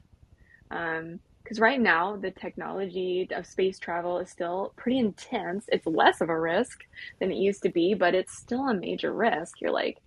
Um, 0.71 1.21
because 1.45 1.61
right 1.61 1.81
now 1.81 2.17
the 2.17 2.31
technology 2.31 3.29
of 3.33 3.47
space 3.47 3.79
travel 3.79 4.19
is 4.21 4.31
still 4.31 4.75
pretty 4.79 4.99
intense. 4.99 5.67
It's 5.69 5.87
less 5.87 6.23
of 6.23 6.31
a 6.31 6.41
risk 6.41 6.79
than 7.21 7.33
it 7.33 7.37
used 7.37 7.63
to 7.65 7.71
be, 7.71 7.95
but 7.95 8.15
it's 8.15 8.39
still 8.39 8.69
a 8.69 8.75
major 8.75 9.13
risk. 9.15 9.55
You're 9.61 9.73
like, 9.73 9.99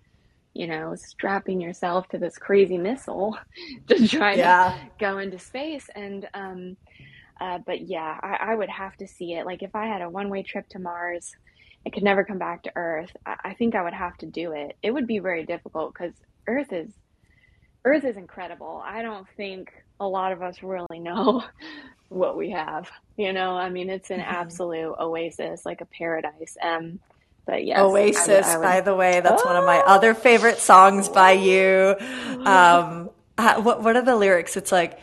you 0.55 0.67
know, 0.67 0.95
strapping 0.95 1.61
yourself 1.61 2.07
to 2.09 2.19
this 2.19 2.38
crazy 2.38 2.78
missile 2.80 3.38
to 3.88 4.07
try 4.07 4.36
Yeah. 4.36 4.38
to 4.38 4.55
go 4.99 5.19
into 5.19 5.39
space. 5.39 5.88
And, 5.95 6.28
um, 6.34 6.78
uh, 7.39 7.59
but 7.65 7.81
yeah, 7.88 8.19
I, 8.21 8.51
I 8.51 8.55
would 8.55 8.69
have 8.69 8.95
to 8.97 9.07
see 9.07 9.33
it. 9.33 9.45
Like 9.45 9.63
if 9.63 9.75
I 9.75 9.85
had 9.88 10.01
a 10.01 10.09
one 10.09 10.29
way 10.29 10.43
trip 10.43 10.67
to 10.69 10.79
Mars, 10.79 11.35
I 11.85 11.89
could 11.89 12.03
never 12.03 12.23
come 12.23 12.38
back 12.38 12.63
to 12.63 12.71
Earth. 12.75 13.11
I, 13.25 13.35
I 13.45 13.53
think 13.53 13.75
I 13.75 13.83
would 13.83 13.93
have 13.93 14.17
to 14.19 14.25
do 14.25 14.51
it. 14.53 14.77
It 14.83 14.91
would 14.91 15.07
be 15.07 15.19
very 15.19 15.45
difficult 15.45 15.93
because 15.93 16.13
Earth 16.47 16.71
is 16.73 16.89
Earth 17.85 18.03
is 18.03 18.17
incredible. 18.17 18.81
I 18.85 19.01
don't 19.01 19.27
think 19.38 19.71
a 19.99 20.07
lot 20.07 20.31
of 20.31 20.41
us 20.41 20.61
really 20.61 20.99
know 20.99 21.43
what 22.09 22.38
we 22.38 22.51
have. 22.51 22.89
You 23.17 23.33
know, 23.33 23.51
I 23.57 23.69
mean, 23.69 23.89
it's 23.89 24.09
an 24.11 24.19
absolute 24.19 24.95
oasis, 24.99 25.65
like 25.65 25.81
a 25.81 25.85
paradise. 25.85 26.57
Um, 26.61 26.99
but 27.45 27.65
yes, 27.65 27.79
I 27.79 27.83
would- 27.83 28.01
Oasis, 28.01 28.45
I 28.47 28.57
would- 28.57 28.63
by 28.63 28.81
the 28.81 28.95
way, 28.95 29.21
that's 29.21 29.43
one 29.45 29.55
of 29.55 29.65
my 29.65 29.79
other 29.79 30.13
favorite 30.13 30.57
songs 30.57 31.09
by 31.09 31.31
you. 31.33 31.95
Um, 32.47 33.09
uh, 33.38 33.61
what 33.61 33.83
what 33.83 33.95
are 33.97 34.01
the 34.01 34.15
lyrics? 34.15 34.55
It's 34.55 34.71
like, 34.71 34.97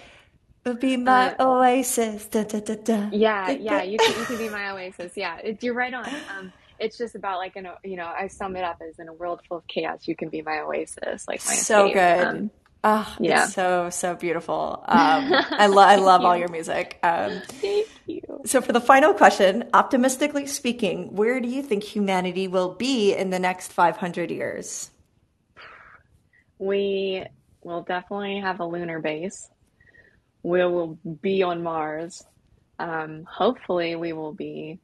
"It'll 0.64 0.78
be 0.78 0.96
my 0.96 1.34
oasis." 1.38 2.26
Da, 2.26 2.44
da, 2.44 2.60
da. 2.60 3.08
Yeah, 3.12 3.50
yeah, 3.50 3.82
you 3.82 3.98
can, 3.98 4.18
you 4.18 4.26
can 4.26 4.38
be 4.38 4.48
my 4.50 4.70
oasis. 4.70 5.12
Yeah, 5.16 5.38
it, 5.38 5.62
you're 5.62 5.74
right 5.74 5.94
on. 5.94 6.06
Um, 6.28 6.52
it's 6.78 6.98
just 6.98 7.14
about 7.14 7.38
like 7.38 7.56
in 7.56 7.66
a 7.66 7.74
you 7.84 7.96
know 7.96 8.06
I 8.06 8.28
sum 8.28 8.56
it 8.56 8.64
up 8.64 8.80
as 8.86 8.98
in 8.98 9.08
a 9.08 9.12
world 9.12 9.40
full 9.48 9.58
of 9.58 9.66
chaos, 9.66 10.06
you 10.08 10.16
can 10.16 10.28
be 10.30 10.42
my 10.42 10.60
oasis, 10.60 11.24
like 11.28 11.44
my 11.46 11.54
so 11.54 11.86
escape. 11.86 11.94
good. 11.94 12.26
Um, 12.26 12.50
Oh, 12.86 13.16
Yeah. 13.18 13.44
it's 13.44 13.54
so 13.54 13.88
so 13.90 14.14
beautiful. 14.14 14.84
Um, 14.88 15.32
I 15.58 15.66
love 15.68 15.88
I 15.88 15.96
love 15.96 16.24
all 16.24 16.36
your 16.36 16.48
music. 16.48 16.98
Um, 17.02 17.40
thank 17.62 17.88
you. 18.06 18.20
so 18.44 18.60
for 18.60 18.72
the 18.72 18.80
final 18.80 19.14
question, 19.14 19.64
optimistically 19.72 20.46
speaking, 20.46 21.14
where 21.14 21.40
do 21.40 21.48
you 21.48 21.62
think 21.62 21.82
humanity 21.82 22.46
will 22.46 22.74
be 22.74 23.14
in 23.14 23.30
the 23.30 23.38
next 23.38 23.72
500 23.72 24.30
years? 24.30 24.90
We 26.58 27.24
will 27.62 27.82
definitely 27.82 28.40
have 28.40 28.60
a 28.60 28.66
lunar 28.66 29.00
base. 29.00 29.48
We 30.44 30.64
will 30.64 30.98
be 31.22 31.42
on 31.42 31.62
Mars. 31.62 32.22
Um, 32.78 33.24
hopefully, 33.24 33.96
we 33.96 34.12
will 34.12 34.34
be 34.34 34.78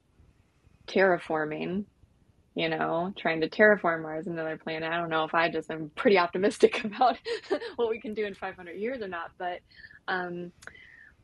terraforming, 0.88 1.84
you 2.54 2.68
know, 2.68 3.12
trying 3.16 3.42
to 3.42 3.48
terraform 3.48 4.02
Mars, 4.02 4.26
another 4.26 4.56
planet. 4.56 4.90
I 4.90 4.96
don't 4.96 5.10
know 5.10 5.24
if 5.24 5.34
I 5.34 5.50
just 5.50 5.70
am 5.70 5.90
pretty 5.94 6.18
optimistic 6.18 6.82
about 6.84 7.18
what 7.76 7.90
we 7.90 8.00
can 8.00 8.14
do 8.14 8.24
in 8.24 8.34
500 8.34 8.72
years 8.72 9.02
or 9.02 9.08
not, 9.08 9.32
but 9.38 9.60
um, 10.08 10.50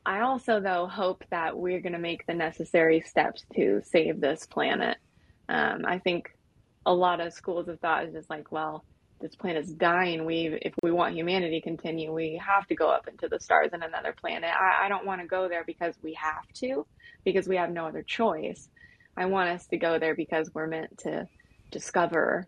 I 0.05 0.20
also, 0.20 0.61
though, 0.61 0.87
hope 0.87 1.24
that 1.30 1.57
we're 1.57 1.80
going 1.80 1.95
to 1.95 1.99
make 1.99 2.26
the 2.26 2.34
necessary 2.34 3.01
steps 3.01 3.45
to 3.57 3.80
save 3.84 4.20
this 4.20 4.47
planet. 4.47 4.99
Um, 5.49 5.84
I 5.87 5.99
think 5.99 6.30
a 6.84 6.95
lot 6.95 7.20
of 7.20 7.32
schools 7.32 7.68
of 7.68 7.80
thought 7.80 8.05
is 8.05 8.12
just 8.12 8.28
like, 8.28 8.53
well, 8.53 8.84
this 9.21 9.35
planet's 9.35 9.73
dying. 9.73 10.25
We, 10.25 10.59
if 10.62 10.75
we 10.83 10.91
want 10.91 11.14
humanity 11.14 11.61
to 11.61 11.64
continue, 11.64 12.12
we 12.12 12.41
have 12.45 12.67
to 12.69 12.75
go 12.75 12.91
up 12.91 13.09
into 13.09 13.29
the 13.29 13.41
stars 13.41 13.71
and 13.73 13.83
another 13.83 14.14
planet. 14.19 14.51
I, 14.51 14.87
I 14.87 14.89
don't 14.89 15.07
want 15.07 15.21
to 15.21 15.27
go 15.27 15.49
there 15.49 15.64
because 15.64 15.95
we 16.03 16.14
have 16.14 16.47
to, 16.57 16.87
because 17.25 17.49
we 17.49 17.57
have 17.57 17.71
no 17.71 17.87
other 17.87 18.03
choice. 18.03 18.69
I 19.17 19.27
want 19.27 19.51
us 19.51 19.67
to 19.69 19.79
go 19.79 19.99
there 19.99 20.14
because 20.14 20.51
we're 20.53 20.67
meant 20.67 20.99
to 20.99 21.27
discover 21.71 22.47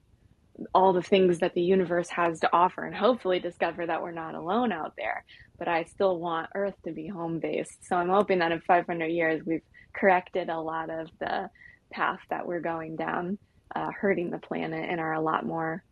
all 0.75 0.93
the 0.93 1.03
things 1.03 1.39
that 1.39 1.55
the 1.55 1.62
universe 1.62 2.09
has 2.11 2.41
to 2.41 2.53
offer 2.53 2.85
and 2.85 2.95
hopefully 2.95 3.39
discover 3.39 3.87
that 3.87 4.03
we're 4.03 4.11
not 4.11 4.35
alone 4.35 4.73
out 4.73 4.95
there. 4.97 5.25
But 5.59 5.69
I 5.69 5.85
still 5.85 6.19
want 6.19 6.51
Earth 6.55 6.75
to 6.85 6.93
be 6.93 7.07
home 7.07 7.39
based. 7.39 7.87
So 7.87 7.97
I'm 7.97 8.09
hoping 8.09 8.41
that 8.41 8.53
in 8.53 8.61
500 8.61 9.07
years 9.07 9.43
we've 9.45 9.62
corrected 9.95 10.49
a 10.49 10.61
lot 10.61 10.91
of 10.91 11.09
the 11.19 11.49
path 11.93 12.21
that 12.31 12.47
we're 12.47 12.61
going 12.61 12.97
down, 12.97 13.39
uh, 13.75 13.91
hurting 13.91 14.31
the 14.31 14.39
planet, 14.39 14.85
and 14.89 15.01
are 15.01 15.14
a 15.14 15.21
lot 15.21 15.47
more 15.47 15.83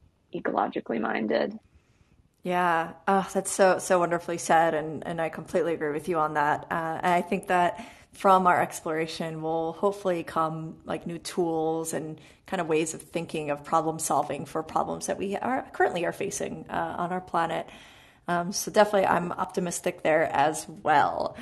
ecologically 0.41 1.01
minded. 1.01 1.59
Yeah, 2.43 2.93
oh, 3.09 3.29
that's 3.35 3.51
so 3.51 3.79
so 3.79 3.99
wonderfully 3.99 4.39
said, 4.39 4.75
and 4.75 5.05
and 5.07 5.21
I 5.21 5.31
completely 5.31 5.75
agree 5.75 5.93
with 5.93 6.09
you 6.09 6.19
on 6.19 6.35
that. 6.35 6.67
Uh, 6.71 7.01
and 7.03 7.13
I 7.13 7.23
think 7.23 7.49
that 7.49 7.85
from 8.13 8.47
our 8.47 8.63
exploration 8.63 9.43
will 9.43 9.73
hopefully 9.73 10.23
come 10.23 10.77
like 10.85 11.07
new 11.07 11.19
tools 11.19 11.93
and 11.93 12.21
kind 12.47 12.61
of 12.61 12.69
ways 12.69 12.95
of 12.95 13.03
thinking 13.03 13.51
of 13.51 13.65
problem 13.65 13.99
solving 13.99 14.47
for 14.47 14.63
problems 14.63 15.07
that 15.07 15.19
we 15.19 15.37
are 15.37 15.67
currently 15.73 16.07
are 16.07 16.13
facing 16.13 16.65
uh, 16.71 16.95
on 16.99 17.13
our 17.13 17.21
planet. 17.21 17.69
Um, 18.29 18.53
so 18.53 18.71
definitely, 18.71 19.07
I'm 19.07 19.33
optimistic 19.33 20.03
there 20.03 20.25
as 20.25 20.67
well. 20.69 21.37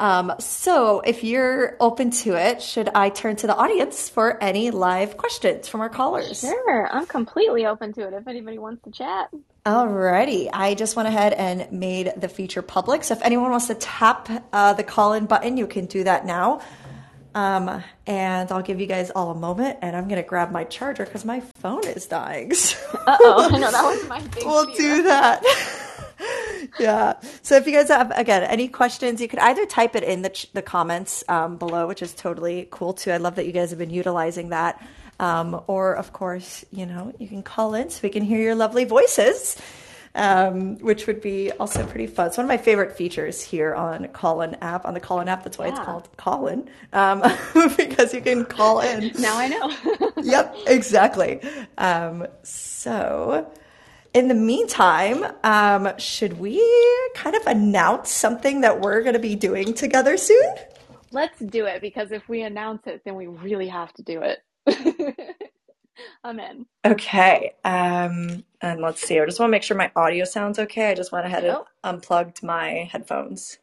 Um, 0.00 0.32
so 0.40 1.00
if 1.00 1.22
you're 1.22 1.76
open 1.78 2.10
to 2.10 2.34
it, 2.34 2.60
should 2.60 2.88
I 2.94 3.10
turn 3.10 3.36
to 3.36 3.46
the 3.46 3.54
audience 3.54 4.08
for 4.08 4.42
any 4.42 4.70
live 4.72 5.16
questions 5.16 5.68
from 5.68 5.80
our 5.80 5.88
callers? 5.88 6.40
Sure, 6.40 6.88
I'm 6.92 7.06
completely 7.06 7.64
open 7.64 7.92
to 7.94 8.06
it 8.08 8.12
if 8.12 8.26
anybody 8.26 8.58
wants 8.58 8.82
to 8.84 8.90
chat. 8.90 9.30
Alrighty, 9.64 10.50
I 10.52 10.74
just 10.74 10.96
went 10.96 11.08
ahead 11.08 11.32
and 11.32 11.70
made 11.72 12.12
the 12.16 12.28
feature 12.28 12.60
public. 12.60 13.04
So 13.04 13.14
if 13.14 13.22
anyone 13.22 13.50
wants 13.50 13.68
to 13.68 13.74
tap 13.76 14.28
uh, 14.52 14.74
the 14.74 14.82
call 14.84 15.12
in 15.14 15.26
button, 15.26 15.56
you 15.56 15.66
can 15.66 15.86
do 15.86 16.04
that 16.04 16.26
now. 16.26 16.60
Um, 17.34 17.82
and 18.06 18.52
I'll 18.52 18.62
give 18.62 18.80
you 18.80 18.86
guys 18.86 19.10
all 19.10 19.30
a 19.30 19.34
moment, 19.34 19.78
and 19.82 19.96
I'm 19.96 20.04
going 20.08 20.22
to 20.22 20.28
grab 20.28 20.52
my 20.52 20.64
charger 20.64 21.04
because 21.04 21.24
my 21.24 21.40
phone 21.56 21.84
is 21.86 22.06
dying. 22.06 22.52
So 22.64 22.76
Uh 23.06 23.16
oh, 23.20 23.48
I 23.52 23.58
know 23.58 23.70
that 23.72 23.82
was 23.84 24.08
my 24.08 24.20
big 24.34 24.44
we'll 24.44 24.66
fear. 24.74 24.96
do 24.96 25.02
that. 25.04 25.42
yeah. 26.78 27.14
So 27.42 27.56
if 27.56 27.66
you 27.66 27.72
guys 27.72 27.88
have 27.88 28.10
again 28.12 28.42
any 28.42 28.68
questions, 28.68 29.20
you 29.20 29.28
could 29.28 29.38
either 29.38 29.66
type 29.66 29.96
it 29.96 30.02
in 30.02 30.22
the 30.22 30.30
ch- 30.30 30.52
the 30.52 30.62
comments 30.62 31.24
um, 31.28 31.56
below, 31.56 31.86
which 31.86 32.02
is 32.02 32.14
totally 32.14 32.68
cool 32.70 32.92
too. 32.92 33.10
I 33.10 33.18
love 33.18 33.36
that 33.36 33.46
you 33.46 33.52
guys 33.52 33.70
have 33.70 33.78
been 33.78 33.90
utilizing 33.90 34.50
that. 34.50 34.84
Um, 35.20 35.60
or 35.66 35.94
of 35.94 36.12
course, 36.12 36.64
you 36.72 36.86
know, 36.86 37.12
you 37.18 37.28
can 37.28 37.42
call 37.42 37.74
in 37.74 37.90
so 37.90 38.00
we 38.02 38.08
can 38.10 38.22
hear 38.22 38.40
your 38.40 38.54
lovely 38.54 38.84
voices. 38.84 39.56
Um, 40.16 40.78
which 40.78 41.08
would 41.08 41.20
be 41.20 41.50
also 41.50 41.84
pretty 41.84 42.06
fun. 42.06 42.28
It's 42.28 42.36
one 42.36 42.44
of 42.44 42.48
my 42.48 42.56
favorite 42.56 42.96
features 42.96 43.42
here 43.42 43.74
on 43.74 44.06
Callin 44.12 44.54
app, 44.62 44.84
on 44.84 44.94
the 44.94 45.00
Callin 45.00 45.26
app. 45.26 45.42
That's 45.42 45.58
why 45.58 45.66
it's 45.66 45.80
called 45.80 46.08
Callin, 46.16 46.70
um, 46.92 47.20
because 47.76 48.14
you 48.14 48.20
can 48.20 48.44
call 48.44 48.78
in. 48.78 49.10
Now 49.18 49.36
I 49.36 49.48
know. 49.48 50.12
yep, 50.22 50.54
exactly. 50.68 51.40
Um, 51.78 52.28
so, 52.44 53.50
in 54.14 54.28
the 54.28 54.34
meantime, 54.34 55.24
um, 55.42 55.92
should 55.98 56.38
we 56.38 56.58
kind 57.14 57.36
of 57.36 57.46
announce 57.46 58.10
something 58.10 58.62
that 58.62 58.80
we're 58.80 59.02
going 59.02 59.14
to 59.14 59.20
be 59.20 59.34
doing 59.34 59.74
together 59.74 60.16
soon? 60.16 60.54
Let's 61.12 61.38
do 61.40 61.66
it 61.66 61.80
because 61.82 62.12
if 62.12 62.28
we 62.28 62.42
announce 62.42 62.86
it, 62.86 63.02
then 63.04 63.16
we 63.16 63.26
really 63.26 63.68
have 63.68 63.92
to 63.94 64.02
do 64.02 64.22
it. 64.22 64.42
I'm 66.24 66.40
in. 66.40 66.66
Okay. 66.84 67.54
Um, 67.64 68.44
and 68.60 68.80
let's 68.80 69.02
see. 69.02 69.20
I 69.20 69.26
just 69.26 69.38
want 69.40 69.50
to 69.50 69.52
make 69.52 69.62
sure 69.62 69.76
my 69.76 69.92
audio 69.96 70.24
sounds 70.24 70.58
okay. 70.58 70.90
I 70.90 70.94
just 70.94 71.12
went 71.12 71.26
ahead 71.26 71.44
and 71.44 71.58
unplugged 71.84 72.42
my 72.42 72.88
headphones. 72.90 73.58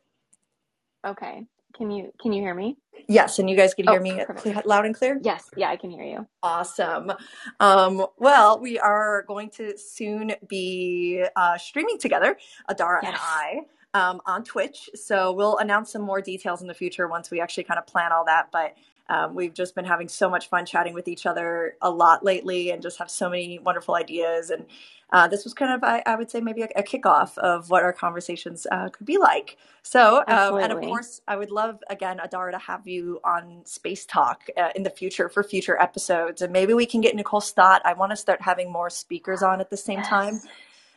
okay. 1.07 1.45
Can 1.75 1.91
you 1.91 2.11
can 2.21 2.33
you 2.33 2.41
hear 2.41 2.53
me? 2.53 2.77
Yes, 3.07 3.39
and 3.39 3.49
you 3.49 3.55
guys 3.55 3.73
can 3.73 3.87
hear 3.87 3.99
Oh, 3.99 4.03
me 4.03 4.23
loud 4.65 4.85
and 4.85 4.95
clear? 4.95 5.19
Yes, 5.21 5.49
yeah, 5.55 5.69
I 5.69 5.75
can 5.75 5.89
hear 5.89 6.03
you. 6.03 6.27
Awesome. 6.43 7.11
Um, 7.59 8.05
well, 8.17 8.59
we 8.59 8.79
are 8.79 9.23
going 9.27 9.49
to 9.51 9.77
soon 9.77 10.33
be 10.47 11.23
uh, 11.35 11.57
streaming 11.57 11.97
together, 11.97 12.37
Adara 12.69 12.99
and 13.03 13.15
I, 13.17 13.61
um, 13.93 14.21
on 14.25 14.43
Twitch. 14.43 14.89
So 14.95 15.31
we'll 15.33 15.57
announce 15.57 15.91
some 15.91 16.01
more 16.01 16.21
details 16.21 16.61
in 16.61 16.67
the 16.67 16.73
future 16.73 17.07
once 17.07 17.31
we 17.31 17.41
actually 17.41 17.63
kind 17.63 17.79
of 17.79 17.87
plan 17.87 18.11
all 18.11 18.25
that. 18.25 18.49
But 18.51 18.75
um, 19.11 19.35
we've 19.35 19.53
just 19.53 19.75
been 19.75 19.83
having 19.83 20.07
so 20.07 20.29
much 20.29 20.47
fun 20.47 20.65
chatting 20.65 20.93
with 20.93 21.09
each 21.09 21.25
other 21.25 21.75
a 21.81 21.89
lot 21.89 22.23
lately 22.23 22.71
and 22.71 22.81
just 22.81 22.97
have 22.97 23.11
so 23.11 23.29
many 23.29 23.59
wonderful 23.59 23.95
ideas. 23.95 24.49
And 24.49 24.65
uh, 25.11 25.27
this 25.27 25.43
was 25.43 25.53
kind 25.53 25.73
of, 25.73 25.83
I, 25.83 26.01
I 26.05 26.15
would 26.15 26.31
say, 26.31 26.39
maybe 26.39 26.61
a, 26.61 26.69
a 26.77 26.81
kickoff 26.81 27.37
of 27.37 27.69
what 27.69 27.83
our 27.83 27.91
conversations 27.91 28.65
uh, 28.71 28.87
could 28.87 29.05
be 29.05 29.17
like. 29.17 29.57
So, 29.83 30.23
um, 30.29 30.59
and 30.59 30.71
of 30.71 30.79
course, 30.79 31.19
I 31.27 31.35
would 31.35 31.51
love, 31.51 31.83
again, 31.89 32.21
Adara, 32.25 32.51
to 32.51 32.57
have 32.57 32.87
you 32.87 33.19
on 33.25 33.63
Space 33.65 34.05
Talk 34.05 34.43
uh, 34.55 34.69
in 34.77 34.83
the 34.83 34.89
future 34.89 35.27
for 35.27 35.43
future 35.43 35.77
episodes. 35.77 36.41
And 36.41 36.53
maybe 36.53 36.73
we 36.73 36.85
can 36.85 37.01
get 37.01 37.13
Nicole 37.13 37.41
Stott. 37.41 37.81
I 37.83 37.91
want 37.91 38.11
to 38.11 38.15
start 38.15 38.41
having 38.41 38.71
more 38.71 38.89
speakers 38.89 39.43
on 39.43 39.59
at 39.59 39.69
the 39.69 39.77
same 39.77 40.01
time. 40.03 40.39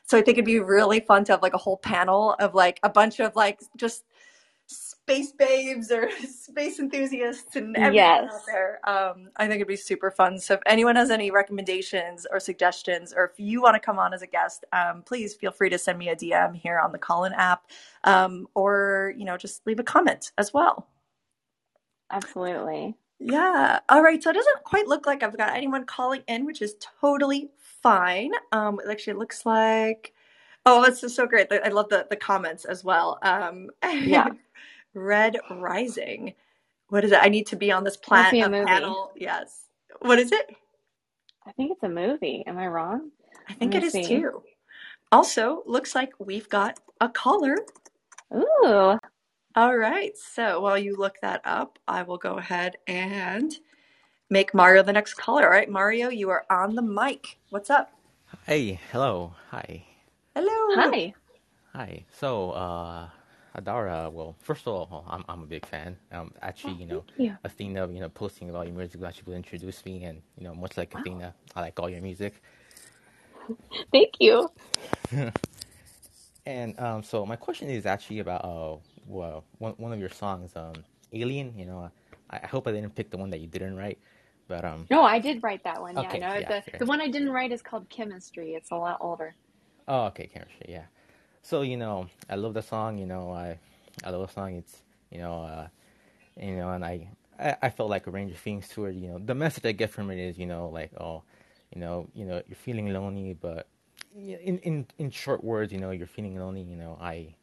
So 0.07 0.17
I 0.19 0.23
think 0.23 0.37
it'd 0.37 0.45
be 0.45 0.61
really 0.61 1.01
fun 1.01 1.25
to 1.25 1.33
have 1.33 1.43
like 1.43 1.55
a 1.55 1.59
whole 1.59 1.79
panel 1.79 2.35
of 2.39 2.55
like 2.55 2.79
a 2.85 2.91
bunch 2.91 3.19
of 3.19 3.35
like 3.35 3.61
just 3.77 4.05
space 5.07 5.32
babes 5.32 5.90
or 5.92 6.11
space 6.28 6.80
enthusiasts 6.80 7.57
and 7.57 7.76
everyone 7.76 7.94
Yes. 7.94 8.32
out 8.34 8.42
there. 8.46 8.80
Um, 8.88 9.30
I 9.36 9.46
think 9.46 9.57
it'd 9.57 9.68
be 9.68 9.76
super 9.76 10.11
fun. 10.11 10.38
So 10.40 10.55
if 10.55 10.61
anyone 10.66 10.96
has 10.96 11.11
any 11.11 11.30
recommendations 11.30 12.26
or 12.30 12.40
suggestions, 12.40 13.14
or 13.16 13.26
if 13.26 13.32
you 13.38 13.62
want 13.62 13.74
to 13.76 13.80
come 13.80 13.98
on 13.98 14.14
as 14.14 14.22
a 14.22 14.26
guest, 14.28 14.64
um, 14.72 15.02
please 15.02 15.34
feel 15.34 15.52
free 15.52 15.70
to 15.70 15.78
send 15.78 15.98
me 15.98 16.09
a 16.11 16.16
DM 16.16 16.57
here 16.57 16.80
on 16.80 16.92
the 16.92 16.98
Callin 16.98 17.34
app, 17.34 17.64
um, 18.05 18.48
or 18.55 19.14
you 19.18 19.24
know 19.26 19.36
just 19.36 19.66
leave 19.66 19.80
a 19.80 19.84
comment 19.84 20.32
as 20.38 20.55
well. 20.55 20.88
Absolutely. 22.11 22.96
Yeah. 23.20 23.80
All 23.88 24.02
right. 24.02 24.22
So 24.22 24.30
it 24.30 24.34
doesn't 24.34 24.64
quite 24.64 24.88
look 24.88 25.07
like 25.07 25.22
I've 25.22 25.36
got 25.38 25.57
anyone 25.57 25.86
calling 25.86 26.22
in, 26.28 26.46
which 26.46 26.62
is 26.62 26.76
totally 27.00 27.50
fine. 27.82 28.32
Um, 28.52 28.80
it 28.84 28.90
actually 28.90 29.14
looks 29.14 29.46
like. 29.46 30.12
Oh, 30.66 30.84
this 30.84 31.05
is 31.05 31.14
so 31.14 31.26
great. 31.26 31.48
I 31.52 31.68
love 31.68 31.88
the 31.90 32.07
the 32.11 32.16
comments 32.16 32.64
as 32.64 32.84
well. 32.84 33.18
Um, 33.22 33.70
Yeah. 34.05 34.28
Red 34.95 35.38
Rising. 35.51 36.34
What 36.88 37.05
is 37.05 37.12
it? 37.12 37.20
I 37.22 37.28
need 37.28 37.47
to 37.49 37.57
be 37.57 37.72
on 37.72 37.84
this 37.84 37.99
Must 38.11 38.32
plan 38.32 38.34
a 38.42 38.47
a 38.47 38.51
movie. 38.51 38.66
panel. 38.66 39.12
Yes. 39.16 39.66
What 40.01 40.18
is 40.18 40.32
it? 40.32 40.55
I 41.47 41.53
think 41.53 41.72
it's 41.72 41.82
a 41.82 41.88
movie. 41.88 42.45
Am 42.47 42.59
I 42.59 42.68
wrong? 42.68 43.11
I 43.49 43.55
think 43.55 43.74
me 43.74 43.78
it 43.78 43.84
is 43.84 43.92
see. 43.92 44.07
too. 44.09 44.42
Also, 45.12 45.62
looks 45.66 45.95
like 45.95 46.12
we've 46.18 46.49
got 46.49 46.80
a 47.01 47.09
caller. 47.09 47.57
Ooh. 48.34 48.99
All 49.57 49.76
right. 49.76 50.16
So 50.18 50.61
while 50.61 50.78
you 50.78 50.97
look 50.97 51.16
that 51.22 51.40
up, 51.45 51.78
I 51.88 52.03
will 52.03 52.18
go 52.18 52.38
ahead 52.38 52.76
and 52.86 53.55
make 54.30 54.55
Mario 54.55 54.82
the 54.82 54.92
next 54.92 55.14
caller. 55.14 55.45
All 55.45 55.51
right, 55.51 55.70
Mario, 55.70 56.09
you 56.11 56.30
are 56.30 56.45
on 56.51 56.74
the 56.74 56.82
mic. 56.82 57.38
What's 57.51 57.70
up? 57.70 57.92
Hey, 58.47 58.80
hello, 58.92 59.34
hi, 59.51 59.84
Hello. 60.34 60.51
Hi. 60.76 61.14
hi. 61.74 62.05
So, 62.12 62.51
uh, 62.53 63.09
Adara, 63.57 64.11
well, 64.12 64.36
first 64.40 64.66
of 64.66 64.74
all, 64.74 65.05
I'm 65.09 65.24
I'm 65.28 65.42
a 65.42 65.46
big 65.46 65.64
fan. 65.66 65.96
Um, 66.12 66.32
actually, 66.42 66.74
Oh, 66.74 66.78
you 66.80 66.86
know, 66.86 67.05
you. 67.16 67.36
Athena, 67.44 67.88
you 67.88 68.00
know, 68.00 68.09
posting 68.09 68.50
about 68.50 68.66
your 68.66 68.76
music 68.76 69.02
actually 69.02 69.36
introduced 69.36 69.84
me, 69.86 70.05
and 70.05 70.22
you 70.36 70.44
know, 70.44 70.55
much 70.55 70.76
like 70.76 70.94
Wow. 70.94 71.00
Athena, 71.00 71.34
I 71.55 71.61
like 71.61 71.78
all 71.80 71.88
your 71.90 72.02
music. 72.02 72.42
Thank 73.92 74.14
you. 74.20 74.48
And 76.46 76.78
um, 76.80 77.02
so 77.02 77.24
my 77.26 77.36
question 77.36 77.68
is 77.70 77.86
actually 77.86 78.20
about 78.20 78.44
uh, 78.44 78.76
well, 79.07 79.44
one 79.59 79.72
one 79.78 79.92
of 79.92 79.98
your 80.00 80.11
songs, 80.11 80.52
um, 80.57 80.74
Alien. 81.12 81.57
You 81.57 81.66
know, 81.66 81.90
I, 82.30 82.40
I 82.42 82.46
hope 82.46 82.66
I 82.68 82.72
didn't 82.72 82.94
pick 82.94 83.11
the 83.11 83.16
one 83.16 83.30
that 83.30 83.40
you 83.40 83.46
didn't 83.46 83.76
write, 83.76 83.98
But 84.48 84.64
um. 84.64 84.86
No, 84.90 85.02
I 85.02 85.18
did 85.18 85.42
write 85.42 85.64
that 85.64 85.80
one. 85.80 85.96
Okay, 85.98 86.18
yeah, 86.20 86.34
no, 86.34 86.40
yeah, 86.40 86.48
the 86.48 86.62
fair. 86.70 86.78
the 86.80 86.86
one 86.86 87.00
I 87.00 87.09
didn't 87.09 87.30
write 87.30 87.52
is 87.52 87.62
called 87.62 87.88
Chemistry. 87.88 88.55
It's 88.55 88.70
a 88.70 88.76
lot 88.76 88.98
older. 89.00 89.34
Oh, 89.88 90.07
okay, 90.07 90.26
chemistry. 90.26 90.66
Yeah. 90.68 90.84
So 91.45 91.61
you 91.62 91.76
know, 91.76 92.09
I 92.28 92.36
love 92.36 92.55
the 92.55 92.62
song. 92.62 92.99
You 92.99 93.07
know, 93.07 93.30
I 93.30 93.59
I 94.03 94.11
love 94.11 94.26
the 94.26 94.32
song. 94.32 94.57
It's 94.57 94.82
you 95.11 95.18
know, 95.18 95.42
uh, 95.45 95.68
you 96.40 96.57
know, 96.57 96.70
and 96.70 96.84
I 96.84 97.09
I, 97.38 97.57
I 97.62 97.70
felt 97.70 97.90
like 97.90 98.07
a 98.07 98.11
range 98.11 98.32
of 98.32 98.38
things 98.38 98.68
to 98.70 98.86
it. 98.86 98.95
You 98.97 99.09
know, 99.11 99.18
the 99.18 99.34
message 99.34 99.66
I 99.66 99.72
get 99.72 99.90
from 99.90 100.11
it 100.11 100.18
is, 100.18 100.38
you 100.38 100.47
know, 100.47 100.68
like 100.70 100.92
oh, 100.99 101.22
you 101.74 101.80
know, 101.80 102.09
you 102.14 102.24
know, 102.24 102.42
you're 102.49 102.57
feeling 102.57 102.92
lonely, 102.92 103.34
but 103.34 103.68
in 104.16 104.59
in 104.61 104.86
in 104.99 105.11
short 105.11 105.45
words, 105.45 105.72
you 105.72 105.78
know, 105.78 105.90
you're 105.92 106.07
feeling 106.09 106.38
lonely. 106.38 106.62
You 106.62 106.76
know, 106.76 106.99
I. 107.01 107.34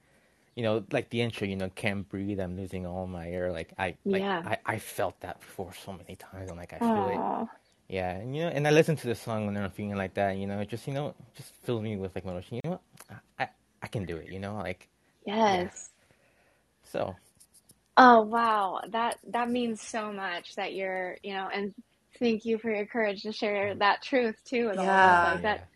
You 0.55 0.63
know, 0.63 0.83
like 0.91 1.09
the 1.11 1.21
intro, 1.21 1.47
you 1.47 1.55
know, 1.55 1.69
can't 1.75 2.07
breathe. 2.09 2.39
I'm 2.41 2.57
losing 2.57 2.85
all 2.85 3.07
my 3.07 3.29
air. 3.29 3.53
Like 3.53 3.71
I, 3.79 3.95
like 4.09 4.21
Yeah. 4.23 4.41
I, 4.45 4.57
I 4.65 4.79
felt 4.79 5.19
that 5.21 5.39
before 5.39 5.73
so 5.85 5.93
many 5.93 6.17
times, 6.17 6.49
and 6.49 6.57
like 6.59 6.73
I 6.73 6.79
feel 6.79 7.07
it 7.07 7.23
Oh, 7.23 7.49
yeah, 7.89 8.11
and 8.17 8.35
you 8.35 8.43
know, 8.43 8.49
and 8.49 8.67
I 8.67 8.71
listen 8.71 8.97
to 8.97 9.07
the 9.07 9.15
song 9.15 9.45
when 9.47 9.57
I'm 9.57 9.71
feeling 9.71 9.95
like 9.95 10.13
that. 10.15 10.37
You 10.37 10.47
know, 10.47 10.59
it 10.59 10.69
just 10.69 10.87
you 10.87 10.93
know, 10.93 11.15
just 11.37 11.53
fills 11.63 11.81
me 11.81 11.97
with 11.97 12.15
like 12.15 12.25
motivation. 12.25 12.55
You 12.57 12.61
know 12.65 12.71
what? 12.71 12.81
I, 13.39 13.43
I 13.43 13.49
I 13.81 13.87
can 13.87 14.05
do 14.05 14.17
it. 14.17 14.31
You 14.31 14.39
know, 14.39 14.55
like 14.55 14.87
yes. 15.25 15.89
so. 16.83 17.15
Oh, 17.97 18.21
wow. 18.21 18.81
That 18.89 19.19
that 19.27 19.49
means 19.49 19.81
so 19.81 20.11
much 20.11 20.55
that 20.55 20.73
you're, 20.73 21.17
you 21.23 21.33
know, 21.33 21.49
and 21.53 21.73
thank 22.19 22.45
you 22.45 22.57
for 22.57 22.73
your 22.73 22.85
courage 22.85 23.23
to 23.23 23.31
share 23.31 23.75
that 23.75 24.01
truth 24.01 24.35
too 24.45 24.67
with 24.67 24.77
all 24.77 24.85
of 24.85 24.89
us. 24.89 24.95
Yeah. 24.95 25.33
Like 25.33 25.41
that 25.41 25.67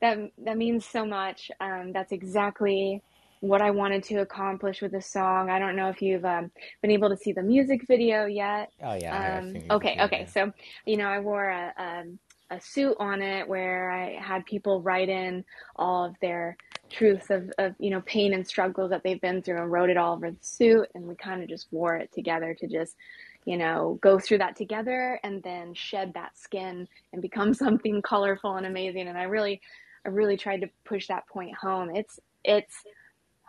that 0.00 0.18
that 0.44 0.56
means 0.56 0.84
so 0.84 1.04
much. 1.06 1.50
Um, 1.60 1.92
that's 1.92 2.12
exactly 2.12 3.02
what 3.40 3.62
I 3.62 3.70
wanted 3.70 4.02
to 4.04 4.16
accomplish 4.16 4.82
with 4.82 4.92
the 4.92 5.02
song. 5.02 5.50
I 5.50 5.58
don't 5.58 5.76
know 5.76 5.88
if 5.88 6.02
you've 6.02 6.24
um, 6.24 6.50
been 6.82 6.90
able 6.90 7.10
to 7.10 7.16
see 7.16 7.32
the 7.32 7.42
music 7.42 7.86
video 7.86 8.26
yet. 8.26 8.70
Oh 8.82 8.94
yeah. 8.94 9.38
Um, 9.38 9.52
seen 9.52 9.66
okay, 9.70 9.94
music 9.94 10.04
okay. 10.04 10.24
video. 10.24 10.32
So, 10.32 10.52
you 10.84 10.96
know, 10.96 11.08
I 11.08 11.20
wore 11.20 11.48
a, 11.48 11.72
um 11.78 12.18
a 12.50 12.60
suit 12.60 12.96
on 13.00 13.22
it 13.22 13.48
where 13.48 13.90
I 13.90 14.20
had 14.20 14.46
people 14.46 14.80
write 14.80 15.08
in 15.08 15.44
all 15.74 16.04
of 16.04 16.14
their 16.20 16.56
truths 16.90 17.30
of, 17.30 17.50
of, 17.58 17.74
you 17.78 17.90
know, 17.90 18.00
pain 18.02 18.34
and 18.34 18.46
struggles 18.46 18.90
that 18.90 19.02
they've 19.02 19.20
been 19.20 19.42
through 19.42 19.58
and 19.58 19.70
wrote 19.70 19.90
it 19.90 19.96
all 19.96 20.14
over 20.14 20.30
the 20.30 20.36
suit. 20.40 20.88
And 20.94 21.06
we 21.06 21.14
kind 21.14 21.42
of 21.42 21.48
just 21.48 21.66
wore 21.70 21.96
it 21.96 22.12
together 22.12 22.54
to 22.54 22.66
just, 22.66 22.96
you 23.44 23.56
know, 23.56 23.98
go 24.00 24.18
through 24.18 24.38
that 24.38 24.56
together 24.56 25.20
and 25.22 25.42
then 25.42 25.74
shed 25.74 26.12
that 26.14 26.36
skin 26.38 26.88
and 27.12 27.22
become 27.22 27.54
something 27.54 28.02
colorful 28.02 28.56
and 28.56 28.66
amazing. 28.66 29.08
And 29.08 29.18
I 29.18 29.24
really, 29.24 29.60
I 30.04 30.10
really 30.10 30.36
tried 30.36 30.62
to 30.62 30.70
push 30.84 31.08
that 31.08 31.26
point 31.28 31.54
home. 31.56 31.94
It's, 31.94 32.18
it's, 32.44 32.74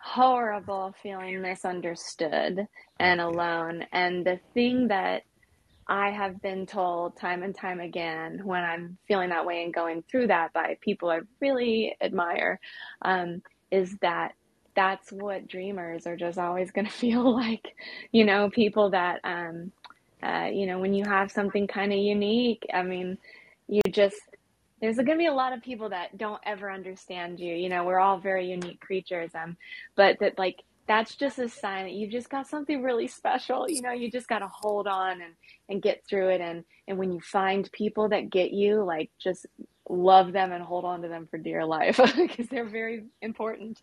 horrible 0.00 0.94
feeling 1.02 1.42
misunderstood 1.42 2.66
and 3.00 3.20
alone. 3.20 3.84
And 3.92 4.24
the 4.24 4.40
thing 4.54 4.88
that 4.88 5.24
I 5.88 6.10
have 6.10 6.42
been 6.42 6.66
told 6.66 7.16
time 7.16 7.42
and 7.42 7.54
time 7.54 7.80
again 7.80 8.42
when 8.44 8.62
I'm 8.62 8.98
feeling 9.08 9.30
that 9.30 9.46
way 9.46 9.64
and 9.64 9.72
going 9.72 10.02
through 10.02 10.26
that 10.26 10.52
by 10.52 10.76
people 10.82 11.08
I 11.08 11.20
really 11.40 11.96
admire 12.00 12.60
um, 13.02 13.42
is 13.70 13.96
that 14.02 14.34
that's 14.74 15.10
what 15.10 15.48
dreamers 15.48 16.06
are 16.06 16.16
just 16.16 16.38
always 16.38 16.70
going 16.72 16.86
to 16.86 16.92
feel 16.92 17.34
like. 17.34 17.74
You 18.12 18.24
know, 18.24 18.50
people 18.50 18.90
that, 18.90 19.20
um, 19.24 19.72
uh, 20.22 20.48
you 20.52 20.66
know, 20.66 20.78
when 20.78 20.92
you 20.92 21.04
have 21.04 21.32
something 21.32 21.66
kind 21.66 21.92
of 21.92 21.98
unique, 21.98 22.66
I 22.72 22.82
mean, 22.82 23.16
you 23.66 23.80
just, 23.90 24.16
there's 24.80 24.96
going 24.96 25.08
to 25.08 25.16
be 25.16 25.26
a 25.26 25.32
lot 25.32 25.52
of 25.52 25.62
people 25.62 25.88
that 25.88 26.18
don't 26.18 26.40
ever 26.44 26.70
understand 26.70 27.40
you. 27.40 27.54
You 27.54 27.68
know, 27.70 27.84
we're 27.84 27.98
all 27.98 28.18
very 28.18 28.46
unique 28.50 28.80
creatures. 28.80 29.30
Um, 29.34 29.56
but 29.96 30.18
that 30.20 30.38
like 30.38 30.62
that's 30.88 31.16
just 31.16 31.38
a 31.40 31.48
sign 31.50 31.86
that 31.86 31.94
you've 31.94 32.12
just 32.12 32.30
got 32.30 32.48
something 32.48 32.82
really 32.82 33.08
special. 33.08 33.70
You 33.70 33.82
know, 33.82 33.92
you 33.92 34.10
just 34.10 34.28
got 34.28 34.40
to 34.40 34.48
hold 34.52 34.88
on 34.88 35.22
and 35.22 35.34
and 35.70 35.82
get 35.82 36.04
through 36.08 36.30
it. 36.30 36.42
And 36.42 36.64
and 36.88 36.98
when 36.98 37.12
you 37.12 37.20
find 37.20 37.70
people 37.72 38.10
that 38.10 38.30
get 38.30 38.52
you, 38.52 38.84
like 38.84 39.12
just 39.22 39.46
love 39.90 40.32
them 40.32 40.52
and 40.52 40.64
hold 40.64 40.86
on 40.86 41.02
to 41.02 41.08
them 41.08 41.28
for 41.30 41.38
dear 41.38 41.66
life 41.66 41.98
because 42.16 42.48
they're 42.48 42.68
very 42.70 43.04
important. 43.22 43.80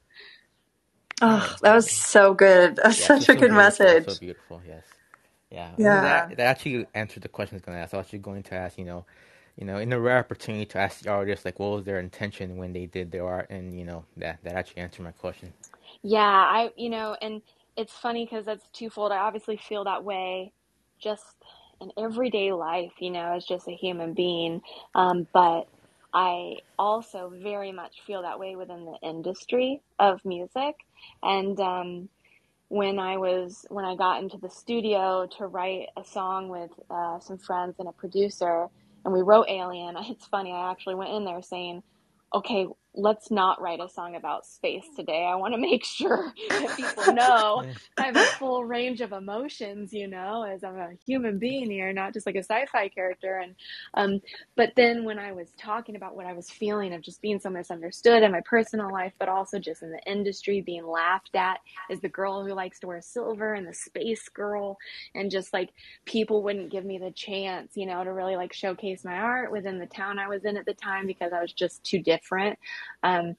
Oh, 1.22 1.56
that 1.64 1.76
was 1.76 1.92
so 1.92 2.34
good. 2.36 2.78
That's 2.78 2.98
Yeah, 2.98 3.08
such 3.08 3.30
so 3.30 3.30
a 3.30 3.36
good 3.36 3.52
beautiful, 3.52 3.54
message. 3.54 4.06
So 4.06 4.16
beautiful. 4.16 4.62
Yes. 4.68 4.86
Yeah. 5.52 5.76
Yeah. 5.78 6.00
That, 6.00 6.30
that 6.30 6.40
actually 6.42 6.88
answered 6.96 7.24
the 7.24 7.30
question 7.30 7.56
I 7.56 7.58
was 7.58 7.64
going 7.64 7.78
to 7.78 7.84
ask. 7.84 7.94
I 7.94 7.98
was 7.98 8.06
actually 8.08 8.20
going 8.20 8.44
to 8.44 8.56
ask, 8.56 8.78
you 8.78 8.86
know, 8.86 9.06
you 9.58 9.66
know, 9.66 9.78
in 9.80 9.94
a 9.94 10.00
rare 10.00 10.20
opportunity 10.20 10.66
to 10.68 10.80
ask 10.80 11.02
the 11.02 11.10
artist, 11.12 11.46
like, 11.46 11.60
what 11.60 11.72
was 11.72 11.86
their 11.86 12.00
intention 12.00 12.58
when 12.58 12.74
they 12.74 12.88
did 12.88 13.12
their 13.12 13.28
art, 13.28 13.50
and 13.52 13.78
you 13.78 13.86
know, 13.86 14.06
that 14.18 14.40
that 14.44 14.54
actually 14.56 14.84
answered 14.84 15.04
my 15.04 15.12
question. 15.12 15.54
Yeah, 16.06 16.22
I 16.24 16.72
you 16.78 16.92
know, 16.92 17.18
and 17.22 17.44
it's 17.78 17.94
funny 17.94 18.26
because 18.26 18.46
that's 18.46 18.70
twofold. 18.74 19.14
I 19.14 19.20
obviously 19.20 19.58
feel 19.58 19.86
that 19.86 20.06
way 20.06 20.54
just 21.02 21.26
in 21.82 21.92
everyday 22.00 22.54
life, 22.54 22.94
you 23.02 23.12
know, 23.12 23.34
as 23.36 23.46
just 23.46 23.70
a 23.70 23.74
human 23.74 24.16
being. 24.16 24.62
Um, 24.96 25.28
but 25.34 25.66
I 26.16 26.58
also 26.80 27.34
very 27.44 27.74
much 27.74 27.98
feel 28.08 28.24
that 28.24 28.40
way 28.40 28.58
within 28.58 28.86
the 28.86 28.98
industry 29.10 29.82
of 30.00 30.22
music. 30.26 30.76
And 31.24 31.60
um, 31.62 32.10
when 32.70 33.00
I 33.00 33.18
was 33.18 33.66
when 33.70 33.86
I 33.86 33.96
got 33.96 34.22
into 34.24 34.38
the 34.38 34.50
studio 34.50 35.28
to 35.38 35.48
write 35.48 35.88
a 35.98 36.04
song 36.06 36.50
with 36.50 36.72
uh, 36.90 37.20
some 37.20 37.40
friends 37.40 37.76
and 37.80 37.88
a 37.90 37.94
producer, 37.94 38.68
and 39.06 39.14
we 39.14 39.22
wrote 39.22 39.48
Alien. 39.50 39.96
It's 40.10 40.26
funny. 40.28 40.52
I 40.52 40.72
actually 40.72 40.96
went 40.96 41.12
in 41.14 41.26
there 41.26 41.42
saying, 41.44 41.84
"Okay, 42.34 42.68
let's 42.96 43.32
not 43.32 43.62
write 43.62 43.80
a 43.82 43.90
song 43.90 44.16
about 44.16 44.46
space 44.46 44.88
today. 44.96 45.26
I 45.30 45.36
want 45.36 45.54
to 45.54 45.60
make 45.60 45.86
sure 45.86 46.34
that 46.50 46.74
people 46.76 47.08
know 47.14 47.64
I 47.98 48.08
have 48.08 48.18
a 48.18 48.26
full 48.26 48.66
range 48.66 49.02
of 49.02 49.14
emotions, 49.14 49.94
you 49.94 50.08
know, 50.08 50.44
as 50.44 50.64
I'm 50.64 50.78
a 50.78 50.92
human 51.06 51.40
being 51.40 51.72
here, 51.72 51.94
not 51.94 52.14
just 52.14 52.26
like 52.26 52.36
a 52.36 52.44
sci-fi 52.44 52.90
character. 52.90 53.38
And 53.38 53.56
um, 53.96 54.22
but 54.58 54.74
then 54.76 55.06
when 55.06 55.20
I 55.20 55.34
was 55.34 55.50
talking 55.60 55.96
about 55.96 56.16
what 56.16 56.28
I 56.28 56.34
was 56.34 56.50
feeling 56.50 56.94
of 56.94 57.02
just 57.02 57.22
being 57.22 57.40
so 57.40 57.50
misunderstood 57.52 58.24
in 58.24 58.32
my 58.32 58.42
personal 58.46 58.92
life, 58.92 59.14
but 59.20 59.30
also 59.30 59.60
just 59.60 59.84
in 59.84 59.92
the 59.92 60.02
industry, 60.12 60.62
being 60.62 60.88
laughed 60.88 61.36
at 61.36 61.60
as 61.92 62.02
the 62.02 62.10
girl 62.10 62.46
who 62.46 62.54
likes 62.54 62.80
to 62.82 62.88
wear 62.88 63.02
silver 63.02 63.54
and 63.54 63.68
the 63.68 63.74
space 63.74 64.30
girl, 64.30 64.78
and 65.16 65.32
just 65.32 65.54
like 65.54 65.72
people 66.06 66.44
wouldn't 66.44 66.72
give 66.72 66.86
me 66.86 66.98
the 66.98 67.12
chance, 67.12 67.74
you 67.76 67.86
know, 67.86 68.04
to 68.04 68.14
really 68.14 68.36
like 68.38 68.54
showcase 68.54 69.06
my 69.06 69.16
art 69.18 69.52
within 69.52 69.80
the 69.80 69.86
town 69.88 70.20
I 70.20 70.28
was 70.28 70.46
in 70.46 70.58
at 70.58 70.66
the 70.66 70.74
time 70.74 71.08
because 71.08 71.34
I 71.34 71.42
was 71.42 71.54
just 71.54 71.84
too 71.84 72.00
different. 72.02 72.58
Um, 73.04 73.36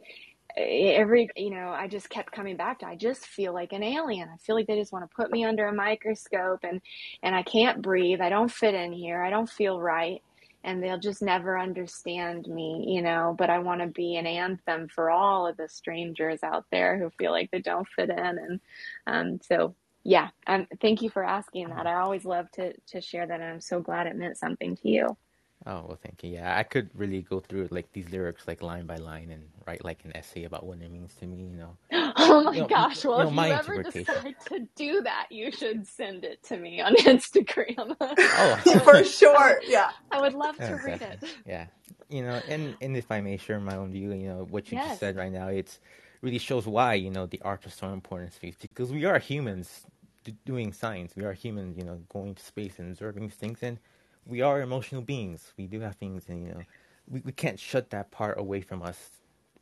every 0.56 1.28
you 1.36 1.50
know 1.50 1.68
i 1.68 1.86
just 1.86 2.08
kept 2.08 2.32
coming 2.32 2.56
back 2.56 2.78
to 2.78 2.86
i 2.86 2.96
just 2.96 3.26
feel 3.26 3.52
like 3.52 3.72
an 3.72 3.82
alien. 3.82 4.28
I 4.32 4.36
feel 4.38 4.54
like 4.54 4.66
they 4.66 4.78
just 4.78 4.92
want 4.92 5.08
to 5.08 5.14
put 5.14 5.30
me 5.30 5.44
under 5.44 5.66
a 5.66 5.74
microscope 5.74 6.60
and 6.62 6.80
and 7.22 7.34
i 7.34 7.42
can't 7.42 7.82
breathe. 7.82 8.20
I 8.20 8.30
don't 8.30 8.50
fit 8.50 8.74
in 8.74 8.92
here. 8.92 9.22
I 9.22 9.30
don't 9.30 9.48
feel 9.50 9.80
right. 9.80 10.22
And 10.64 10.82
they'll 10.82 10.98
just 10.98 11.22
never 11.22 11.58
understand 11.58 12.46
me 12.48 12.84
you 12.88 13.02
know 13.02 13.34
but 13.38 13.50
i 13.50 13.58
want 13.58 13.82
to 13.82 13.86
be 13.88 14.16
an 14.16 14.26
anthem 14.26 14.88
for 14.88 15.10
all 15.10 15.46
of 15.46 15.56
the 15.56 15.68
strangers 15.68 16.42
out 16.42 16.64
there 16.72 16.98
who 16.98 17.10
feel 17.18 17.32
like 17.32 17.50
they 17.50 17.60
don't 17.60 17.88
fit 17.88 18.10
in. 18.10 18.18
And 18.18 18.60
um, 19.06 19.40
so 19.46 19.74
yeah 20.04 20.30
um, 20.46 20.66
thank 20.80 21.02
you 21.02 21.10
for 21.10 21.24
asking 21.24 21.68
that. 21.68 21.86
I 21.86 22.00
always 22.00 22.24
love 22.24 22.50
to 22.52 22.72
to 22.88 23.00
share 23.00 23.26
that 23.26 23.40
and 23.40 23.50
i'm 23.50 23.60
so 23.60 23.80
glad 23.80 24.06
it 24.06 24.16
meant 24.16 24.38
something 24.38 24.76
to 24.76 24.88
you 24.88 25.16
Oh 25.64 25.84
well, 25.86 25.98
thank 26.02 26.22
you. 26.22 26.30
Yeah, 26.32 26.56
I 26.56 26.62
could 26.64 26.90
really 26.94 27.22
go 27.22 27.40
through 27.40 27.68
like 27.70 27.92
these 27.92 28.10
lyrics 28.10 28.46
like 28.46 28.62
line 28.62 28.86
by 28.86 28.96
line 28.96 29.30
and 29.30 29.44
write 29.66 29.84
like 29.84 30.04
an 30.04 30.16
essay 30.16 30.44
about 30.44 30.66
what 30.66 30.80
it 30.80 30.90
means 30.90 31.14
to 31.16 31.26
me. 31.26 31.38
You 31.44 31.56
know. 31.56 31.76
Oh 32.18 32.42
my 32.44 32.60
You 32.60 32.62
know, 32.62 32.68
gosh. 32.68 33.04
you 33.06 33.06
Well, 33.06 33.20
know, 33.20 33.28
if 33.28 33.36
you 33.36 33.50
ever 33.52 33.78
decide 33.78 34.36
to 34.48 34.68
do 34.76 35.02
that, 35.02 35.26
you 35.30 35.50
should 35.52 35.86
send 35.86 36.24
it 36.24 36.42
to 36.44 36.56
me 36.58 36.80
on 36.80 36.94
Instagram. 36.96 37.96
Oh. 38.32 38.62
For 38.84 39.04
sure. 39.04 39.60
Yeah. 39.66 39.90
I 40.12 40.20
would 40.20 40.34
love 40.34 40.60
Yeah, 40.60 40.66
to 40.66 40.76
read 40.76 41.02
it. 41.02 41.18
Yeah, 41.46 41.66
you 42.10 42.22
know, 42.22 42.42
and 42.46 42.76
and 42.80 42.96
if 42.96 43.10
I 43.12 43.20
may 43.20 43.36
share 43.38 43.60
my 43.60 43.76
own 43.76 43.92
view, 43.92 44.12
you 44.12 44.28
know, 44.28 44.46
what 44.50 44.72
you 44.72 44.78
Yes. 44.78 44.98
just 44.98 44.98
said 44.98 45.16
right 45.16 45.32
now, 45.32 45.48
it's 45.48 45.80
really 46.22 46.38
shows 46.38 46.66
why 46.66 46.94
you 46.94 47.10
know 47.10 47.26
the 47.26 47.42
art 47.42 47.66
is 47.66 47.74
so 47.74 47.88
important 47.92 48.30
in 48.30 48.34
space 48.36 48.56
because 48.60 48.92
we 48.92 49.04
are 49.06 49.18
humans 49.18 49.86
d- 50.24 50.36
doing 50.46 50.72
science. 50.72 51.16
We 51.16 51.24
are 51.24 51.34
humans, 51.34 51.76
you 51.78 51.84
know, 51.84 52.00
going 52.10 52.34
to 52.36 52.44
space 52.44 52.78
and 52.78 52.90
observing 52.92 53.30
things, 53.30 53.60
and 53.62 53.78
we 54.26 54.40
are 54.42 54.60
emotional 54.60 55.02
beings. 55.02 55.52
We 55.56 55.66
do 55.66 55.80
have 55.80 55.96
things, 55.96 56.24
and 56.28 56.42
you 56.44 56.50
know, 56.54 56.62
we 57.08 57.20
we 57.20 57.32
can't 57.32 57.58
shut 57.60 57.90
that 57.90 58.10
part 58.10 58.38
away 58.38 58.60
from 58.60 58.82
us. 58.82 59.10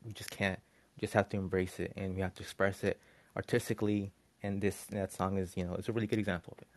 We 0.04 0.12
just 0.12 0.30
can't. 0.30 0.60
We 0.96 1.00
just 1.02 1.14
have 1.14 1.28
to 1.30 1.36
embrace 1.36 1.80
it, 1.80 1.92
and 1.96 2.14
we 2.14 2.22
have 2.22 2.34
to 2.36 2.42
express 2.42 2.84
it 2.84 2.98
artistically. 3.36 4.12
And 4.42 4.60
this 4.60 4.84
that 4.90 5.12
song 5.12 5.38
is, 5.38 5.56
you 5.56 5.64
know, 5.64 5.74
it's 5.74 5.88
a 5.88 5.92
really 5.92 6.06
good 6.06 6.18
example 6.18 6.54
of 6.56 6.62
it. 6.62 6.68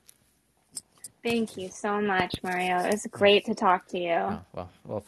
Thank 1.23 1.57
you 1.57 1.69
so 1.69 2.01
much, 2.01 2.35
Mario. 2.43 2.77
It 2.79 2.91
was 2.93 3.07
mm. 3.11 3.11
great 3.11 3.45
to 3.45 3.55
talk 3.55 3.87
to 3.89 3.99
you. 3.99 4.13
Oh, 4.13 4.45
well, 4.53 4.69
well, 4.85 5.05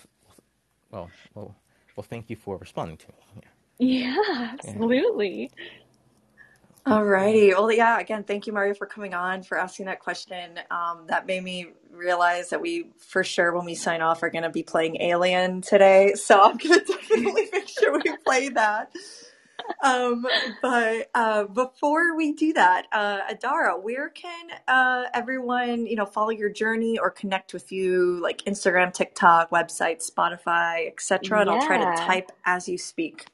well, 0.91 1.11
well, 1.35 1.55
well. 1.95 2.05
Thank 2.09 2.29
you 2.29 2.35
for 2.35 2.57
responding 2.57 2.97
to 2.97 3.07
me. 3.07 3.43
Yeah. 3.43 3.49
Yeah, 3.79 4.51
absolutely. 4.53 5.51
Alrighty. 6.85 7.51
Well, 7.51 7.71
yeah, 7.71 7.97
again, 7.99 8.25
thank 8.25 8.45
you, 8.45 8.51
Mario, 8.51 8.73
for 8.73 8.85
coming 8.85 9.13
on, 9.13 9.41
for 9.43 9.57
asking 9.57 9.85
that 9.85 10.01
question. 10.01 10.59
Um, 10.69 11.05
that 11.07 11.25
made 11.25 11.41
me 11.41 11.67
realize 11.93 12.49
that 12.49 12.61
we, 12.61 12.91
for 12.99 13.23
sure, 13.23 13.55
when 13.55 13.65
we 13.65 13.75
sign 13.75 14.01
off, 14.01 14.21
are 14.21 14.29
going 14.29 14.43
to 14.43 14.49
be 14.49 14.63
playing 14.63 15.01
Alien 15.01 15.61
today. 15.61 16.13
So 16.17 16.41
I'm 16.41 16.57
going 16.57 16.79
to 16.81 16.85
definitely 16.85 17.47
make 17.53 17.69
sure 17.69 17.93
we 18.03 18.13
play 18.25 18.49
that. 18.49 18.91
um, 19.83 20.25
but 20.61 21.09
uh, 21.15 21.45
before 21.45 22.15
we 22.17 22.33
do 22.33 22.53
that, 22.53 22.87
uh, 22.93 23.21
Adara, 23.33 23.81
where 23.81 24.09
can 24.09 24.47
uh, 24.67 25.05
everyone, 25.13 25.85
you 25.87 25.95
know, 25.95 26.05
follow 26.07 26.31
your 26.31 26.49
journey 26.49 26.99
or 26.99 27.11
connect 27.11 27.53
with 27.53 27.71
you, 27.71 28.19
like 28.21 28.43
Instagram, 28.45 28.93
TikTok, 28.93 29.51
website, 29.51 30.07
Spotify, 30.09 30.87
etc. 30.87 31.41
And 31.41 31.49
I'll 31.49 31.59
try 31.59 31.77
to 31.77 31.85
Yeah. 31.85 31.93
type 31.93 32.31
as 32.45 32.69
you 32.69 32.77
speak. 32.77 33.27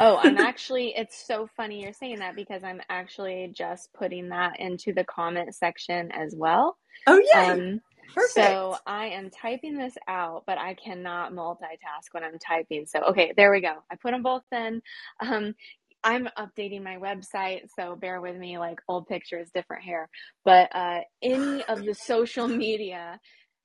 Oh, 0.00 0.16
I'm 0.16 0.36
actually, 0.38 0.94
it's 0.96 1.26
so 1.26 1.48
funny 1.56 1.82
you're 1.82 1.92
saying 1.92 2.18
that 2.20 2.36
because 2.36 2.64
I'm 2.64 2.80
actually 2.88 3.52
just 3.54 3.92
putting 3.94 4.28
that 4.30 4.60
into 4.60 4.92
the 4.92 5.04
comment 5.04 5.54
section 5.54 6.10
as 6.12 6.34
well. 6.36 6.76
Oh 7.06 7.20
yeah. 7.34 7.52
Um, 7.52 7.80
Perfect. 8.14 8.34
so 8.34 8.76
I 8.86 9.06
am 9.08 9.30
typing 9.30 9.76
this 9.76 9.94
out, 10.08 10.44
but 10.46 10.58
I 10.58 10.74
cannot 10.74 11.32
multitask 11.32 12.12
when 12.12 12.24
I'm 12.24 12.38
typing. 12.38 12.86
So, 12.86 13.00
okay, 13.10 13.32
there 13.36 13.50
we 13.52 13.60
go. 13.60 13.74
I 13.90 13.96
put 13.96 14.12
them 14.12 14.22
both 14.22 14.42
in. 14.52 14.82
Um, 15.20 15.54
I'm 16.04 16.28
updating 16.38 16.82
my 16.82 16.96
website, 16.96 17.62
so 17.78 17.96
bear 17.96 18.20
with 18.20 18.36
me, 18.36 18.58
like 18.58 18.78
old 18.88 19.08
pictures, 19.08 19.50
different 19.54 19.84
hair. 19.84 20.08
But 20.44 20.74
uh, 20.74 21.00
any 21.22 21.64
of 21.64 21.84
the 21.84 21.94
social 21.94 22.48
media, 22.48 23.18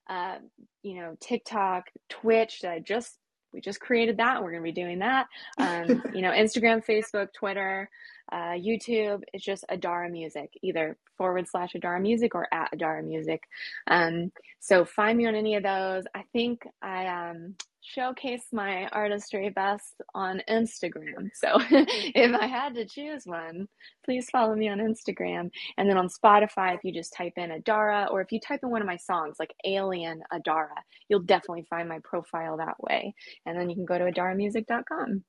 uh, 0.10 0.38
you 0.82 0.96
know, 0.96 1.16
TikTok, 1.22 1.86
Twitch, 2.10 2.60
that 2.62 2.72
I 2.72 2.80
just 2.80 3.18
we 3.54 3.62
just 3.62 3.80
created 3.80 4.18
that. 4.18 4.42
We're 4.42 4.52
going 4.52 4.64
to 4.64 4.72
be 4.72 4.72
doing 4.72 5.00
that. 5.00 5.28
Um, 5.58 6.04
you 6.14 6.22
know, 6.22 6.32
Instagram, 6.32 6.84
Facebook, 6.86 7.28
Twitter, 7.34 7.90
uh, 8.32 8.54
YouTube. 8.54 9.22
It's 9.34 9.44
just 9.44 9.66
Adara 9.70 10.10
Music, 10.10 10.52
either 10.62 10.98
forward 11.18 11.48
slash 11.48 11.74
Adara 11.74 12.02
Music 12.02 12.36
or 12.36 12.48
at 12.54 12.72
Adara 12.72 13.04
Music. 13.04 13.42
Um, 13.88 14.32
so 14.60 14.86
find 14.86 15.18
me 15.18 15.28
on 15.28 15.36
any 15.36 15.56
of 15.56 15.64
those. 15.64 16.04
I 16.16 16.24
think 16.34 16.66
I 16.82 17.08
um, 17.08 17.56
showcase 17.84 18.46
my 18.52 18.88
artistry 18.88 19.50
best 19.50 20.02
on 20.16 20.42
Instagram. 20.50 21.30
So 21.34 21.48
mm-hmm. 21.58 21.84
if 22.16 22.34
I 22.34 22.48
had 22.48 22.74
to 22.76 22.86
choose 22.86 23.26
one, 23.26 23.68
please 24.06 24.30
follow 24.30 24.56
me 24.56 24.70
on 24.70 24.80
Instagram. 24.80 25.52
And 25.78 25.90
then 25.90 25.98
on 25.98 26.08
Spotify, 26.08 26.76
if 26.76 26.84
you 26.84 26.94
just 26.94 27.14
type 27.14 27.34
in 27.38 27.52
Adara, 27.52 28.10
or 28.12 28.22
if 28.22 28.32
you 28.32 28.40
type 28.40 28.62
in 28.64 28.70
one 28.70 28.82
of 28.82 28.88
my 28.88 28.98
songs 28.98 29.36
like 29.40 29.54
Alien 29.66 30.24
Adara, 30.34 30.76
you'll 31.10 31.22
definitely 31.22 31.66
find 31.70 31.90
my 31.90 32.00
profile 32.04 32.58
that 32.58 32.82
way. 32.82 33.14
And 33.46 33.60
then 33.60 33.70
you 33.70 33.76
can 33.76 33.86
go 33.86 33.98
to 33.98 34.06
adaramusic.com. 34.06 35.24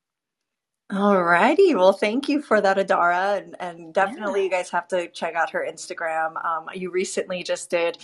Alrighty, 0.91 1.75
well, 1.75 1.93
thank 1.93 2.29
you 2.29 2.41
for 2.41 2.61
that, 2.61 2.77
Adara, 2.77 3.39
and, 3.43 3.57
and 3.59 3.93
definitely 3.93 4.45
you 4.45 4.49
guys 4.49 4.69
have 4.71 4.87
to 4.89 5.09
check 5.09 5.35
out 5.35 5.49
her 5.51 5.67
Instagram. 5.69 6.43
Um, 6.45 6.67
you 6.75 6.91
recently 6.91 7.43
just 7.43 7.69
did 7.69 7.97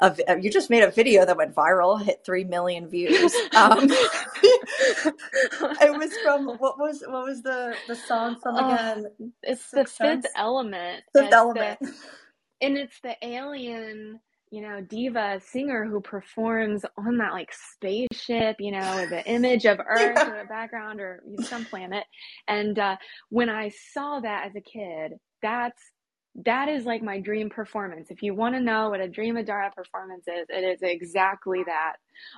a, 0.00 0.10
vi- 0.10 0.38
you 0.40 0.50
just 0.50 0.70
made 0.70 0.82
a 0.84 0.90
video 0.90 1.26
that 1.26 1.36
went 1.36 1.54
viral, 1.54 2.02
hit 2.02 2.22
three 2.24 2.44
million 2.44 2.88
views. 2.88 3.34
Um, 3.54 3.88
it 4.42 5.94
was 5.98 6.16
from 6.18 6.48
what 6.58 6.78
was 6.78 7.02
what 7.06 7.24
was 7.26 7.42
the 7.42 7.76
the 7.88 7.96
song 7.96 8.36
from 8.42 8.58
Oh, 8.58 8.60
again? 8.60 9.06
it's 9.42 9.70
the 9.70 9.86
Sixth 9.86 9.96
fifth 10.00 10.24
Sense, 10.24 10.26
element. 10.36 11.04
Fifth 11.14 11.32
It's 11.32 11.50
the 11.52 11.76
Element. 11.80 11.80
and 12.60 12.78
it's 12.78 13.00
the 13.02 13.16
alien 13.22 14.20
you 14.50 14.62
know 14.62 14.80
diva 14.80 15.40
singer 15.44 15.84
who 15.84 16.00
performs 16.00 16.84
on 16.96 17.18
that 17.18 17.32
like 17.32 17.50
spaceship 17.52 18.56
you 18.58 18.72
know 18.72 18.94
with 18.96 19.10
the 19.10 19.24
image 19.26 19.64
of 19.66 19.78
earth 19.88 20.16
Yeah. 20.16 20.32
in 20.32 20.38
the 20.38 20.44
background 20.48 21.00
or 21.00 21.22
some 21.48 21.64
planet. 21.64 22.04
And 22.46 22.78
uh, 22.78 22.96
when 23.30 23.48
i 23.48 23.70
saw 23.92 24.20
that 24.20 24.46
as 24.46 24.56
a 24.56 24.60
kid 24.60 25.12
that's 25.42 25.82
that 26.44 26.68
is 26.68 26.84
like 26.84 27.02
my 27.02 27.18
dream 27.20 27.50
performance. 27.50 28.10
If 28.10 28.22
you 28.22 28.32
want 28.34 28.54
to 28.54 28.60
know 28.60 28.90
what 28.90 29.00
a 29.00 29.08
dream 29.08 29.34
adara 29.34 29.74
performance 29.74 30.28
is 30.28 30.46
it 30.48 30.62
is 30.62 30.78
exactly 30.82 31.64
that. 31.66 31.94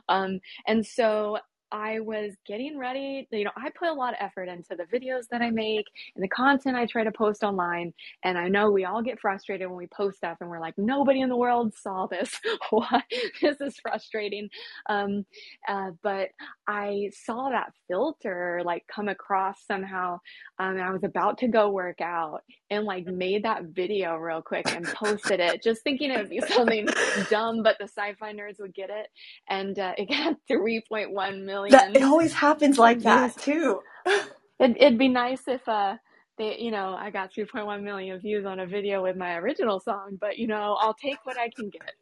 Um, 0.09 0.41
and 0.67 0.87
so 0.87 1.39
I 1.73 2.01
was 2.01 2.35
getting 2.47 2.79
ready. 2.79 3.29
You 3.31 3.45
know, 3.45 3.51
I 3.57 3.71
put 3.71 3.89
a 3.89 3.93
lot 3.93 4.15
of 4.15 4.19
effort 4.21 4.49
into 4.49 4.77
the 4.77 4.85
videos 4.85 5.29
that 5.31 5.43
I 5.43 5.51
make 5.51 5.87
and 6.15 6.23
the 6.23 6.29
content 6.29 6.77
I 6.77 6.87
try 6.87 7.05
to 7.05 7.13
post 7.13 7.43
online. 7.43 7.93
And 8.25 8.39
I 8.39 8.49
know 8.49 8.71
we 8.71 8.85
all 8.85 9.03
get 9.03 9.21
frustrated 9.21 9.69
when 9.69 9.77
we 9.77 9.87
post 9.87 10.17
stuff 10.19 10.39
and 10.41 10.51
we're 10.51 10.61
like, 10.61 10.75
nobody 10.77 11.21
in 11.21 11.29
the 11.29 11.37
world 11.37 11.75
saw 11.75 12.07
this. 12.07 12.31
This 13.41 13.61
is 13.61 13.79
frustrating. 13.81 14.49
Um, 14.89 15.25
uh, 15.69 15.91
but 16.03 16.29
I 16.67 17.11
saw 17.13 17.51
that 17.51 17.73
filter 17.89 18.63
like 18.65 18.85
come 18.95 19.09
across 19.09 19.57
somehow. 19.67 20.21
Um, 20.59 20.73
and 20.73 20.83
I 20.83 20.91
was 20.91 21.05
about 21.05 21.39
to 21.39 21.49
go 21.49 21.71
work 21.71 22.01
out 22.01 22.43
and 22.71 22.85
like 22.85 23.07
made 23.07 23.45
that 23.45 23.65
video 23.65 24.17
real 24.17 24.43
quick 24.43 24.71
and 24.75 24.85
posted 24.87 25.41
it, 25.41 25.63
just 25.63 25.83
thinking 25.83 26.11
it 26.11 26.19
would 26.19 26.31
be 26.31 26.41
something 26.49 26.87
dumb, 27.31 27.63
but 27.63 27.77
the 27.79 27.85
sci-fi 27.89 28.33
nerds 28.33 28.61
would 28.61 28.75
get 28.75 28.91
it. 28.91 29.09
And 29.49 29.79
uh, 29.79 29.93
it 29.99 30.09
got 30.09 30.37
3.1 30.51 31.45
million 31.45 31.60
That 31.69 31.95
it 31.97 32.03
always 32.03 32.33
happens 32.33 32.79
like 32.79 33.01
that 33.01 33.37
too. 33.37 33.81
It, 34.63 34.77
it'd 34.77 34.99
be 34.99 35.09
nice 35.09 35.49
if 35.49 35.67
uh 35.67 35.97
they, 36.37 36.59
you 36.59 36.71
know, 36.71 36.95
I 36.95 37.11
got 37.11 37.33
3.1 37.33 37.83
million 37.83 38.19
views 38.21 38.45
on 38.45 38.61
a 38.61 38.67
video 38.67 39.03
with 39.03 39.17
my 39.17 39.37
original 39.37 39.81
song, 39.81 40.19
but 40.21 40.39
you 40.39 40.47
know, 40.47 40.77
I'll 40.79 40.93
take 40.93 41.17
what 41.25 41.39
I 41.39 41.49
can 41.49 41.71
get. 41.71 41.95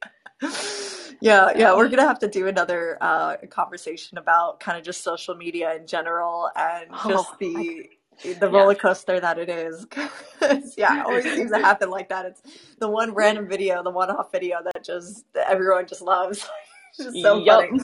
Yeah, 1.20 1.50
yeah, 1.56 1.76
we're 1.76 1.88
gonna 1.88 2.06
have 2.06 2.20
to 2.20 2.28
do 2.28 2.46
another 2.46 2.96
uh, 3.00 3.38
conversation 3.50 4.18
about 4.18 4.60
kind 4.60 4.78
of 4.78 4.84
just 4.84 5.02
social 5.02 5.34
media 5.34 5.74
in 5.74 5.84
general 5.86 6.48
and 6.54 6.90
just 7.08 7.30
oh, 7.30 7.32
I, 7.32 7.36
the 7.40 7.90
the 8.22 8.50
yeah, 8.50 8.58
roller 8.58 8.74
coaster 8.74 9.18
that 9.20 9.38
it 9.38 9.48
is. 9.48 9.86
yeah, 10.76 11.00
it 11.00 11.06
always 11.06 11.24
seems 11.24 11.50
to 11.50 11.58
happen 11.58 11.90
like 11.90 12.08
that. 12.10 12.26
It's 12.26 12.42
the 12.78 12.88
one 12.88 13.14
random 13.14 13.48
video, 13.48 13.82
the 13.82 13.90
one-off 13.90 14.30
video 14.32 14.58
that 14.62 14.84
just 14.84 15.24
that 15.34 15.48
everyone 15.48 15.86
just 15.86 16.02
loves. 16.02 16.48
It's 16.98 17.04
just 17.04 17.22
so 17.22 17.38
yup, 17.38 17.68
funny. 17.68 17.80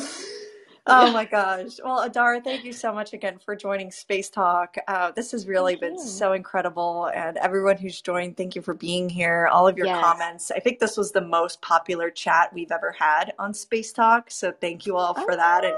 Oh 0.87 1.11
my 1.13 1.25
gosh. 1.25 1.81
Well, 1.83 2.07
Adara, 2.09 2.45
thank 2.45 2.63
you 2.65 2.73
so 2.75 2.93
much 2.93 3.15
again 3.15 3.39
for 3.43 3.57
joining 3.57 3.91
Space 3.91 4.29
Talk. 4.29 4.77
Uh, 4.87 5.13
this 5.13 5.31
has 5.33 5.47
really 5.49 5.73
Thank 5.77 5.81
been 5.81 5.95
you. 5.95 6.05
so 6.05 6.33
incredible. 6.35 7.11
And 7.15 7.39
everyone 7.39 7.79
who's 7.79 8.03
joined, 8.03 8.37
thank 8.37 8.55
you 8.55 8.61
for 8.61 8.75
being 8.75 9.09
here. 9.09 9.49
All 9.51 9.67
of 9.67 9.79
your 9.79 9.87
Yes. 9.87 10.05
comments. 10.05 10.51
I 10.51 10.61
think 10.61 10.81
this 10.81 10.99
was 10.99 11.11
the 11.11 11.23
most 11.23 11.63
popular 11.63 12.11
chat 12.11 12.53
we've 12.53 12.71
ever 12.71 12.93
had 12.93 13.33
on 13.39 13.55
Space 13.55 13.93
Talk. 13.95 14.31
So 14.31 14.53
thank 14.53 14.85
you 14.85 14.97
all 14.97 15.15
for 15.15 15.35
that. 15.37 15.65
And 15.65 15.75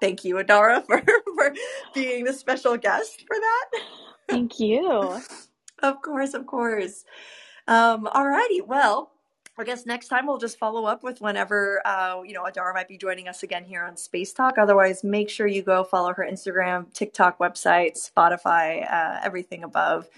thank 0.00 0.24
you, 0.26 0.34
Adara, 0.36 0.84
for, 0.86 1.00
for 1.34 1.54
being 1.94 2.24
the 2.24 2.32
special 2.34 2.76
guest 2.76 3.24
for 3.26 3.36
that. 3.40 3.82
thank 4.28 4.60
you. 4.60 5.20
Of 5.82 6.02
course, 6.02 6.34
of 6.34 6.46
course. 6.46 7.06
Um, 7.66 8.06
alrighty. 8.14 8.60
Well, 8.66 9.12
I 9.60 9.64
guess 9.64 9.84
next 9.84 10.08
time 10.08 10.26
we'll 10.26 10.38
just 10.38 10.58
follow 10.58 10.86
up 10.86 11.02
with 11.02 11.20
whenever 11.20 11.82
uh, 11.84 12.22
you 12.24 12.32
know 12.32 12.42
Adara 12.44 12.72
might 12.72 12.88
be 12.88 12.96
joining 12.96 13.28
us 13.28 13.42
again 13.42 13.64
here 13.64 13.84
on 13.84 13.96
Space 13.96 14.32
Talk. 14.32 14.56
Otherwise, 14.56 15.04
make 15.04 15.28
sure 15.28 15.46
you 15.46 15.62
go 15.62 15.84
follow 15.84 16.14
her 16.14 16.26
Instagram, 16.28 16.92
TikTok, 16.94 17.38
website, 17.38 17.98
Spotify, 17.98 18.90
uh, 18.90 19.20
everything 19.22 19.62
above. 19.62 20.08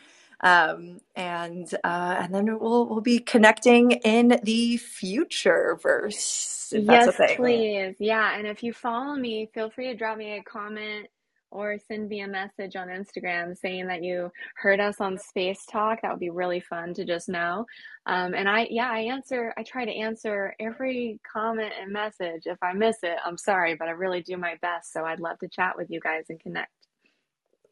Um, 0.40 1.01
and 1.16 1.72
uh, 1.84 2.16
and 2.20 2.34
then 2.34 2.59
we'll 2.59 2.86
we'll 2.86 3.01
be 3.01 3.18
connecting 3.18 3.93
in 3.93 4.40
the 4.43 4.76
future 4.76 5.78
verse 5.82 6.72
if 6.72 6.86
that's 6.86 7.18
a 7.18 7.26
Yes, 7.28 7.36
please. 7.36 7.97
Yeah, 7.99 8.38
and 8.38 8.47
if 8.47 8.62
you 8.62 8.72
follow 8.72 9.14
me, 9.14 9.49
feel 9.53 9.70
free 9.70 9.88
to 9.88 9.95
drop 9.95 10.18
me 10.18 10.38
a 10.38 10.43
comment 10.43 11.09
or 11.53 11.78
send 11.78 12.09
me 12.09 12.22
a 12.22 12.28
message 12.28 12.74
on 12.76 12.88
Instagram 12.88 13.57
saying 13.57 13.86
that 13.86 14.03
you 14.03 14.30
heard 14.57 14.80
us 14.80 15.00
on 15.00 15.18
Space 15.18 15.64
Talk. 15.70 16.03
That 16.03 16.11
would 16.11 16.20
be 16.20 16.30
really 16.30 16.61
fun 16.61 16.94
to 16.94 17.05
just 17.05 17.28
know. 17.28 17.66
Um, 18.07 18.34
and 18.34 18.48
I, 18.48 18.66
yeah, 18.70 18.90
I 18.90 19.00
answer, 19.00 19.55
I 19.57 19.62
try 19.62 19.84
to 19.84 19.92
answer 19.92 20.55
every 20.59 21.20
comment 21.30 21.72
and 21.80 21.92
message. 21.92 22.42
If 22.46 22.59
I 22.62 22.72
miss 22.72 22.96
it, 23.03 23.18
I'm 23.24 23.38
sorry, 23.38 23.76
but 23.76 23.88
I 23.88 23.92
really 23.92 24.22
do 24.22 24.36
my 24.36 24.57
best. 24.62 24.92
So 24.92 25.05
I'd 25.05 25.20
love 25.20 25.38
to 25.40 25.48
chat 25.48 25.76
with 25.76 25.90
you 25.90 26.00
guys 26.00 26.24
and 26.28 26.40
connect. 26.40 26.70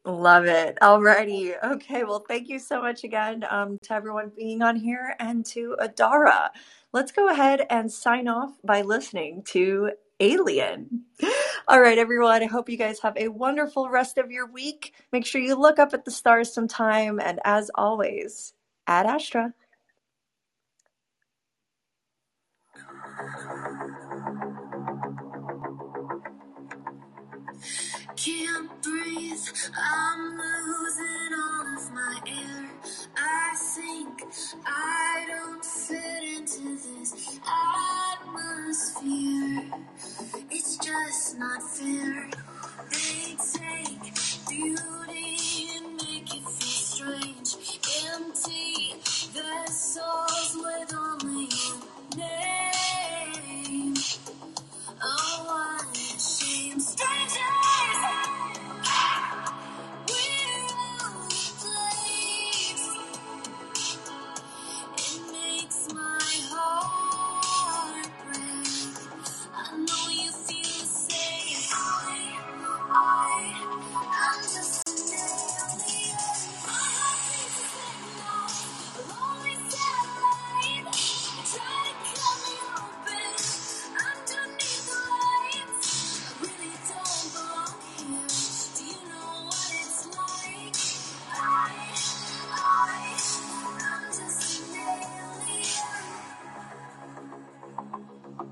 Love 0.03 0.45
it. 0.45 0.77
Alrighty. 0.81 1.53
Okay. 1.63 2.03
Well, 2.03 2.25
thank 2.27 2.49
you 2.49 2.57
so 2.57 2.81
much 2.81 3.03
again 3.03 3.45
um, 3.49 3.77
to 3.83 3.93
everyone 3.93 4.31
being 4.35 4.63
on 4.63 4.75
here 4.75 5.15
and 5.19 5.45
to 5.47 5.75
Adara. 5.79 6.49
Let's 6.91 7.11
go 7.11 7.29
ahead 7.29 7.67
and 7.69 7.91
sign 7.91 8.27
off 8.27 8.51
by 8.63 8.81
listening 8.81 9.43
to 9.49 9.91
Alien. 10.21 11.05
All 11.67 11.81
right, 11.81 11.99
everyone. 11.99 12.43
I 12.43 12.47
hope 12.47 12.69
you 12.69 12.77
guys 12.77 13.01
have 13.01 13.17
a 13.17 13.29
wonderful 13.29 13.89
rest 13.89 14.19
of 14.19 14.31
your 14.31 14.47
week. 14.47 14.93
Make 15.13 15.25
sure 15.27 15.41
you 15.41 15.55
look 15.59 15.79
up 15.79 15.93
at 15.95 16.05
the 16.05 16.11
stars 16.11 16.53
sometime. 16.53 17.19
And 17.21 17.41
as 17.45 17.71
always, 17.75 18.53
Ad 18.87 19.07
Astra. 19.07 19.53
can't 28.23 28.69
breathe. 28.83 29.47
I'm 29.75 30.37
losing 30.37 31.33
all 31.43 31.65
of 31.75 31.91
my 31.91 32.19
air. 32.27 32.69
I 33.17 33.55
sink. 33.55 34.23
I 34.65 35.25
don't 35.27 35.65
fit 35.65 36.23
into 36.37 36.77
this 36.77 37.39
atmosphere. 38.21 39.71
It's 40.51 40.77
just 40.77 41.39
not 41.39 41.63
fair. 41.63 42.29
They 42.91 43.35
take 43.55 44.13
beauty 44.49 45.37
and 45.77 45.87
make 45.97 46.35
it 46.35 46.45
feel 46.45 46.79
strange. 46.93 47.55
Empty 48.13 48.95
the 49.33 49.71
souls 49.71 50.55
with 50.57 50.93
all 50.95 51.17
my 51.23 51.30